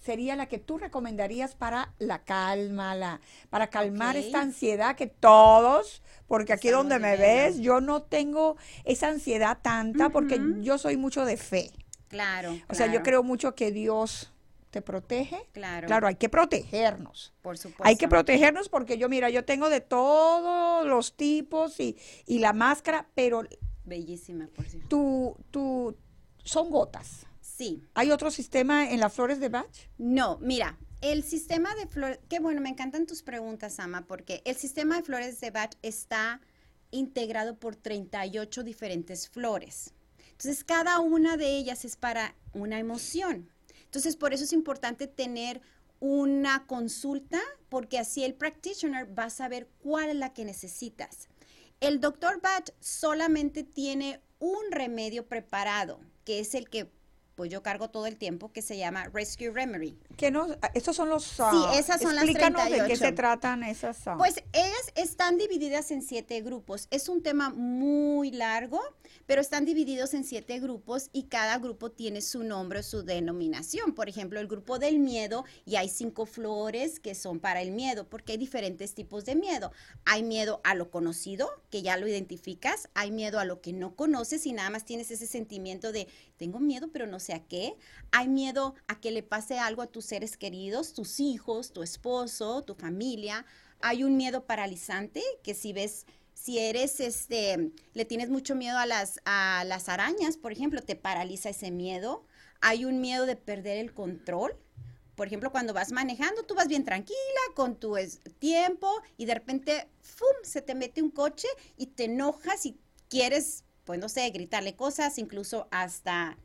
sería 0.00 0.36
la 0.36 0.46
que 0.46 0.58
tú 0.58 0.78
recomendarías 0.78 1.54
para 1.54 1.92
la 1.98 2.20
calma, 2.20 2.94
la, 2.94 3.20
para 3.50 3.68
calmar 3.68 4.16
esta 4.16 4.40
ansiedad 4.40 4.96
que 4.96 5.06
todos, 5.06 6.02
porque 6.26 6.52
aquí 6.52 6.68
Estamos 6.68 6.88
donde 6.88 7.06
me 7.06 7.16
ves, 7.16 7.58
yo 7.58 7.80
no 7.80 8.02
tengo 8.02 8.56
esa 8.84 9.08
ansiedad 9.08 9.58
tanta 9.60 10.10
porque 10.10 10.40
yo 10.60 10.78
soy 10.78 10.96
mucho 10.96 11.24
de 11.24 11.36
fe. 11.36 11.70
claro. 12.08 12.58
O 12.68 12.74
sea, 12.74 12.86
yo 12.86 13.02
creo 13.02 13.22
mucho 13.22 13.54
que 13.54 13.72
Dios 13.72 14.32
te 14.70 14.82
protege. 14.82 15.46
Claro. 15.52 15.86
Claro, 15.86 16.06
hay 16.06 16.16
que 16.16 16.28
protegernos. 16.28 17.32
Por 17.42 17.56
supuesto. 17.56 17.84
Hay 17.84 17.96
que 17.96 18.06
protegernos 18.06 18.68
porque 18.68 18.98
yo, 18.98 19.08
mira, 19.08 19.30
yo 19.30 19.44
tengo 19.44 19.70
de 19.70 19.80
todos 19.80 20.86
los 20.86 21.16
tipos 21.16 21.80
y, 21.80 21.96
y 22.26 22.38
la 22.38 22.52
máscara, 22.52 23.06
pero 23.14 23.44
Bellísima, 23.88 24.46
por 24.48 24.66
cierto. 24.66 24.88
tú, 24.88 25.36
tú, 25.50 25.96
son 26.44 26.70
gotas. 26.70 27.26
Sí. 27.40 27.82
¿Hay 27.94 28.10
otro 28.10 28.30
sistema 28.30 28.90
en 28.90 29.00
las 29.00 29.12
flores 29.12 29.40
de 29.40 29.48
Bach? 29.48 29.66
No, 29.96 30.38
mira, 30.38 30.78
el 31.00 31.22
sistema 31.22 31.74
de 31.74 31.86
flores, 31.86 32.18
qué 32.28 32.40
bueno, 32.40 32.60
me 32.60 32.68
encantan 32.68 33.06
tus 33.06 33.22
preguntas, 33.22 33.78
Ama, 33.78 34.06
porque 34.06 34.42
el 34.44 34.56
sistema 34.56 34.96
de 34.96 35.02
flores 35.02 35.40
de 35.40 35.50
Bach 35.50 35.72
está 35.82 36.40
integrado 36.90 37.56
por 37.58 37.76
38 37.76 38.62
diferentes 38.62 39.28
flores. 39.28 39.92
Entonces, 40.32 40.64
cada 40.64 41.00
una 41.00 41.36
de 41.36 41.56
ellas 41.56 41.84
es 41.84 41.96
para 41.96 42.34
una 42.52 42.78
emoción. 42.78 43.48
Entonces, 43.84 44.16
por 44.16 44.32
eso 44.32 44.44
es 44.44 44.52
importante 44.52 45.06
tener 45.06 45.60
una 46.00 46.66
consulta, 46.66 47.40
porque 47.68 47.98
así 47.98 48.24
el 48.24 48.34
practitioner 48.34 49.18
va 49.18 49.24
a 49.24 49.30
saber 49.30 49.68
cuál 49.82 50.10
es 50.10 50.16
la 50.16 50.32
que 50.32 50.44
necesitas. 50.44 51.28
El 51.80 52.00
doctor 52.00 52.40
Bach 52.40 52.70
solamente 52.80 53.62
tiene 53.62 54.20
un 54.40 54.72
remedio 54.72 55.28
preparado, 55.28 56.00
que 56.24 56.40
es 56.40 56.56
el 56.56 56.68
que 56.68 56.90
pues 57.38 57.52
yo 57.52 57.62
cargo 57.62 57.88
todo 57.88 58.06
el 58.06 58.16
tiempo, 58.16 58.50
que 58.50 58.62
se 58.62 58.76
llama 58.76 59.04
Rescue 59.14 59.52
Remedy. 59.52 59.96
Que 60.16 60.32
no, 60.32 60.48
estos 60.74 60.96
son 60.96 61.08
los. 61.08 61.38
ah, 61.38 61.72
esas 61.76 62.02
son 62.02 62.16
las 62.16 62.24
explícanos 62.24 62.64
de 62.64 62.70
qué 62.70 62.96
38. 62.96 63.04
se 63.04 63.12
tratan 63.12 63.62
esas. 63.62 64.08
ah. 64.08 64.16
Pues 64.18 64.42
ellas 64.52 64.92
están 64.96 65.38
divididas 65.38 65.92
en 65.92 66.02
siete 66.02 66.40
grupos. 66.40 66.88
Es 66.90 67.08
un 67.08 67.22
tema 67.22 67.50
muy 67.50 68.32
largo, 68.32 68.80
pero 69.26 69.40
están 69.40 69.64
divididos 69.64 70.14
en 70.14 70.24
siete 70.24 70.58
grupos 70.58 71.10
y 71.12 71.26
cada 71.26 71.58
grupo 71.58 71.92
tiene 71.92 72.22
su 72.22 72.42
nombre 72.42 72.80
o 72.80 72.82
su 72.82 73.04
denominación. 73.04 73.94
Por 73.94 74.08
ejemplo, 74.08 74.40
el 74.40 74.48
grupo 74.48 74.80
del 74.80 74.98
miedo 74.98 75.44
y 75.64 75.76
hay 75.76 75.88
cinco 75.88 76.26
flores 76.26 76.98
que 76.98 77.14
son 77.14 77.38
para 77.38 77.62
el 77.62 77.70
miedo, 77.70 78.08
porque 78.08 78.32
hay 78.32 78.38
diferentes 78.38 78.94
tipos 78.94 79.24
de 79.26 79.36
miedo. 79.36 79.70
Hay 80.04 80.24
miedo 80.24 80.60
a 80.64 80.74
lo 80.74 80.90
conocido, 80.90 81.48
que 81.70 81.82
ya 81.82 81.98
lo 81.98 82.08
identificas. 82.08 82.88
Hay 82.94 83.12
miedo 83.12 83.38
a 83.38 83.44
lo 83.44 83.60
que 83.60 83.72
no 83.72 83.94
conoces 83.94 84.44
y 84.44 84.52
nada 84.52 84.70
más 84.70 84.84
tienes 84.84 85.12
ese 85.12 85.28
sentimiento 85.28 85.92
de 85.92 86.08
tengo 86.36 86.58
miedo, 86.58 86.88
pero 86.92 87.06
no 87.06 87.20
sé 87.20 87.27
a 87.32 87.46
qué. 87.46 87.76
Hay 88.10 88.28
miedo 88.28 88.74
a 88.86 89.00
que 89.00 89.10
le 89.10 89.22
pase 89.22 89.58
algo 89.58 89.82
a 89.82 89.86
tus 89.86 90.04
seres 90.04 90.36
queridos, 90.36 90.92
tus 90.92 91.20
hijos, 91.20 91.72
tu 91.72 91.82
esposo, 91.82 92.62
tu 92.62 92.74
familia. 92.74 93.44
Hay 93.80 94.04
un 94.04 94.16
miedo 94.16 94.44
paralizante 94.46 95.22
que 95.42 95.54
si 95.54 95.72
ves, 95.72 96.06
si 96.34 96.58
eres, 96.58 97.00
este, 97.00 97.72
le 97.94 98.04
tienes 98.04 98.30
mucho 98.30 98.54
miedo 98.54 98.78
a 98.78 98.86
las, 98.86 99.20
a 99.24 99.64
las 99.66 99.88
arañas, 99.88 100.36
por 100.36 100.52
ejemplo, 100.52 100.82
te 100.82 100.96
paraliza 100.96 101.50
ese 101.50 101.70
miedo. 101.70 102.24
Hay 102.60 102.84
un 102.84 103.00
miedo 103.00 103.26
de 103.26 103.36
perder 103.36 103.78
el 103.78 103.92
control. 103.92 104.56
Por 105.14 105.26
ejemplo, 105.26 105.50
cuando 105.50 105.74
vas 105.74 105.90
manejando, 105.90 106.44
tú 106.44 106.54
vas 106.54 106.68
bien 106.68 106.84
tranquila 106.84 107.18
con 107.56 107.74
tu 107.74 107.96
tiempo 108.38 108.88
y 109.16 109.24
de 109.24 109.34
repente, 109.34 109.88
¡fum!, 110.00 110.28
se 110.44 110.62
te 110.62 110.76
mete 110.76 111.02
un 111.02 111.10
coche 111.10 111.48
y 111.76 111.86
te 111.86 112.04
enojas 112.04 112.66
y 112.66 112.78
quieres, 113.08 113.64
pues 113.84 113.98
no 113.98 114.08
sé, 114.08 114.30
gritarle 114.30 114.76
cosas, 114.76 115.18
incluso 115.18 115.66
hasta 115.72 116.38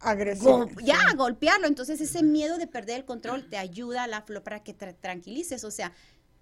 Agresión. 0.00 0.70
Ya, 0.84 0.98
golpearlo. 1.16 1.66
Entonces, 1.66 2.00
ese 2.00 2.22
miedo 2.22 2.58
de 2.58 2.66
perder 2.66 2.96
el 3.00 3.04
control 3.04 3.48
te 3.48 3.56
ayuda 3.56 4.04
a 4.04 4.06
la 4.06 4.22
flor 4.22 4.42
para 4.42 4.62
que 4.62 4.74
te 4.74 4.92
tranquilices. 4.92 5.64
O 5.64 5.70
sea, 5.70 5.92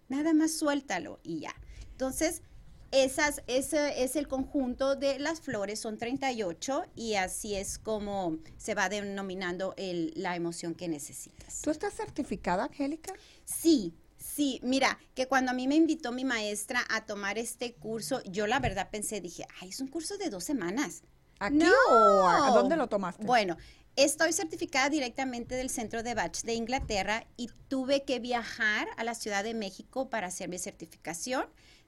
nada 0.08 0.34
más 0.34 0.52
suéltalo 0.52 1.20
y 1.22 1.40
ya. 1.40 1.54
Entonces, 1.90 2.42
esas, 2.90 3.42
ese 3.46 4.02
es 4.04 4.16
el 4.16 4.28
conjunto 4.28 4.96
de 4.96 5.18
las 5.18 5.40
flores, 5.40 5.80
son 5.80 5.96
38 5.96 6.84
y 6.94 7.14
así 7.14 7.54
es 7.54 7.78
como 7.78 8.36
se 8.58 8.74
va 8.74 8.90
denominando 8.90 9.72
el- 9.78 10.12
la 10.14 10.36
emoción 10.36 10.74
que 10.74 10.88
necesitas. 10.88 11.62
¿Tú 11.62 11.70
estás 11.70 11.94
certificada, 11.94 12.64
Angélica? 12.64 13.14
Sí, 13.46 13.94
sí, 14.18 14.60
mira, 14.62 14.98
que 15.14 15.26
cuando 15.26 15.52
a 15.52 15.54
mí 15.54 15.66
me 15.68 15.74
invitó 15.76 16.12
mi 16.12 16.24
maestra 16.26 16.84
a 16.90 17.06
tomar 17.06 17.38
este 17.38 17.72
curso, 17.74 18.22
yo 18.24 18.46
la 18.46 18.60
verdad 18.60 18.90
pensé, 18.90 19.22
dije, 19.22 19.46
ay, 19.60 19.70
es 19.70 19.80
un 19.80 19.88
curso 19.88 20.18
de 20.18 20.28
dos 20.28 20.44
semanas. 20.44 21.02
¿Aquí 21.42 21.56
No. 21.56 21.72
o 21.90 22.28
a, 22.28 22.50
dónde 22.50 22.76
lo 22.76 22.86
tomaste? 22.86 23.24
Bueno, 23.24 23.56
estoy 23.96 24.32
certificada 24.32 24.88
directamente 24.90 25.56
del 25.56 25.70
Centro 25.70 26.04
de 26.04 26.14
Bach 26.14 26.42
de 26.42 26.54
Inglaterra 26.54 27.26
y 27.36 27.48
tuve 27.66 28.04
que 28.04 28.20
viajar 28.20 28.86
a 28.96 29.02
la 29.02 29.16
Ciudad 29.16 29.42
de 29.42 29.52
México 29.52 30.08
para 30.08 30.28
hacer 30.28 30.48
mi 30.48 30.58
certificación. 30.58 31.46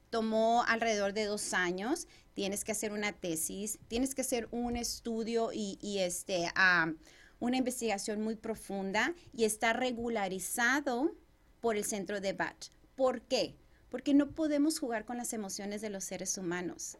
Tomó 0.09 0.63
alrededor 0.67 1.13
de 1.13 1.23
dos 1.23 1.53
años. 1.53 2.07
Tienes 2.33 2.65
que 2.65 2.73
hacer 2.73 2.91
una 2.91 3.13
tesis, 3.13 3.79
tienes 3.87 4.13
que 4.13 4.21
hacer 4.21 4.49
un 4.51 4.75
estudio 4.75 5.51
y, 5.53 5.79
y, 5.81 5.99
este, 5.99 6.49
una 7.39 7.55
investigación 7.55 8.21
muy 8.21 8.35
profunda 8.35 9.13
y 9.31 9.45
está 9.45 9.71
regularizado 9.71 11.15
por 11.61 11.77
el 11.77 11.85
Centro 11.85 12.19
de 12.19 12.33
Bach. 12.33 12.71
¿Por 12.95 13.21
qué? 13.21 13.55
Porque 13.89 14.13
no 14.13 14.31
podemos 14.31 14.79
jugar 14.79 15.05
con 15.05 15.15
las 15.15 15.31
emociones 15.31 15.79
de 15.79 15.89
los 15.89 16.03
seres 16.03 16.37
humanos. 16.37 16.97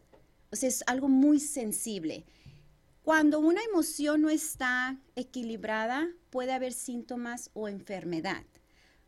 O 0.50 0.56
sea, 0.56 0.68
es 0.70 0.82
algo 0.86 1.08
muy 1.08 1.38
sensible. 1.40 2.24
Cuando 3.06 3.38
una 3.38 3.62
emoción 3.62 4.22
no 4.22 4.30
está 4.30 4.98
equilibrada, 5.14 6.08
puede 6.28 6.52
haber 6.52 6.72
síntomas 6.72 7.50
o 7.54 7.68
enfermedad. 7.68 8.42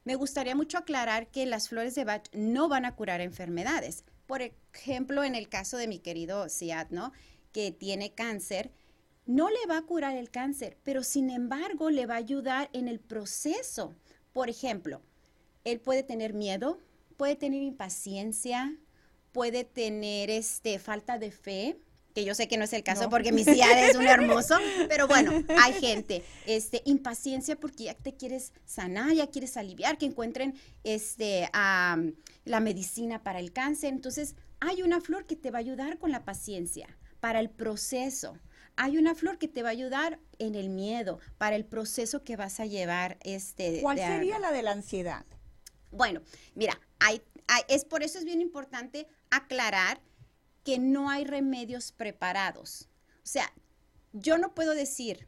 Me 0.05 0.15
gustaría 0.15 0.55
mucho 0.55 0.79
aclarar 0.79 1.33
que 1.33 1.47
las 1.47 1.69
flores 1.69 1.97
de 1.97 2.05
Bach 2.05 2.29
no 2.33 2.69
van 2.69 2.85
a 2.85 2.95
curar 2.95 3.21
enfermedades. 3.21 4.05
Por 4.29 4.41
ejemplo, 4.41 5.25
en 5.25 5.35
el 5.35 5.49
caso 5.49 5.79
de 5.79 5.89
mi 5.89 5.99
querido 5.99 6.49
Siad, 6.49 6.91
¿no? 6.91 7.11
Que 7.51 7.73
tiene 7.73 8.15
cáncer, 8.15 8.71
no 9.27 9.51
le 9.51 9.67
va 9.69 9.79
a 9.79 9.83
curar 9.83 10.17
el 10.17 10.31
cáncer, 10.31 10.79
pero 10.85 11.03
sin 11.03 11.29
embargo 11.29 11.91
le 11.91 12.07
va 12.07 12.15
a 12.15 12.19
ayudar 12.19 12.71
en 12.73 12.87
el 12.87 13.01
proceso. 13.01 13.97
Por 14.33 14.49
ejemplo, 14.49 15.03
él 15.65 15.81
puede 15.81 16.05
tener 16.05 16.35
miedo, 16.35 16.79
puede 17.17 17.35
tener 17.35 17.65
impaciencia, 17.65 18.77
puede 19.33 19.65
tener 19.65 20.31
este, 20.31 20.79
falta 20.79 21.19
de 21.19 21.33
fe, 21.33 21.81
que 22.19 22.25
yo 22.25 22.35
sé 22.35 22.49
que 22.49 22.57
no 22.57 22.65
es 22.65 22.73
el 22.73 22.83
caso 22.83 23.09
porque 23.09 23.31
mi 23.31 23.45
tía 23.45 23.89
es 23.89 23.95
un 23.95 24.07
hermoso, 24.09 24.57
pero 24.89 25.07
bueno, 25.07 25.45
hay 25.57 25.73
gente, 25.75 26.25
este, 26.47 26.83
impaciencia 26.85 27.55
porque 27.55 27.85
ya 27.85 27.95
te 27.95 28.17
quieres 28.17 28.53
sanar, 28.67 29.13
ya 29.13 29.29
quieres 29.29 29.57
aliviar, 29.57 29.99
que 29.99 30.07
encuentren 30.07 30.59
este, 30.83 31.49
la 31.53 32.61
medicina 32.61 33.23
para 33.23 33.39
el 33.39 33.53
cáncer. 33.53 33.93
Entonces, 33.93 34.35
hay 34.59 34.83
una 34.83 35.01
flor 35.01 35.27
que 35.27 35.37
te 35.37 35.53
va 35.53 35.59
a 35.59 35.61
ayudar 35.61 35.99
con 35.99 36.11
la 36.11 36.25
paciencia, 36.25 36.89
para 37.21 37.39
el 37.39 37.51
proceso. 37.51 38.37
Hay 38.75 38.99
una 38.99 39.15
flor 39.15 39.39
que 39.39 39.47
te 39.47 39.63
va 39.63 39.69
a 39.69 39.73
ayudar 39.73 40.19
en 40.41 40.57
el 40.57 40.71
miedo, 40.71 41.21
para 41.37 41.55
el 41.55 41.65
proceso 41.65 42.25
que 42.25 42.35
vas 42.35 42.59
a 42.59 42.67
llevar. 42.67 43.17
Este, 43.23 43.81
¿Cuál 43.81 43.99
sería 43.99 44.41
la 44.41 44.51
de 44.51 44.63
la 44.63 44.73
ansiedad? 44.73 45.25
Bueno, 45.93 46.21
mira, 46.57 46.81
hay, 46.99 47.23
es 47.69 47.85
por 47.85 48.03
eso 48.03 48.19
es 48.19 48.25
bien 48.25 48.41
importante 48.41 49.07
aclarar 49.31 50.01
que 50.69 50.79
no 50.79 51.09
hay 51.09 51.25
remedios 51.25 51.93
preparados. 51.93 52.91
O 53.23 53.27
sea, 53.27 53.51
yo 54.13 54.37
no 54.37 54.55
puedo 54.55 54.75
decir, 54.75 55.27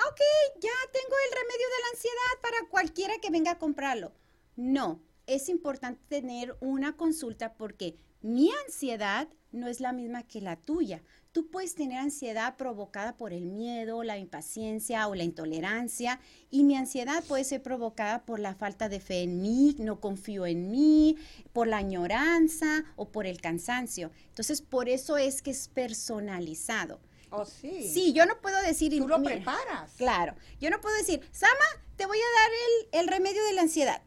ok, 0.00 0.20
ya 0.60 0.70
tengo 0.92 1.14
el 1.26 1.36
remedio 1.36 1.66
de 1.68 1.80
la 1.80 1.88
ansiedad 1.92 2.40
para 2.42 2.68
cualquiera 2.70 3.14
que 3.22 3.30
venga 3.30 3.52
a 3.52 3.58
comprarlo. 3.60 4.12
No, 4.56 5.00
es 5.28 5.48
importante 5.48 6.02
tener 6.08 6.56
una 6.58 6.96
consulta 6.96 7.54
porque 7.54 7.96
mi 8.20 8.50
ansiedad 8.66 9.28
no 9.52 9.68
es 9.68 9.78
la 9.78 9.92
misma 9.92 10.24
que 10.24 10.40
la 10.40 10.56
tuya. 10.56 11.04
Tú 11.34 11.50
puedes 11.50 11.74
tener 11.74 11.98
ansiedad 11.98 12.56
provocada 12.56 13.16
por 13.16 13.32
el 13.32 13.46
miedo, 13.46 14.04
la 14.04 14.18
impaciencia 14.18 15.08
o 15.08 15.16
la 15.16 15.24
intolerancia 15.24 16.20
y 16.48 16.62
mi 16.62 16.76
ansiedad 16.76 17.24
puede 17.24 17.42
ser 17.42 17.60
provocada 17.60 18.24
por 18.24 18.38
la 18.38 18.54
falta 18.54 18.88
de 18.88 19.00
fe 19.00 19.22
en 19.22 19.42
mí, 19.42 19.74
no 19.80 19.98
confío 19.98 20.46
en 20.46 20.70
mí, 20.70 21.16
por 21.52 21.66
la 21.66 21.78
añoranza 21.78 22.84
o 22.94 23.08
por 23.08 23.26
el 23.26 23.40
cansancio. 23.40 24.12
Entonces, 24.28 24.62
por 24.62 24.88
eso 24.88 25.16
es 25.16 25.42
que 25.42 25.50
es 25.50 25.66
personalizado. 25.66 27.00
Oh, 27.30 27.44
sí. 27.44 27.90
Sí, 27.92 28.12
yo 28.12 28.26
no 28.26 28.40
puedo 28.40 28.62
decir... 28.62 28.96
Tú 28.96 29.08
lo 29.08 29.20
preparas. 29.20 29.90
Claro. 29.96 30.36
Yo 30.60 30.70
no 30.70 30.80
puedo 30.80 30.96
decir, 30.96 31.20
Sama, 31.32 31.66
te 31.96 32.06
voy 32.06 32.18
a 32.18 32.40
dar 32.42 32.50
el, 32.52 33.00
el 33.00 33.08
remedio 33.08 33.44
de 33.46 33.54
la 33.54 33.62
ansiedad. 33.62 34.02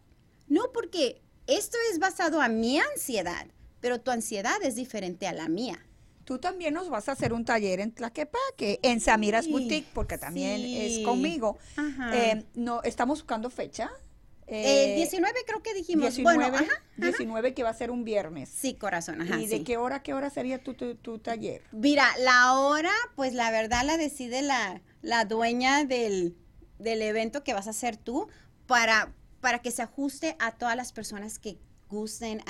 No, 0.47 0.71
porque 0.71 1.21
esto 1.45 1.77
es 1.91 1.99
basado 1.99 2.39
a 2.39 2.47
mi 2.47 2.79
ansiedad, 2.79 3.47
pero 3.81 3.99
tu 3.99 4.11
ansiedad 4.11 4.63
es 4.63 4.75
diferente 4.75 5.27
a 5.27 5.33
la 5.33 5.49
mía 5.49 5.86
tú 6.27 6.39
también 6.39 6.73
nos 6.73 6.89
vas 6.89 7.07
a 7.07 7.13
hacer 7.13 7.31
un 7.31 7.45
taller 7.45 7.79
en 7.79 7.93
Tlaquepaque, 7.93 8.81
en 8.83 8.99
Samiras 8.99 9.47
Boutique, 9.47 9.87
porque 9.93 10.17
también 10.17 10.59
es 10.61 10.99
conmigo. 10.99 11.57
Eh, 12.11 12.43
no, 12.53 12.83
estamos 12.83 13.19
buscando 13.21 13.49
fecha. 13.49 13.89
Eh, 14.45 14.95
19 14.97 15.33
creo 15.47 15.63
que 15.63 15.73
dijimos. 15.73 16.15
19, 16.15 16.51
bueno, 16.51 16.67
19 16.97 17.53
que 17.53 17.63
va 17.63 17.69
a 17.69 17.73
ser 17.73 17.91
un 17.91 18.03
viernes. 18.03 18.49
Sí, 18.49 18.73
corazón. 18.73 19.21
Ajá, 19.21 19.39
¿Y 19.39 19.47
de 19.47 19.63
qué 19.63 19.77
hora, 19.77 20.03
qué 20.03 20.13
hora 20.13 20.29
sería 20.29 20.61
tu, 20.61 20.73
tu, 20.73 21.19
taller? 21.19 21.61
Mira, 21.71 22.05
la 22.19 22.59
hora, 22.59 22.91
pues 23.15 23.33
la 23.33 23.49
verdad 23.49 23.85
la 23.85 23.95
decide 23.95 24.41
la, 24.41 24.81
la 25.01 25.23
dueña 25.23 25.85
del, 25.85 26.35
del 26.77 27.03
evento 27.03 27.45
que 27.45 27.53
vas 27.53 27.67
a 27.67 27.69
hacer 27.69 27.95
tú 27.95 28.27
para, 28.65 29.13
para 29.39 29.59
que 29.59 29.71
se 29.71 29.81
ajuste 29.81 30.35
a 30.39 30.51
todas 30.51 30.75
las 30.75 30.91
personas 30.91 31.39
que 31.39 31.57
gusten 31.87 32.43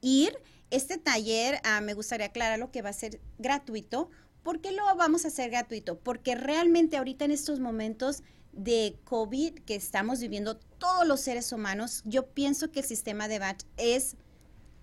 ir. 0.00 0.38
Este 0.70 0.98
taller, 0.98 1.60
ah, 1.64 1.80
me 1.80 1.94
gustaría 1.94 2.26
aclararlo 2.26 2.70
que 2.70 2.82
va 2.82 2.90
a 2.90 2.94
ser 2.94 3.20
gratuito. 3.38 4.10
¿Por 4.42 4.60
qué 4.60 4.72
lo 4.72 4.84
vamos 4.96 5.24
a 5.24 5.28
hacer 5.28 5.50
gratuito? 5.50 5.98
Porque 5.98 6.34
realmente 6.34 6.96
ahorita 6.96 7.24
en 7.24 7.30
estos 7.30 7.60
momentos 7.60 8.22
de 8.52 8.98
COVID 9.04 9.60
que 9.60 9.74
estamos 9.74 10.20
viviendo 10.20 10.56
todos 10.56 11.06
los 11.06 11.20
seres 11.20 11.52
humanos, 11.52 12.02
yo 12.04 12.26
pienso 12.28 12.72
que 12.72 12.80
el 12.80 12.86
sistema 12.86 13.28
de 13.28 13.38
batch 13.38 13.64
es 13.76 14.16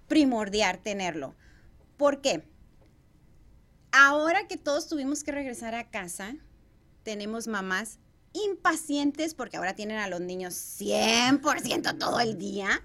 primordial 0.08 0.80
tenerlo. 0.80 1.36
¿Por 1.98 2.22
qué? 2.22 2.48
Ahora 3.92 4.48
que 4.48 4.58
todos 4.58 4.88
tuvimos 4.88 5.24
que 5.24 5.32
regresar 5.32 5.76
a 5.76 5.90
casa, 5.90 6.36
tenemos 7.04 7.48
mamás 7.48 8.00
impacientes 8.34 9.34
porque 9.36 9.58
ahora 9.58 9.76
tienen 9.76 9.98
a 9.98 10.08
los 10.08 10.22
niños 10.22 10.54
100% 10.54 11.98
todo 11.98 12.20
el 12.20 12.38
día 12.38 12.84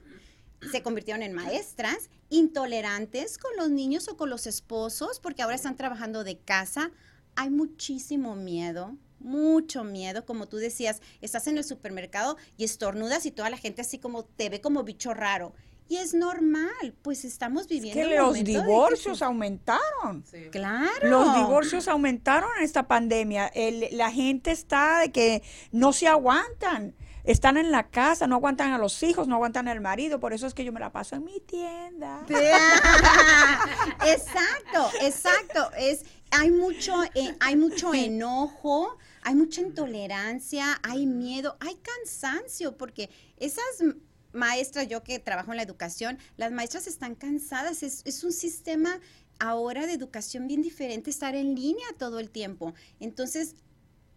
se 0.71 0.83
convirtieron 0.83 1.23
en 1.23 1.33
maestras, 1.33 2.11
intolerantes 2.31 3.39
con 3.39 3.57
los 3.57 3.71
niños 3.71 4.09
o 4.09 4.17
con 4.17 4.31
los 4.31 4.47
esposos, 4.47 5.21
porque 5.21 5.43
ahora 5.43 5.57
están 5.57 5.77
trabajando 5.77 6.25
de 6.25 6.39
casa. 6.39 6.91
Hay 7.37 7.51
muchísimo 7.51 8.35
miedo, 8.35 8.97
mucho 9.21 9.85
miedo, 9.85 10.25
como 10.25 10.47
tú 10.49 10.57
decías, 10.57 11.01
estás 11.21 11.47
en 11.47 11.59
el 11.59 11.65
supermercado 11.65 12.37
y 12.57 12.65
estornudas 12.65 13.27
y 13.27 13.31
toda 13.31 13.51
la 13.51 13.57
gente 13.57 13.83
así 13.83 13.99
como 13.99 14.25
te 14.25 14.49
ve 14.49 14.61
como 14.61 14.83
bicho 14.83 15.15
raro. 15.15 15.55
Y 15.91 15.97
es 15.97 16.13
normal, 16.13 16.95
pues 17.01 17.25
estamos 17.25 17.67
viviendo. 17.67 18.03
Es 18.03 18.09
que 18.09 18.17
los 18.17 18.35
divorcios 18.35 19.23
aumentaron. 19.23 20.23
Claro. 20.51 21.09
Los 21.09 21.35
divorcios 21.35 21.89
aumentaron 21.89 22.51
en 22.59 22.65
esta 22.65 22.87
pandemia. 22.87 23.51
la 23.93 24.11
gente 24.11 24.51
está 24.51 25.01
de 25.01 25.13
que 25.13 25.43
no 25.73 25.95
se 25.95 26.07
aguantan 26.07 26.95
están 27.29 27.59
en 27.59 27.71
la 27.71 27.91
casa, 27.91 28.27
no 28.27 28.37
aguantan 28.37 28.73
a 28.73 28.79
los 28.79 29.03
hijos, 29.03 29.29
no 29.29 29.35
aguantan 29.35 29.69
al 29.69 29.83
marido, 29.83 30.19
por 30.19 30.33
eso 30.33 30.47
es 30.47 30.55
que 30.55 30.65
yo 30.65 30.73
me 30.73 30.81
la 30.81 30.91
paso 30.93 31.15
en 31.15 31.25
mi 31.25 31.41
tienda. 31.41 32.25
exacto, 34.07 34.91
exacto. 35.03 35.71
Es, 35.77 36.07
hay 36.31 36.51
mucho, 36.51 36.95
eh, 37.15 37.37
hay 37.41 37.57
mucho 37.57 37.93
enojo, 37.93 38.97
hay 39.21 39.35
mucha 39.35 39.61
intolerancia, 39.61 40.81
hay 40.83 41.05
miedo, 41.05 41.59
hay 41.61 41.77
cansancio, 41.77 42.79
porque 42.79 43.11
esas 43.37 43.85
maestras, 44.33 44.89
yo 44.89 45.03
que 45.03 45.19
trabajo 45.19 45.51
en 45.51 45.59
la 45.59 45.65
educación, 45.65 46.19
las 46.39 46.51
maestras 46.51 46.87
están 46.87 47.15
cansadas, 47.15 47.83
es, 47.83 48.01
es 48.07 48.25
un 48.25 48.33
sistema 48.33 49.01
ahora 49.39 49.87
de 49.87 49.93
educación 49.93 50.49
bien 50.49 50.63
diferente 50.63 51.11
estar 51.11 51.35
en 51.35 51.55
línea 51.55 51.87
todo 51.99 52.21
el 52.21 52.31
tiempo. 52.31 52.73
Entonces, 53.01 53.55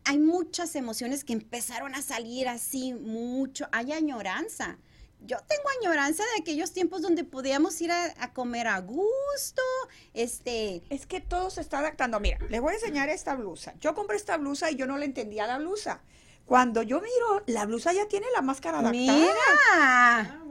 hay 0.05 0.19
muchas 0.19 0.75
emociones 0.75 1.23
que 1.23 1.33
empezaron 1.33 1.95
a 1.95 2.01
salir 2.01 2.47
así 2.47 2.93
mucho. 2.93 3.67
Hay 3.71 3.91
añoranza. 3.91 4.77
Yo 5.23 5.37
tengo 5.47 5.63
añoranza 5.79 6.23
de 6.23 6.41
aquellos 6.41 6.73
tiempos 6.73 7.03
donde 7.03 7.23
podíamos 7.23 7.79
ir 7.81 7.91
a, 7.91 8.33
comer 8.33 8.67
a 8.67 8.79
gusto, 8.79 9.61
este... 10.15 10.81
Es 10.89 11.05
que 11.05 11.21
todo 11.21 11.51
se 11.51 11.61
está 11.61 11.77
adaptando. 11.77 12.19
Mira, 12.19 12.39
les 12.49 12.59
voy 12.59 12.71
a 12.71 12.75
enseñar 12.75 13.07
esta 13.09 13.35
blusa. 13.35 13.75
Yo 13.79 13.93
compré 13.93 14.17
esta 14.17 14.37
blusa 14.37 14.71
y 14.71 14.75
yo 14.75 14.87
no 14.87 14.97
le 14.97 15.05
entendía 15.05 15.45
la 15.45 15.59
blusa. 15.59 16.01
Cuando 16.45 16.81
yo 16.81 16.99
miro, 17.01 17.43
la 17.45 17.67
blusa 17.67 17.93
ya 17.93 18.07
tiene 18.07 18.25
la 18.33 18.41
máscara 18.41 18.79
adaptada. 18.79 19.13
¡Mira! 19.13 19.33
Ah, 19.73 20.41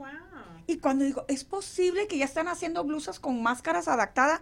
y 0.67 0.77
cuando 0.77 1.03
digo, 1.03 1.25
es 1.27 1.43
posible 1.43 2.07
que 2.07 2.17
ya 2.17 2.25
están 2.25 2.47
haciendo 2.47 2.83
blusas 2.85 3.19
con 3.19 3.43
máscaras 3.43 3.89
adaptadas. 3.89 4.39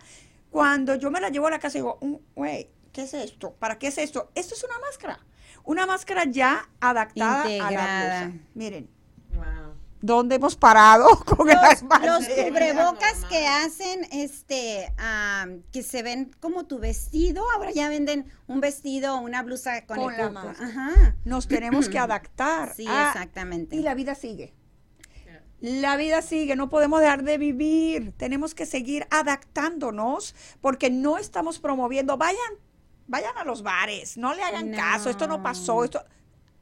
Cuando 0.52 0.94
yo 0.94 1.10
me 1.10 1.22
la 1.22 1.30
llevo 1.30 1.48
a 1.48 1.52
la 1.52 1.60
casa, 1.60 1.80
digo, 1.80 1.98
güey, 2.36 2.66
mm, 2.66 2.79
¿qué 2.92 3.04
es 3.04 3.14
esto? 3.14 3.54
¿Para 3.54 3.78
qué 3.80 3.88
es 3.88 3.98
esto? 3.98 4.32
Esto 4.36 4.56
es 4.56 4.64
una 4.64 4.80
máscara. 4.80 5.20
Una 5.64 5.86
máscara 5.86 6.24
ya 6.26 6.70
adaptada 6.80 7.44
a 7.44 7.72
la 7.72 8.26
blusa. 8.26 8.44
Miren. 8.54 8.90
Wow. 9.34 9.76
¿Dónde 10.02 10.36
hemos 10.36 10.56
parado 10.56 11.08
con 11.26 11.46
los, 11.48 11.56
los 11.56 12.28
cubrebocas 12.28 13.26
que 13.30 13.46
hacen, 13.48 14.08
este, 14.12 14.94
que 15.72 15.84
se 15.84 16.04
ven 16.04 16.32
como 16.40 16.66
tu 16.66 16.80
vestido, 16.80 17.44
ahora 17.52 17.72
ya 17.72 17.90
venden 17.90 18.26
un 18.48 18.62
vestido 18.62 19.16
o 19.16 19.20
una 19.20 19.44
blusa 19.44 19.86
con, 19.86 20.00
el 20.00 20.34
la 20.34 20.42
Ajá. 20.52 21.16
Nos 21.26 21.48
tenemos 21.48 21.90
que 21.90 22.00
adaptar. 22.00 22.74
Sí, 22.76 22.84
exactamente. 22.84 23.76
Y 23.76 23.82
la 23.82 23.94
vida 23.94 24.16
sigue. 24.16 24.54
La 25.62 25.98
vida 25.98 26.22
sigue, 26.22 26.56
no 26.56 26.70
podemos 26.70 27.02
dejar 27.02 27.24
de 27.24 27.38
vivir, 27.38 28.14
tenemos 28.16 28.56
que 28.56 28.66
seguir 28.66 29.06
adaptándonos 29.12 30.34
porque 30.62 30.90
no 30.90 31.18
estamos 31.18 31.60
promoviendo, 31.60 32.16
vayan 32.16 32.54
vayan 33.10 33.38
a 33.38 33.44
los 33.44 33.64
bares, 33.64 34.18
no 34.18 34.34
le 34.34 34.44
hagan 34.44 34.72
caso, 34.72 35.10
esto 35.10 35.28
no 35.28 35.44
pasó, 35.44 35.84
esto 35.84 36.02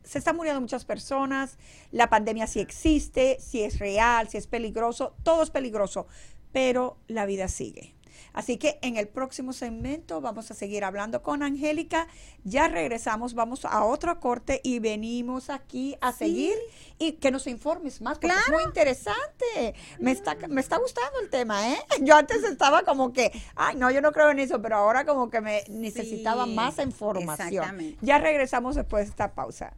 se 0.04 0.18
están 0.18 0.38
muriendo 0.38 0.62
muchas 0.62 0.86
personas, 0.86 1.58
la 1.92 2.10
pandemia 2.10 2.48
sí 2.48 2.62
existe, 2.62 3.38
sí 3.42 3.64
es 3.64 3.78
real, 3.80 4.30
sí 4.30 4.38
es 4.38 4.48
peligroso, 4.48 5.14
todo 5.24 5.44
es 5.44 5.50
peligroso, 5.50 6.08
pero 6.54 6.98
la 7.08 7.26
vida 7.26 7.50
sigue. 7.50 7.97
Así 8.38 8.58
que 8.58 8.78
en 8.84 8.98
el 8.98 9.08
próximo 9.08 9.52
segmento 9.52 10.22
vamos 10.22 10.52
a 10.52 10.54
seguir 10.54 10.84
hablando 10.84 11.24
con 11.24 11.42
Angélica. 11.42 12.08
Ya 12.44 12.68
regresamos, 12.68 13.34
vamos 13.34 13.66
a 13.66 13.84
otro 13.84 14.20
corte 14.20 14.62
y 14.64 14.78
venimos 14.78 15.50
aquí 15.50 15.98
a 16.02 16.12
seguir 16.12 16.54
y 17.00 17.14
que 17.14 17.32
nos 17.32 17.48
informes 17.48 18.00
más, 18.00 18.20
porque 18.20 18.36
es 18.36 18.54
muy 18.54 18.62
interesante. 18.62 19.74
Me 19.98 20.12
está, 20.12 20.36
me 20.50 20.62
está 20.62 20.78
gustando 20.78 21.20
el 21.20 21.32
tema, 21.32 21.74
¿eh? 21.74 21.80
Yo 22.02 22.16
antes 22.16 22.44
estaba 22.44 22.84
como 22.84 23.12
que, 23.12 23.32
ay, 23.56 23.76
no, 23.76 23.90
yo 23.90 24.02
no 24.02 24.12
creo 24.12 24.30
en 24.30 24.38
eso, 24.38 24.62
pero 24.62 24.76
ahora 24.76 25.04
como 25.04 25.32
que 25.32 25.42
me 25.42 25.64
necesitaba 25.70 26.46
Sí, 26.46 26.54
más 26.54 26.78
información. 26.78 27.98
Ya 28.02 28.20
regresamos 28.20 28.76
después 28.76 29.06
de 29.06 29.10
esta 29.10 29.34
pausa. 29.34 29.74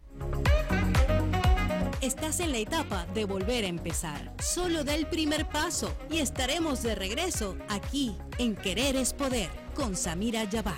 Estás 2.10 2.40
en 2.40 2.52
la 2.52 2.58
etapa 2.58 3.06
de 3.14 3.24
volver 3.26 3.66
a 3.66 3.68
empezar. 3.68 4.34
Solo 4.42 4.84
da 4.84 4.96
el 4.96 5.06
primer 5.06 5.48
paso 5.48 5.96
y 6.10 6.22
estaremos 6.22 6.82
de 6.82 6.96
regreso 6.96 7.56
aquí 7.68 8.18
en 8.40 8.56
Querer 8.56 8.96
es 8.96 9.14
Poder 9.14 9.52
con 9.76 9.96
Samira 9.96 10.44
Yabar. 10.46 10.74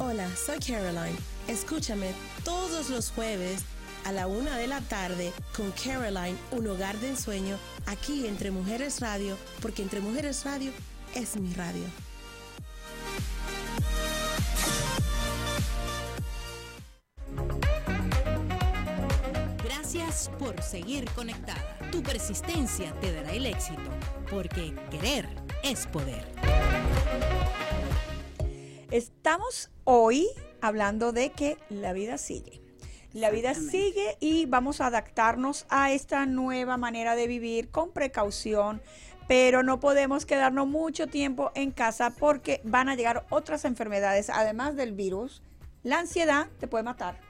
Hola, 0.00 0.28
soy 0.36 0.58
Caroline. 0.58 1.16
Escúchame 1.46 2.12
todos 2.44 2.90
los 2.90 3.10
jueves 3.12 3.62
a 4.06 4.12
la 4.12 4.26
una 4.26 4.56
de 4.56 4.66
la 4.66 4.80
tarde 4.80 5.32
con 5.56 5.70
Caroline, 5.72 6.36
un 6.50 6.66
hogar 6.66 6.98
de 6.98 7.10
ensueño, 7.10 7.58
aquí 7.86 8.26
entre 8.26 8.50
Mujeres 8.50 9.00
Radio, 9.00 9.36
porque 9.62 9.82
entre 9.82 10.00
Mujeres 10.00 10.44
Radio 10.44 10.72
es 11.14 11.36
mi 11.36 11.52
radio. 11.54 11.84
Gracias 19.98 20.30
por 20.38 20.62
seguir 20.62 21.10
conectada. 21.10 21.76
Tu 21.90 22.04
persistencia 22.04 22.92
te 23.00 23.12
dará 23.12 23.32
el 23.32 23.46
éxito, 23.46 23.90
porque 24.30 24.72
querer 24.92 25.28
es 25.64 25.88
poder. 25.88 26.24
Estamos 28.92 29.70
hoy 29.82 30.28
hablando 30.60 31.10
de 31.10 31.30
que 31.30 31.58
la 31.68 31.92
vida 31.94 32.16
sigue. 32.16 32.62
La 33.12 33.30
vida 33.30 33.54
sigue 33.54 34.16
y 34.20 34.46
vamos 34.46 34.80
a 34.80 34.86
adaptarnos 34.86 35.66
a 35.68 35.90
esta 35.90 36.26
nueva 36.26 36.76
manera 36.76 37.16
de 37.16 37.26
vivir 37.26 37.70
con 37.70 37.90
precaución, 37.90 38.80
pero 39.26 39.64
no 39.64 39.80
podemos 39.80 40.26
quedarnos 40.26 40.68
mucho 40.68 41.08
tiempo 41.08 41.50
en 41.56 41.72
casa 41.72 42.10
porque 42.10 42.60
van 42.62 42.88
a 42.88 42.94
llegar 42.94 43.26
otras 43.30 43.64
enfermedades, 43.64 44.30
además 44.30 44.76
del 44.76 44.92
virus. 44.92 45.42
La 45.82 45.98
ansiedad 45.98 46.48
te 46.60 46.68
puede 46.68 46.84
matar, 46.84 47.27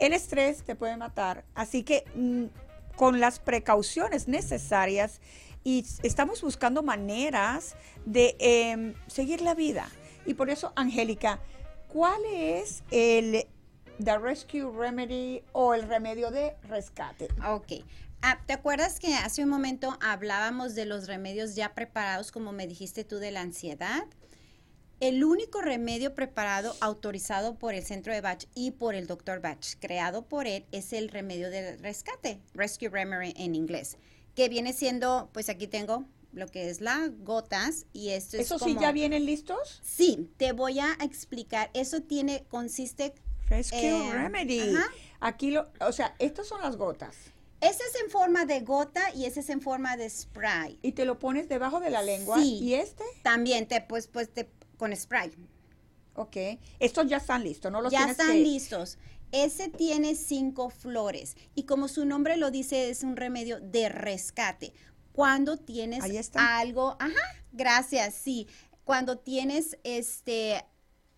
el 0.00 0.12
estrés 0.12 0.64
te 0.64 0.74
puede 0.74 0.96
matar, 0.96 1.44
así 1.54 1.82
que 1.82 2.04
mm, 2.14 2.46
con 2.96 3.20
las 3.20 3.38
precauciones 3.38 4.28
necesarias 4.28 5.20
y 5.62 5.84
estamos 6.02 6.42
buscando 6.42 6.82
maneras 6.82 7.76
de 8.06 8.36
em, 8.38 8.94
seguir 9.06 9.42
la 9.42 9.54
vida. 9.54 9.88
Y 10.26 10.34
por 10.34 10.50
eso, 10.50 10.72
Angélica, 10.74 11.40
¿cuál 11.88 12.20
es 12.26 12.82
el 12.90 13.46
The 14.02 14.18
Rescue 14.18 14.70
Remedy 14.70 15.42
o 15.52 15.74
el 15.74 15.82
remedio 15.86 16.30
de 16.30 16.56
rescate? 16.62 17.28
Ok. 17.46 17.84
Ah, 18.22 18.38
¿Te 18.46 18.52
acuerdas 18.52 19.00
que 19.00 19.14
hace 19.14 19.42
un 19.42 19.48
momento 19.48 19.96
hablábamos 20.02 20.74
de 20.74 20.84
los 20.84 21.06
remedios 21.06 21.54
ya 21.54 21.74
preparados, 21.74 22.32
como 22.32 22.52
me 22.52 22.66
dijiste 22.66 23.04
tú, 23.04 23.16
de 23.16 23.30
la 23.30 23.40
ansiedad? 23.40 24.04
El 25.00 25.24
único 25.24 25.62
remedio 25.62 26.14
preparado, 26.14 26.76
autorizado 26.80 27.54
por 27.58 27.74
el 27.74 27.82
centro 27.84 28.12
de 28.12 28.20
Bach 28.20 28.44
y 28.54 28.72
por 28.72 28.94
el 28.94 29.06
doctor 29.06 29.40
Bach, 29.40 29.64
creado 29.80 30.26
por 30.28 30.46
él, 30.46 30.66
es 30.72 30.92
el 30.92 31.08
remedio 31.08 31.48
del 31.50 31.78
rescate, 31.78 32.38
Rescue 32.52 32.90
Remedy 32.90 33.32
en 33.36 33.54
inglés, 33.54 33.96
que 34.34 34.50
viene 34.50 34.74
siendo, 34.74 35.30
pues 35.32 35.48
aquí 35.48 35.66
tengo 35.66 36.04
lo 36.32 36.46
que 36.48 36.68
es 36.68 36.82
las 36.82 37.10
gotas 37.24 37.86
y 37.94 38.10
esto 38.10 38.36
es 38.36 38.42
¿Eso 38.44 38.58
sí 38.58 38.76
ya 38.78 38.92
vienen 38.92 39.24
listos? 39.24 39.80
Sí, 39.82 40.30
te 40.36 40.52
voy 40.52 40.78
a 40.80 40.92
explicar. 41.02 41.70
Eso 41.72 42.02
tiene, 42.02 42.44
consiste 42.50 43.14
Rescue 43.48 43.78
Eh, 43.80 44.12
Remedy. 44.12 44.60
ajá. 44.76 44.84
Aquí 45.20 45.50
lo, 45.50 45.70
o 45.80 45.92
sea, 45.92 46.14
estas 46.18 46.46
son 46.46 46.60
las 46.60 46.76
gotas. 46.76 47.16
Ese 47.62 47.82
es 47.82 48.02
en 48.04 48.10
forma 48.10 48.46
de 48.46 48.60
gota 48.60 49.02
y 49.14 49.24
ese 49.24 49.40
es 49.40 49.50
en 49.50 49.60
forma 49.60 49.96
de 49.96 50.08
spray. 50.08 50.78
Y 50.82 50.92
te 50.92 51.04
lo 51.04 51.18
pones 51.18 51.48
debajo 51.48 51.80
de 51.80 51.90
la 51.90 52.02
lengua. 52.02 52.38
Sí. 52.38 52.58
¿Y 52.58 52.74
este? 52.74 53.04
También 53.22 53.66
te 53.66 53.80
pues 53.82 54.06
pues 54.06 54.30
te 54.32 54.48
con 54.80 54.96
spray. 54.96 55.30
Ok. 56.14 56.36
Estos 56.80 57.06
ya 57.06 57.18
están 57.18 57.44
listos, 57.44 57.70
¿no? 57.70 57.82
Los 57.82 57.92
ya 57.92 58.10
están 58.10 58.32
que- 58.32 58.40
listos. 58.40 58.98
Ese 59.30 59.68
tiene 59.68 60.16
cinco 60.16 60.70
flores 60.70 61.36
y 61.54 61.62
como 61.64 61.86
su 61.86 62.04
nombre 62.04 62.36
lo 62.36 62.50
dice 62.50 62.90
es 62.90 63.04
un 63.04 63.14
remedio 63.16 63.60
de 63.60 63.88
rescate. 63.90 64.72
Cuando 65.12 65.56
tienes 65.58 66.02
Ahí 66.02 66.16
está. 66.16 66.58
algo, 66.58 66.96
ajá, 66.98 67.14
gracias, 67.52 68.14
sí. 68.14 68.48
Cuando 68.84 69.18
tienes 69.18 69.78
este 69.84 70.64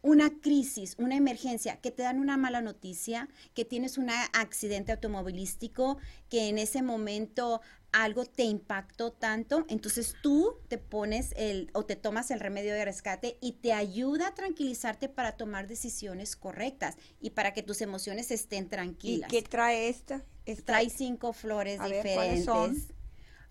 una 0.02 0.40
crisis, 0.40 0.96
una 0.98 1.14
emergencia, 1.16 1.80
que 1.80 1.92
te 1.92 2.02
dan 2.02 2.18
una 2.18 2.36
mala 2.36 2.60
noticia, 2.60 3.28
que 3.54 3.64
tienes 3.64 3.96
un 3.96 4.10
accidente 4.10 4.90
automovilístico, 4.92 5.96
que 6.28 6.48
en 6.48 6.58
ese 6.58 6.82
momento 6.82 7.60
algo 7.92 8.24
te 8.24 8.44
impactó 8.44 9.12
tanto, 9.12 9.64
entonces 9.68 10.16
tú 10.22 10.56
te 10.68 10.78
pones 10.78 11.32
el 11.36 11.70
o 11.74 11.84
te 11.84 11.94
tomas 11.96 12.30
el 12.30 12.40
remedio 12.40 12.72
de 12.74 12.84
rescate 12.84 13.38
y 13.40 13.52
te 13.52 13.72
ayuda 13.72 14.28
a 14.28 14.34
tranquilizarte 14.34 15.08
para 15.08 15.36
tomar 15.36 15.66
decisiones 15.66 16.36
correctas 16.36 16.96
y 17.20 17.30
para 17.30 17.52
que 17.52 17.62
tus 17.62 17.80
emociones 17.82 18.30
estén 18.30 18.64
¿Y 18.64 18.68
tranquilas. 18.68 19.30
qué 19.30 19.42
trae 19.42 19.88
esta? 19.88 20.24
Esta- 20.46 20.64
Trae 20.64 20.90
cinco 20.90 21.32
flores 21.32 21.78
A 21.80 21.88
ver, 21.88 22.02
diferentes. 22.02 22.44
¿cuáles 22.46 22.84
son? 22.84 22.96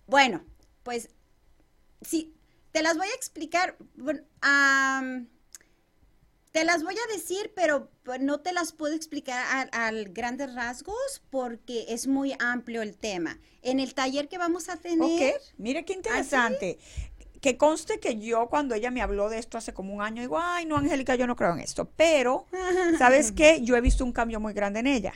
Bueno, 0.06 0.44
pues 0.82 1.08
sí, 2.02 2.34
te 2.72 2.82
las 2.82 2.96
voy 2.96 3.06
a 3.06 3.14
explicar. 3.14 3.76
Te 6.52 6.64
las 6.64 6.84
voy 6.84 6.94
a 6.94 7.12
decir, 7.12 7.52
pero 7.56 7.90
pues, 8.04 8.20
no 8.20 8.40
te 8.40 8.52
las 8.52 8.72
puedo 8.72 8.94
explicar 8.94 9.42
a, 9.72 9.86
a 9.88 9.90
grandes 9.90 10.54
rasgos 10.54 11.22
porque 11.30 11.86
es 11.88 12.06
muy 12.06 12.34
amplio 12.38 12.82
el 12.82 12.96
tema. 12.96 13.38
En 13.62 13.80
el 13.80 13.94
taller 13.94 14.28
que 14.28 14.38
vamos 14.38 14.68
a 14.68 14.76
tener, 14.76 15.34
Ok, 15.34 15.42
mire 15.56 15.80
¿Ah, 15.80 15.82
qué 15.84 15.94
interesante. 15.94 16.78
Que 17.40 17.56
conste 17.56 17.98
que 17.98 18.18
yo 18.18 18.48
cuando 18.48 18.74
ella 18.74 18.90
me 18.92 19.02
habló 19.02 19.28
de 19.28 19.38
esto 19.38 19.58
hace 19.58 19.72
como 19.72 19.94
un 19.94 20.02
año, 20.02 20.22
digo, 20.22 20.38
ay, 20.38 20.64
no, 20.64 20.76
Angélica, 20.76 21.16
yo 21.16 21.26
no 21.26 21.34
creo 21.34 21.54
en 21.54 21.60
esto. 21.60 21.90
Pero, 21.96 22.46
¿sabes 22.98 23.32
qué? 23.32 23.62
Yo 23.62 23.76
he 23.76 23.80
visto 23.80 24.04
un 24.04 24.12
cambio 24.12 24.38
muy 24.38 24.52
grande 24.52 24.80
en 24.80 24.86
ella. 24.86 25.14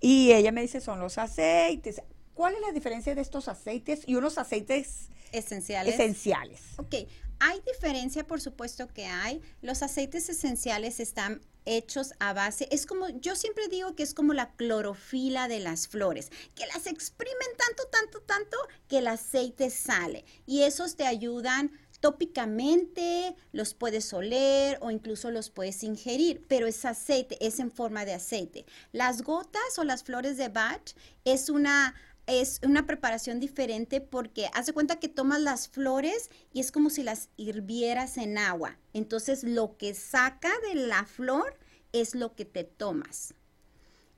Y 0.00 0.32
ella 0.32 0.52
me 0.52 0.60
dice, 0.60 0.80
son 0.80 1.00
los 1.00 1.18
aceites. 1.18 2.00
¿Cuál 2.34 2.54
es 2.54 2.60
la 2.60 2.72
diferencia 2.72 3.14
de 3.14 3.22
estos 3.22 3.48
aceites 3.48 4.02
y 4.06 4.16
unos 4.16 4.38
aceites 4.38 5.08
esenciales. 5.32 5.94
esenciales? 5.94 6.60
Ok, 6.76 6.94
hay 7.40 7.60
diferencia, 7.60 8.26
por 8.26 8.40
supuesto 8.40 8.88
que 8.88 9.06
hay. 9.06 9.40
Los 9.62 9.82
aceites 9.82 10.28
esenciales 10.28 11.00
están 11.00 11.40
hechos 11.66 12.12
a 12.20 12.32
base, 12.32 12.68
es 12.70 12.84
como, 12.86 13.08
yo 13.08 13.36
siempre 13.36 13.68
digo 13.68 13.94
que 13.94 14.02
es 14.02 14.12
como 14.12 14.34
la 14.34 14.52
clorofila 14.52 15.48
de 15.48 15.60
las 15.60 15.88
flores, 15.88 16.30
que 16.54 16.66
las 16.66 16.86
exprimen 16.86 17.48
tanto, 17.56 17.84
tanto, 17.90 18.20
tanto, 18.20 18.56
que 18.88 18.98
el 18.98 19.06
aceite 19.06 19.70
sale. 19.70 20.24
Y 20.46 20.62
esos 20.62 20.96
te 20.96 21.06
ayudan 21.06 21.72
tópicamente, 22.00 23.34
los 23.52 23.72
puedes 23.72 24.12
oler 24.12 24.76
o 24.82 24.90
incluso 24.90 25.30
los 25.30 25.48
puedes 25.48 25.82
ingerir, 25.82 26.44
pero 26.48 26.66
es 26.66 26.84
aceite, 26.84 27.38
es 27.40 27.60
en 27.60 27.70
forma 27.70 28.04
de 28.04 28.12
aceite. 28.12 28.66
Las 28.92 29.22
gotas 29.22 29.78
o 29.78 29.84
las 29.84 30.04
flores 30.04 30.36
de 30.36 30.50
Bach 30.50 30.92
es 31.24 31.48
una 31.48 31.94
es 32.26 32.60
una 32.64 32.86
preparación 32.86 33.40
diferente 33.40 34.00
porque 34.00 34.48
haz 34.54 34.66
de 34.66 34.72
cuenta 34.72 34.98
que 35.00 35.08
tomas 35.08 35.40
las 35.40 35.68
flores 35.68 36.30
y 36.52 36.60
es 36.60 36.72
como 36.72 36.90
si 36.90 37.02
las 37.02 37.28
hirvieras 37.36 38.16
en 38.16 38.38
agua. 38.38 38.78
Entonces 38.92 39.44
lo 39.44 39.76
que 39.76 39.94
saca 39.94 40.50
de 40.68 40.74
la 40.74 41.04
flor 41.04 41.58
es 41.92 42.14
lo 42.14 42.34
que 42.34 42.44
te 42.44 42.64
tomas. 42.64 43.34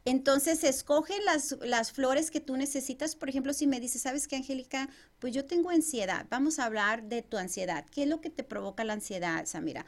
Entonces, 0.06 0.62
escoge 0.62 1.20
las, 1.24 1.56
las 1.62 1.90
flores 1.90 2.30
que 2.30 2.40
tú 2.40 2.56
necesitas. 2.56 3.16
Por 3.16 3.28
ejemplo, 3.28 3.52
si 3.52 3.66
me 3.66 3.80
dices, 3.80 4.02
¿sabes 4.02 4.28
qué, 4.28 4.36
Angélica? 4.36 4.88
Pues 5.18 5.34
yo 5.34 5.44
tengo 5.44 5.70
ansiedad. 5.70 6.26
Vamos 6.30 6.60
a 6.60 6.64
hablar 6.64 7.02
de 7.08 7.22
tu 7.22 7.36
ansiedad. 7.36 7.84
¿Qué 7.90 8.04
es 8.04 8.08
lo 8.08 8.20
que 8.20 8.30
te 8.30 8.44
provoca 8.44 8.84
la 8.84 8.92
ansiedad, 8.92 9.44
Samira? 9.46 9.84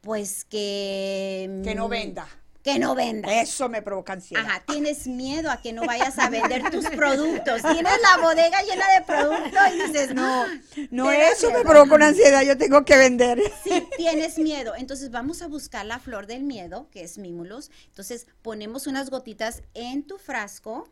Pues 0.00 0.46
que... 0.46 1.60
Que 1.62 1.74
no 1.74 1.86
venda. 1.86 2.26
Que 2.72 2.78
no 2.78 2.94
venda. 2.94 3.40
Eso 3.40 3.68
me 3.68 3.82
provoca 3.82 4.12
ansiedad. 4.12 4.44
Ajá, 4.44 4.62
tienes 4.66 5.06
miedo 5.06 5.50
a 5.50 5.60
que 5.60 5.72
no 5.72 5.84
vayas 5.84 6.18
a 6.18 6.28
vender 6.30 6.70
tus 6.70 6.86
productos. 6.86 7.62
Tienes 7.62 7.92
la 8.02 8.22
bodega 8.22 8.62
llena 8.62 8.84
de 8.94 9.04
productos 9.06 9.62
y 9.74 9.82
dices, 9.86 10.14
no, 10.14 10.46
No, 10.90 11.10
eso 11.10 11.50
me 11.50 11.62
provoca 11.62 11.94
una 11.94 12.08
ansiedad, 12.08 12.42
yo 12.42 12.56
tengo 12.58 12.84
que 12.84 12.96
vender. 12.96 13.40
Sí, 13.64 13.86
tienes 13.96 14.38
miedo. 14.38 14.74
Entonces 14.76 15.10
vamos 15.10 15.42
a 15.42 15.46
buscar 15.46 15.86
la 15.86 15.98
flor 15.98 16.26
del 16.26 16.42
miedo, 16.42 16.88
que 16.90 17.02
es 17.02 17.18
mimulus. 17.18 17.70
Entonces 17.86 18.26
ponemos 18.42 18.86
unas 18.86 19.10
gotitas 19.10 19.62
en 19.74 20.06
tu 20.06 20.18
frasco 20.18 20.88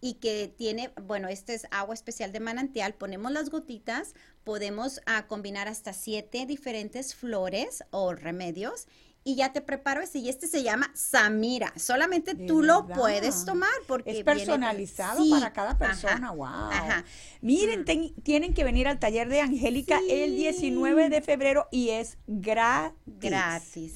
y 0.00 0.14
que 0.14 0.48
tiene, 0.48 0.92
bueno, 1.00 1.28
este 1.28 1.54
es 1.54 1.66
agua 1.70 1.94
especial 1.94 2.32
de 2.32 2.40
manantial. 2.40 2.94
Ponemos 2.94 3.30
las 3.30 3.50
gotitas, 3.50 4.14
podemos 4.42 5.00
ah, 5.06 5.26
combinar 5.28 5.68
hasta 5.68 5.92
siete 5.92 6.44
diferentes 6.44 7.14
flores 7.14 7.84
o 7.90 8.12
remedios. 8.12 8.88
Y 9.24 9.36
ya 9.36 9.52
te 9.52 9.60
preparo 9.60 10.00
este, 10.00 10.18
y 10.18 10.28
este 10.28 10.48
se 10.48 10.62
llama 10.64 10.90
Samira. 10.94 11.72
Solamente 11.76 12.34
De 12.34 12.46
tú 12.46 12.60
lo 12.62 12.88
puedes 12.88 13.44
tomar 13.44 13.70
porque 13.86 14.10
Es 14.10 14.16
viene- 14.16 14.24
personalizado 14.32 15.22
Sí, 15.22 15.30
para 15.30 15.52
cada 15.52 15.70
ajá, 15.70 15.78
persona, 15.78 16.32
wow. 16.32 16.44
ajá. 16.46 17.04
Miren, 17.40 17.84
ten- 17.84 18.12
tienen 18.24 18.52
que 18.52 18.64
venir 18.64 18.88
al 18.88 18.98
taller 18.98 19.28
de 19.28 19.40
Angélica 19.40 20.00
el 20.08 20.34
19 20.34 21.08
de 21.08 21.22
febrero 21.22 21.68
y 21.70 21.90
es 21.90 22.18
gratis. 22.26 22.94
Gratis. 23.06 23.92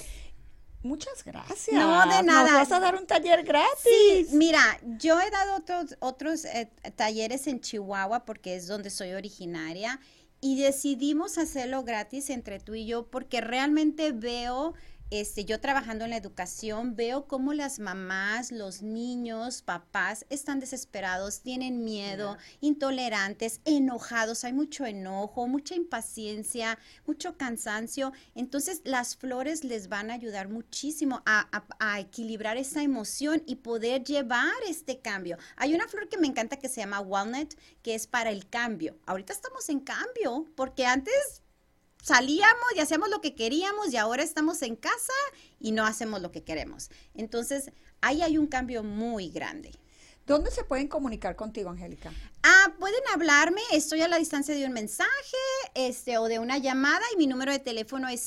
Muchas 0.83 1.23
gracias. 1.25 1.73
No, 1.73 1.99
de 2.03 2.23
Nos 2.23 2.25
nada. 2.25 2.53
vas 2.53 2.71
a 2.71 2.79
dar 2.79 2.95
un 2.95 3.05
taller 3.07 3.43
gratis. 3.43 3.67
Sí, 3.83 4.27
mira, 4.31 4.61
yo 4.97 5.19
he 5.19 5.29
dado 5.29 5.55
otros, 5.57 5.97
otros 5.99 6.45
eh, 6.45 6.69
talleres 6.95 7.47
en 7.47 7.59
Chihuahua 7.59 8.23
porque 8.23 8.55
es 8.55 8.67
donde 8.67 8.89
soy 8.89 9.11
originaria 9.13 9.99
y 10.39 10.61
decidimos 10.61 11.37
hacerlo 11.37 11.83
gratis 11.83 12.29
entre 12.29 12.59
tú 12.59 12.75
y 12.75 12.85
yo 12.85 13.07
porque 13.07 13.41
realmente 13.41 14.11
veo, 14.13 14.75
este, 15.09 15.45
yo 15.45 15.61
trabajando 15.61 16.03
en 16.03 16.11
la 16.11 16.17
educación, 16.17 16.95
veo 16.95 17.27
cómo 17.27 17.53
las 17.53 17.79
mamás, 17.79 18.51
los 18.51 18.81
niños, 18.81 19.61
papás 19.61 20.25
están 20.29 20.59
desesperados, 20.59 21.39
tienen 21.41 21.83
miedo, 21.85 22.37
intolerantes, 22.59 23.61
enojados, 23.63 24.43
hay 24.43 24.51
mucho 24.53 24.85
enojo, 24.85 25.47
mucha 25.47 25.75
impaciencia, 25.75 26.77
mucho 27.05 27.37
cansancio. 27.37 28.11
Entonces 28.35 28.81
las 28.83 29.15
flores 29.15 29.63
les 29.63 29.87
van 29.87 30.11
a 30.11 30.15
ayudar 30.15 30.49
muchísimo 30.49 31.21
a, 31.25 31.47
a- 31.51 31.67
a 31.79 31.99
equilibrar 31.99 32.57
esa 32.57 32.83
emoción 32.83 33.43
y 33.45 33.55
poder 33.57 34.03
llevar 34.03 34.51
este 34.67 34.99
cambio. 34.99 35.37
Hay 35.55 35.73
una 35.73 35.87
flor 35.87 36.09
que 36.09 36.17
me 36.17 36.27
encanta 36.27 36.57
que 36.59 36.69
se 36.69 36.81
llama 36.81 36.99
walnut, 36.99 37.53
que 37.81 37.95
es 37.95 38.07
para 38.07 38.29
el 38.31 38.49
cambio. 38.49 38.97
Ahorita 39.05 39.31
estamos 39.33 39.69
en 39.69 39.79
cambio, 39.79 40.45
porque 40.55 40.85
antes 40.85 41.43
salíamos 42.07 42.65
y 42.73 42.79
hacíamos 42.79 43.09
lo 43.09 43.19
que 43.19 43.35
queríamos 43.35 43.91
y 43.91 43.97
ahora 43.97 44.23
estamos 44.23 44.61
en 44.61 44.77
casa 44.77 45.13
y 45.59 45.73
no 45.73 45.85
hacemos 45.85 46.21
lo 46.21 46.31
que 46.31 46.41
queremos. 46.41 46.89
Entonces, 47.13 47.71
ahí 47.99 48.21
hay 48.21 48.37
un 48.37 48.47
cambio 48.47 48.81
muy 48.81 49.29
grande. 49.29 49.73
¿Dónde 50.25 50.49
se 50.49 50.63
pueden 50.63 50.87
comunicar 50.87 51.35
contigo, 51.35 51.69
Angélica? 51.69 52.13
Ah, 52.43 52.73
pueden 52.79 53.01
hablarme, 53.13 53.61
estoy 53.73 54.01
a 54.01 54.07
la 54.07 54.17
distancia 54.17 54.55
de 54.55 54.65
un 54.65 54.71
mensaje 54.71 55.09
este, 55.73 56.17
o 56.17 56.29
de 56.29 56.39
una 56.39 56.57
llamada 56.57 57.03
y 57.13 57.17
mi 57.17 57.27
número 57.27 57.51
de 57.51 57.59
teléfono 57.59 58.07
es 58.07 58.21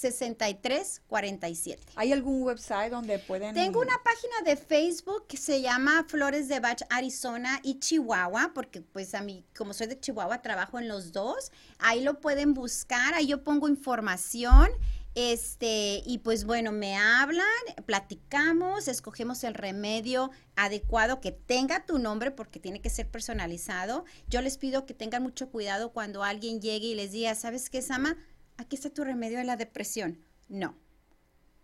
602-689-6347. 0.00 1.78
¿Hay 1.96 2.12
algún 2.12 2.42
website 2.42 2.90
donde 2.90 3.18
pueden...? 3.18 3.54
Tengo 3.54 3.80
una 3.80 4.00
página 4.04 4.42
de 4.44 4.56
Facebook 4.56 5.26
que 5.26 5.36
se 5.36 5.60
llama 5.60 6.04
Flores 6.08 6.48
de 6.48 6.60
Bach, 6.60 6.82
Arizona 6.90 7.60
y 7.62 7.78
Chihuahua, 7.78 8.52
porque 8.54 8.80
pues 8.82 9.14
a 9.14 9.22
mí, 9.22 9.44
como 9.56 9.72
soy 9.72 9.88
de 9.88 9.98
Chihuahua, 9.98 10.42
trabajo 10.42 10.78
en 10.78 10.88
los 10.88 11.12
dos. 11.12 11.50
Ahí 11.78 12.02
lo 12.02 12.20
pueden 12.20 12.54
buscar, 12.54 13.14
ahí 13.14 13.26
yo 13.26 13.42
pongo 13.44 13.68
información. 13.68 14.68
Este, 15.14 16.02
y 16.06 16.18
pues 16.18 16.44
bueno, 16.44 16.70
me 16.70 16.96
hablan, 16.96 17.44
platicamos, 17.86 18.86
escogemos 18.86 19.42
el 19.42 19.54
remedio 19.54 20.30
adecuado 20.54 21.20
que 21.20 21.32
tenga 21.32 21.84
tu 21.86 21.98
nombre 21.98 22.30
porque 22.30 22.60
tiene 22.60 22.80
que 22.80 22.88
ser 22.88 23.10
personalizado. 23.10 24.04
Yo 24.28 24.42
les 24.42 24.58
pido 24.58 24.86
que 24.86 24.94
tengan 24.94 25.24
mucho 25.24 25.50
cuidado 25.50 25.92
cuando 25.92 26.22
alguien 26.22 26.60
llegue 26.60 26.86
y 26.86 26.94
les 26.94 27.10
diga, 27.10 27.34
¿sabes 27.34 27.68
qué, 27.68 27.82
Sama? 27.82 28.16
Aquí 28.58 28.76
está 28.76 28.90
tu 28.90 29.04
remedio 29.04 29.38
de 29.38 29.44
la 29.44 29.56
depresión. 29.56 30.18
No, 30.48 30.74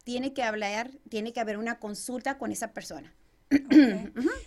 tiene 0.05 0.33
que 0.33 0.43
hablar, 0.43 0.91
tiene 1.09 1.33
que 1.33 1.41
haber 1.41 1.59
una 1.59 1.79
consulta 1.79 2.39
con 2.39 2.53
esa 2.53 2.73
persona. 2.73 3.15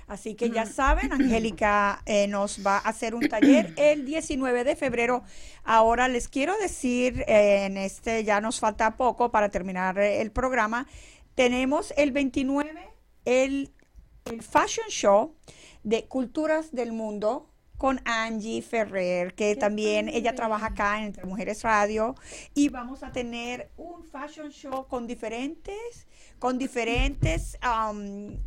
Así 0.08 0.36
que 0.36 0.50
ya 0.50 0.66
saben, 0.66 1.14
Angélica 1.14 2.02
eh, 2.06 2.28
nos 2.28 2.66
va 2.66 2.78
a 2.78 2.90
hacer 2.90 3.14
un 3.16 3.28
taller 3.30 3.74
el 3.78 4.06
19 4.06 4.64
de 4.64 4.76
febrero. 4.76 5.24
Ahora 5.64 6.08
les 6.08 6.28
quiero 6.28 6.58
decir, 6.58 7.24
eh, 7.28 7.66
en 7.66 7.78
este 7.78 8.24
ya 8.24 8.42
nos 8.42 8.60
falta 8.60 8.98
poco 8.98 9.32
para 9.32 9.50
terminar 9.50 10.00
el 10.00 10.32
programa. 10.32 10.88
Tenemos 11.36 11.94
el 11.98 12.12
29 12.12 12.98
el, 13.26 13.74
el 14.26 14.42
Fashion 14.42 14.88
Show 14.88 15.36
de 15.84 16.06
Culturas 16.06 16.72
del 16.72 16.94
Mundo 16.94 17.50
con 17.78 18.02
Angie 18.06 18.62
Ferrer, 18.62 19.34
que 19.36 19.56
también 19.56 20.10
ella 20.10 20.34
trabaja 20.34 20.68
acá 20.68 20.98
en 21.00 21.06
Entre 21.06 21.26
Mujeres 21.26 21.64
Radio. 21.64 22.16
Y 22.54 22.70
vamos 22.70 23.04
a 23.04 23.12
tener 23.12 23.70
un 23.78 24.04
fashion 24.04 24.50
show 24.50 24.88
con 24.88 25.06
diferentes, 25.06 26.08
con 26.40 26.58
diferentes 26.58 27.58
um, 27.64 28.38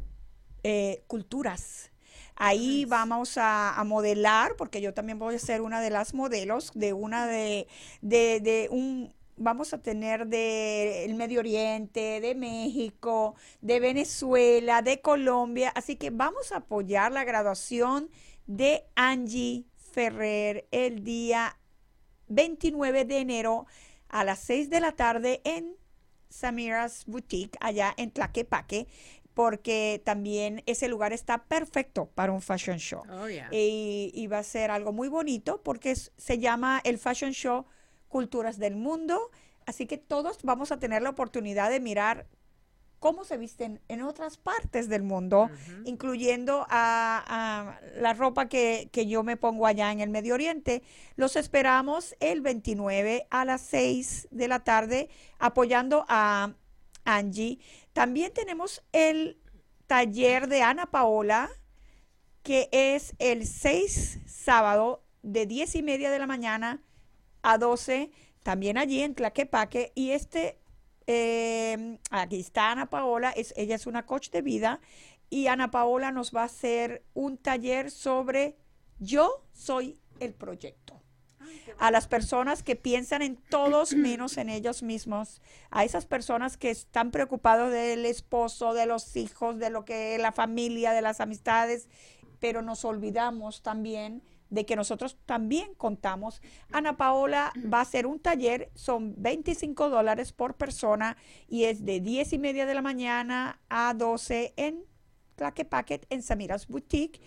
eh, 0.63 1.03
culturas. 1.07 1.91
Ahí 2.35 2.87
vamos 2.87 3.37
a, 3.37 3.79
a 3.79 3.85
modelar, 3.85 4.57
porque 4.57 4.81
yo 4.81 4.95
también 4.95 5.19
voy 5.19 5.35
a 5.35 5.39
ser 5.39 5.61
una 5.61 5.81
de 5.81 5.91
las 5.91 6.15
modelos 6.15 6.73
de 6.75 6.93
una 6.95 7.27
de, 7.27 7.69
de, 8.01 8.41
de 8.41 8.69
un, 8.71 9.13
vamos 9.37 9.75
a 9.75 9.83
tener 9.83 10.27
de 10.27 11.05
el 11.05 11.15
Medio 11.15 11.41
Oriente, 11.41 12.21
de 12.21 12.35
México, 12.35 13.35
de 13.61 13.79
Venezuela, 13.79 14.81
de 14.81 15.01
Colombia. 15.03 15.71
Así 15.75 15.97
que 15.97 16.11
vamos 16.11 16.51
a 16.53 16.59
apoyar 16.59 17.13
la 17.13 17.25
graduación 17.25 18.09
de 18.51 18.85
Angie 18.97 19.65
Ferrer 19.77 20.67
el 20.73 21.05
día 21.05 21.57
29 22.27 23.05
de 23.05 23.19
enero 23.19 23.67
a 24.09 24.25
las 24.25 24.41
6 24.41 24.71
de 24.71 24.81
la 24.81 24.91
tarde 24.93 25.41
en 25.45 25.77
Samira's 26.29 27.05
Boutique, 27.07 27.57
allá 27.61 27.95
en 27.97 28.11
Tlaquepaque, 28.11 28.89
porque 29.35 30.03
también 30.05 30.65
ese 30.67 30.89
lugar 30.89 31.13
está 31.13 31.45
perfecto 31.45 32.07
para 32.15 32.33
un 32.33 32.43
fashion 32.43 32.79
show. 32.79 33.03
Oh, 33.09 33.29
yeah. 33.29 33.49
Y, 33.53 34.11
y 34.15 34.27
va 34.27 34.39
a 34.39 34.43
ser 34.43 34.73
algo 34.73 34.93
muy 34.93 35.07
bonito 35.09 35.63
porque 35.63 35.93
es- 35.93 36.13
se 36.17 36.41
llama 36.41 36.81
el 36.83 36.99
Fashion 36.99 37.31
Show 37.31 37.67
Culturas 38.09 38.59
del 38.59 38.75
Mundo. 38.75 39.31
Así 39.65 39.87
que 39.87 39.97
todos 39.97 40.39
vamos 40.43 40.73
a 40.73 40.81
tener 40.81 41.03
la 41.03 41.11
oportunidad 41.11 41.71
de 41.71 41.79
mirar 41.79 42.27
cómo 43.01 43.25
se 43.25 43.39
visten 43.39 43.81
en 43.89 44.03
otras 44.03 44.37
partes 44.37 44.89
del 44.89 45.03
mundo, 45.03 45.51
incluyendo 45.85 46.67
a, 46.69 47.25
a 47.27 47.81
la 47.99 48.13
ropa 48.13 48.49
que, 48.49 48.91
que 48.93 49.07
yo 49.07 49.23
me 49.23 49.39
pongo 49.39 49.67
allá 49.67 49.91
en 49.91 50.01
el 50.01 50.11
Medio 50.11 50.35
Oriente. 50.35 50.83
Los 51.17 51.35
esperamos 51.35 52.15
el 52.21 52.43
29 52.43 53.27
a 53.31 53.45
las 53.47 53.63
6 53.63 54.29
de 54.31 54.49
la 54.49 54.61
tarde 54.61 55.09
apoyando 55.39 56.05
a 56.09 56.53
Angie. 57.05 57.59
También 57.95 58.33
tenemos 58.33 58.83
el 58.93 59.39
taller 59.87 60.47
de 60.47 60.63
Ana 60.63 60.87
Paola, 60.87 61.51
que 62.43 62.69
es 62.71 63.15
el 63.19 63.47
6 63.47 64.21
sábado 64.27 65.03
de 65.23 65.47
10 65.47 65.75
y 65.75 65.83
media 65.83 66.11
de 66.11 66.19
la 66.19 66.27
mañana 66.27 66.83
a 67.43 67.59
12, 67.59 68.11
también 68.43 68.79
allí 68.79 69.03
en 69.03 69.15
Tlaquepaque. 69.15 69.93
Y 69.95 70.11
este, 70.11 70.59
eh, 71.13 71.99
aquí 72.13 72.39
está 72.39 72.71
Ana 72.71 72.89
Paola, 72.89 73.31
es, 73.31 73.53
ella 73.57 73.75
es 73.75 73.89
una 73.89 74.07
coach 74.07 74.31
de 74.31 74.43
vida 74.43 74.81
y 75.29 75.49
Ana 75.49 75.73
Paola 75.73 76.13
nos 76.13 76.33
va 76.33 76.43
a 76.43 76.45
hacer 76.45 77.03
un 77.15 77.37
taller 77.37 77.91
sobre 77.91 78.57
yo 79.01 79.45
soy 79.53 79.99
el 80.21 80.35
proyecto. 80.35 81.03
A 81.81 81.91
las 81.91 82.07
personas 82.07 82.63
que 82.63 82.77
piensan 82.77 83.23
en 83.23 83.35
todos 83.37 83.93
menos 83.97 84.37
en 84.37 84.51
ellos 84.51 84.85
mismos, 84.85 85.43
a 85.73 85.85
esas 85.85 86.07
personas 86.07 86.57
que 86.57 86.71
están 86.71 87.11
preocupados 87.11 87.73
del 87.73 88.07
esposo, 88.07 88.73
de 88.73 88.87
los 88.87 89.17
hijos, 89.17 89.59
de 89.59 89.71
lo 89.71 89.85
que 89.85 90.17
la 90.19 90.31
familia, 90.31 90.93
de 90.93 91.03
las 91.03 91.21
amistades, 91.21 91.89
pero 92.39 92.63
nos 92.63 92.85
olvidamos 92.85 93.63
también 93.63 94.23
de 94.51 94.67
que 94.67 94.77
nosotros 94.77 95.17
también 95.27 95.75
contamos. 95.75 96.43
Ana 96.73 96.97
Paola 96.97 97.53
va 97.73 97.79
a 97.79 97.83
hacer 97.83 98.07
un 98.07 98.19
taller, 98.19 98.71
son 98.75 99.15
25 99.17 99.89
dólares 99.89 100.33
por 100.33 100.57
persona 100.57 101.17
y 101.49 101.65
es 101.65 101.85
de 101.85 102.01
10 102.01 102.35
y 102.35 102.39
media 102.39 102.67
de 102.67 102.75
la 102.75 102.83
mañana 102.83 103.61
a 103.69 103.95
12 103.95 104.55
en 104.57 104.85
Tlaquepaque, 105.37 106.03
en 106.11 106.23
Samira's 106.23 106.67
Boutique. 106.67 107.21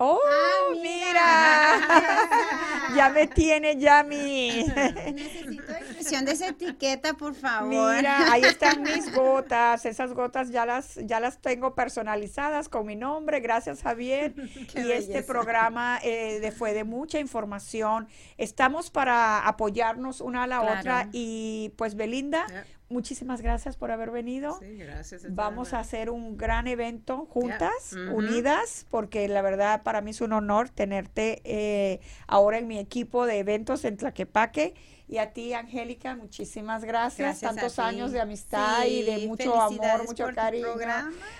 ¡Oh, 0.00 0.20
Ah, 0.24 0.74
mira! 0.80 2.28
ya 2.94 3.08
me 3.10 3.26
tiene 3.26 3.76
ya 3.78 4.02
mi... 4.04 4.64
Necesito 5.12 5.72
expresión 5.72 6.24
de 6.24 6.32
esa 6.32 6.48
etiqueta, 6.48 7.14
por 7.14 7.34
favor. 7.34 7.68
Mira, 7.68 8.30
ahí 8.32 8.42
están 8.42 8.82
mis 8.82 9.12
gotas. 9.14 9.84
Esas 9.86 10.12
gotas 10.14 10.50
ya 10.50 10.64
las, 10.66 10.94
ya 11.04 11.18
las 11.20 11.38
tengo 11.40 11.74
personalizadas 11.74 12.68
con 12.68 12.86
mi 12.86 12.94
nombre. 12.96 13.40
Gracias, 13.40 13.82
Javier. 13.82 14.34
Qué 14.72 14.80
y 14.82 14.92
este 14.92 15.22
programa 15.24 15.98
eh, 16.02 16.38
de- 16.40 16.52
fue 16.52 16.72
de 16.74 16.84
mucha 16.84 17.18
información. 17.18 18.08
Estamos 18.36 18.90
para 18.90 19.46
apoyarnos 19.46 20.20
una 20.20 20.44
a 20.44 20.46
la 20.46 20.60
Claro. 20.60 20.80
otra. 20.80 21.08
Y 21.12 21.72
pues, 21.76 21.94
Belinda. 21.96 22.46
Muchísimas 22.88 23.40
gracias 23.40 23.76
por 23.76 23.90
haber 23.90 24.10
venido. 24.10 24.58
Sí, 24.60 24.76
gracias. 24.76 25.34
Vamos 25.34 25.72
a 25.72 25.80
hacer 25.80 26.10
un 26.10 26.36
gran 26.36 26.66
evento 26.66 27.26
juntas, 27.26 27.94
unidas, 28.12 28.86
porque 28.90 29.28
la 29.28 29.42
verdad 29.42 29.82
para 29.82 30.00
mí 30.00 30.10
es 30.10 30.20
un 30.20 30.32
honor 30.32 30.68
tenerte 30.70 31.40
eh, 31.44 32.00
ahora 32.26 32.58
en 32.58 32.66
mi 32.66 32.78
equipo 32.78 33.26
de 33.26 33.38
eventos 33.38 33.84
en 33.84 33.96
Tlaquepaque. 33.96 34.74
Y 35.10 35.16
a 35.16 35.32
ti, 35.32 35.54
Angélica, 35.54 36.14
muchísimas 36.16 36.84
gracias. 36.84 37.40
Tantos 37.40 37.78
años 37.78 38.12
de 38.12 38.20
amistad 38.20 38.84
y 38.84 39.02
de 39.04 39.26
mucho 39.26 39.58
amor, 39.58 40.04
mucho 40.06 40.26
cariño. 40.34 40.66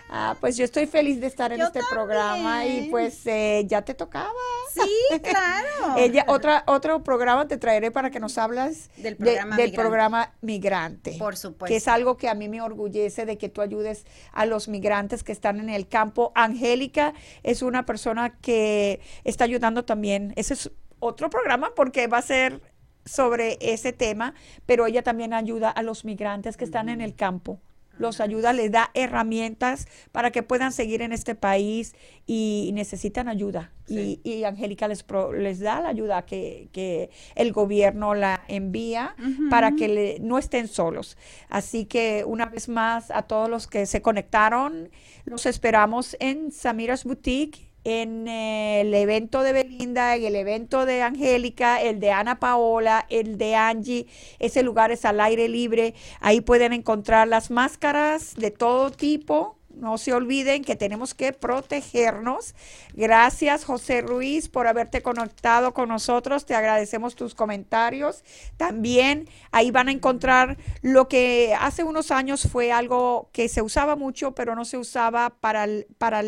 Ah, 0.09 0.37
pues 0.41 0.57
yo 0.57 0.65
estoy 0.65 0.87
feliz 0.87 1.21
de 1.21 1.27
estar 1.27 1.53
en 1.53 1.59
Yo 1.59 1.67
este 1.67 1.81
programa 1.91 2.65
y 2.65 2.89
pues 2.91 3.27
eh, 3.27 3.65
ya 3.67 3.83
te 3.83 3.93
tocaba. 3.93 4.33
Sí, 4.73 5.19
claro. 5.23 5.97
Ella, 5.99 6.25
otra, 6.29 6.65
otro 6.67 7.03
programa 7.05 7.47
te 7.47 7.59
traeré 7.59 7.91
para 7.91 8.11
que 8.11 8.21
nos 8.21 8.39
hablas 8.39 8.89
Del 8.97 9.17
de- 9.19 9.25
programa 9.25 9.57
del 9.57 9.67
migrante. 9.67 9.77
programa 9.83 10.33
migrante. 10.41 11.17
Por 11.19 11.37
supuesto. 11.37 11.67
Que 11.67 11.77
es 11.77 11.89
algo 11.89 12.17
que 12.17 12.31
a 12.31 12.35
mí 12.35 12.49
me 12.49 12.63
orgullece 12.63 13.27
de 13.27 13.37
que 13.37 13.51
tú 13.51 13.61
ayudes 13.61 14.07
a 14.33 14.47
los 14.47 14.69
migrantes 14.69 15.23
que 15.23 15.33
están 15.33 15.61
en 15.61 15.69
el 15.69 15.89
campo. 15.89 16.33
Angélica 16.35 17.13
es 17.43 17.61
una 17.61 17.85
persona 17.85 18.31
que 18.41 19.01
está 19.25 19.45
ayudando 19.45 19.85
también. 19.85 20.33
Ese 20.37 20.55
es 20.55 20.71
otro 21.01 21.29
programa 21.29 21.73
porque 21.77 22.07
va 22.07 22.17
a 22.19 22.23
ser 22.23 22.63
sobre 23.09 23.59
ese 23.61 23.93
tema, 23.93 24.35
pero 24.67 24.87
ella 24.87 25.03
también 25.03 25.33
ayuda 25.35 25.71
a 25.71 25.83
los 25.83 26.05
migrantes 26.05 26.57
que 26.57 26.65
están 26.65 26.89
en 26.89 27.01
el 27.01 27.15
campo. 27.15 27.61
Los 27.99 28.21
ayuda, 28.21 28.53
les 28.53 28.71
da 28.71 28.93
herramientas 28.95 29.89
para 30.13 30.31
que 30.31 30.45
puedan 30.45 30.71
seguir 30.71 31.03
en 31.03 31.11
este 31.13 31.35
país 31.35 31.97
y 32.29 32.71
necesitan 32.73 33.27
ayuda. 33.27 33.73
Sí. 33.89 34.21
Y, 34.23 34.35
y 34.35 34.45
Angélica 34.45 34.87
les, 34.87 35.03
pro- 35.03 35.33
les 35.33 35.59
da 35.59 35.81
la 35.81 35.89
ayuda 35.89 36.25
que, 36.25 36.69
que 36.71 37.11
el 37.35 37.53
gobierno 37.53 38.15
la 38.15 38.45
envía 38.47 39.17
para 39.51 39.73
que 39.73 39.89
le- 39.89 40.19
no 40.21 40.39
estén 40.39 40.69
solos. 40.69 41.17
Así 41.49 41.87
que 41.87 42.23
una 42.25 42.47
vez 42.47 42.69
más 42.69 43.11
a 43.11 43.23
todos 43.23 43.51
los 43.51 43.67
que 43.67 43.85
se 43.85 44.01
conectaron, 44.01 44.91
los 45.25 45.45
esperamos 45.47 46.17
en 46.21 46.53
Samira's 46.53 47.03
Boutique 47.05 47.68
en 47.85 48.29
el 48.29 48.95
evento 48.95 49.43
de 49.43 49.53
Belinda, 49.53 50.17
en 50.17 50.25
el 50.25 50.37
evento 50.37 50.87
de 50.87 51.03
Angélica, 51.03 51.81
el 51.83 52.01
de 52.01 52.13
Ana 52.13 52.39
Paola, 52.41 53.07
el 53.09 53.39
de 53.39 53.55
Angie. 53.55 54.07
Ese 54.39 54.63
lugar 54.63 54.91
es 54.91 55.05
al 55.05 55.21
aire 55.21 55.49
libre. 55.49 55.95
Ahí 56.21 56.41
pueden 56.41 56.73
encontrar 56.73 57.29
las 57.29 57.51
máscaras 57.51 58.35
de 58.35 58.51
todo 58.51 58.91
tipo. 58.91 59.58
No 59.79 59.97
se 59.97 60.13
olviden 60.13 60.65
que 60.65 60.77
tenemos 60.77 61.15
que 61.15 61.33
protegernos. 61.33 62.55
Gracias, 62.95 63.65
José 63.65 64.01
Ruiz, 64.01 64.49
por 64.49 64.67
haberte 64.67 65.03
conectado 65.03 65.73
con 65.73 65.89
nosotros. 65.89 66.47
Te 66.47 66.55
agradecemos 66.55 67.15
tus 67.15 67.35
comentarios. 67.35 68.25
También 68.57 69.29
ahí 69.53 69.71
van 69.71 69.89
a 69.89 69.93
encontrar 69.93 70.59
lo 70.83 71.09
que 71.09 71.55
hace 71.59 71.85
unos 71.85 72.11
años 72.11 72.49
fue 72.51 72.73
algo 72.73 73.31
que 73.33 73.49
se 73.49 73.63
usaba 73.63 73.95
mucho, 73.95 74.35
pero 74.35 74.55
no 74.55 74.65
se 74.65 74.79
usaba 74.79 75.31
para, 75.31 75.67
para 75.99 76.23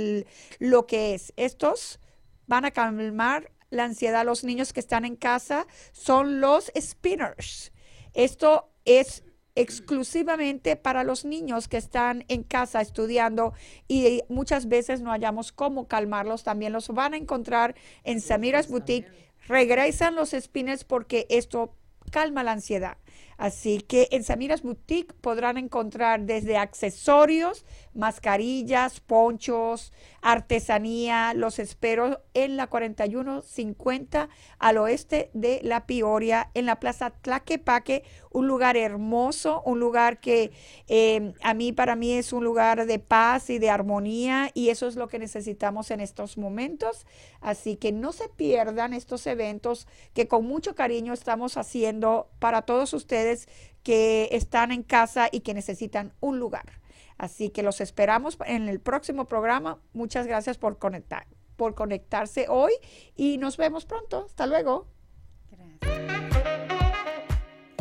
lo 0.59 0.87
que 0.87 1.15
es. 1.15 1.33
Estos 1.37 1.99
van 2.47 2.65
a 2.65 2.71
calmar 2.71 3.51
la 3.71 3.85
ansiedad. 3.85 4.25
Los 4.25 4.45
niños 4.45 4.73
que 4.73 4.81
están 4.81 5.05
en 5.05 5.17
casa 5.17 5.67
son 5.93 6.41
los 6.41 6.71
spinners. 6.79 7.73
Esto 8.15 8.71
es 8.85 9.25
exclusivamente 9.55 10.77
para 10.77 11.05
los 11.05 11.25
niños 11.25 11.69
que 11.69 11.77
están 11.77 12.25
en 12.29 12.43
casa 12.43 12.81
estudiando 12.81 13.53
y 13.89 14.23
muchas 14.29 14.69
veces 14.69 15.01
no 15.01 15.11
hallamos 15.11 15.53
cómo 15.53 15.89
calmarlos. 15.89 16.45
También 16.45 16.73
los 16.73 16.89
van 16.89 17.15
a 17.15 17.17
encontrar 17.17 17.75
en 18.05 18.21
Samira's 18.21 18.69
Boutique. 18.69 19.11
Regresan 19.47 20.15
los 20.15 20.31
spinners 20.31 20.85
porque 20.85 21.27
esto 21.29 21.75
calma 22.11 22.43
la 22.43 22.53
ansiedad. 22.53 22.97
Así 23.37 23.81
que 23.81 24.09
en 24.11 24.23
Samira's 24.23 24.63
Boutique 24.63 25.15
podrán 25.15 25.57
encontrar 25.57 26.21
desde 26.21 26.59
accesorios, 26.59 27.65
mascarillas, 27.95 29.01
ponchos, 29.01 29.93
artesanía. 30.22 31.34
Los 31.34 31.59
espero 31.59 32.22
en 32.34 32.57
la 32.57 32.66
4150 32.68 34.28
al 34.59 34.78
oeste 34.78 35.30
de 35.34 35.61
La 35.62 35.86
Pioria, 35.86 36.51
en 36.55 36.66
la 36.66 36.80
Plaza 36.80 37.11
Tlaquepaque, 37.11 38.05
un 38.30 38.47
lugar 38.47 38.76
hermoso, 38.76 39.62
un 39.64 39.80
lugar 39.80 40.20
que 40.20 40.53
eh, 40.88 41.32
a 41.43 41.55
mí, 41.55 41.72
para 41.72 41.97
mí, 41.97 42.12
es 42.12 42.32
un 42.32 42.45
lugar 42.45 42.86
de 42.86 42.99
paz 42.99 43.51
y 43.51 43.59
de 43.59 43.70
armonía 43.70 44.51
y 44.55 44.68
eso 44.68 44.86
es 44.86 44.97
lo 44.97 45.09
que 45.09 45.18
necesitamos 45.18 45.91
en 45.91 46.01
estos 46.01 46.38
momentos. 46.38 47.07
Así 47.41 47.76
que 47.76 47.93
no 47.93 48.12
se 48.12 48.28
pierdan 48.28 48.95
estos 48.95 49.26
eventos 49.26 49.88
que 50.14 50.28
con 50.28 50.47
mucho 50.47 50.74
cariño 50.74 51.12
estamos 51.12 51.57
haciendo 51.57 52.30
para 52.38 52.62
todos 52.62 52.93
ustedes 52.93 53.49
que 53.82 54.28
están 54.32 54.72
en 54.72 54.82
casa 54.82 55.28
y 55.32 55.41
que 55.41 55.55
necesitan 55.55 56.12
un 56.20 56.38
lugar. 56.38 56.80
Así 57.21 57.51
que 57.51 57.62
los 57.62 57.83
esperamos 57.83 58.39
en 58.47 58.71
el 58.71 58.81
próximo 58.81 59.27
programa. 59.27 59.79
Muchas 59.93 60.27
gracias 60.27 60.57
por 60.57 60.79
conectar, 60.79 61.27
por 61.57 61.75
conectarse 61.75 62.47
hoy 62.49 62.73
y 63.14 63.37
nos 63.37 63.59
vemos 63.59 63.85
pronto. 63.85 64.25
Hasta 64.25 64.47
luego. 64.47 64.89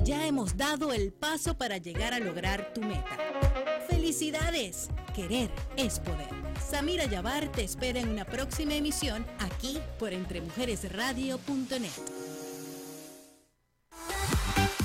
Ya 0.04 0.28
hemos 0.28 0.58
dado 0.58 0.92
el 0.92 1.14
paso 1.14 1.58
para 1.58 1.78
llegar 1.78 2.14
a 2.14 2.20
lograr 2.20 2.74
tu 2.74 2.82
meta. 2.82 3.18
¡Felicidades! 3.88 4.90
Querer 5.16 5.50
es 5.78 6.02
poder. 6.02 6.28
Samira 6.60 7.06
Yabar 7.06 7.50
te 7.50 7.64
espera 7.64 8.02
en 8.02 8.10
una 8.10 8.26
próxima 8.26 8.74
emisión 8.74 9.26
aquí 9.40 9.80
por 9.98 10.12
entremujeresradio.net. 10.12 12.39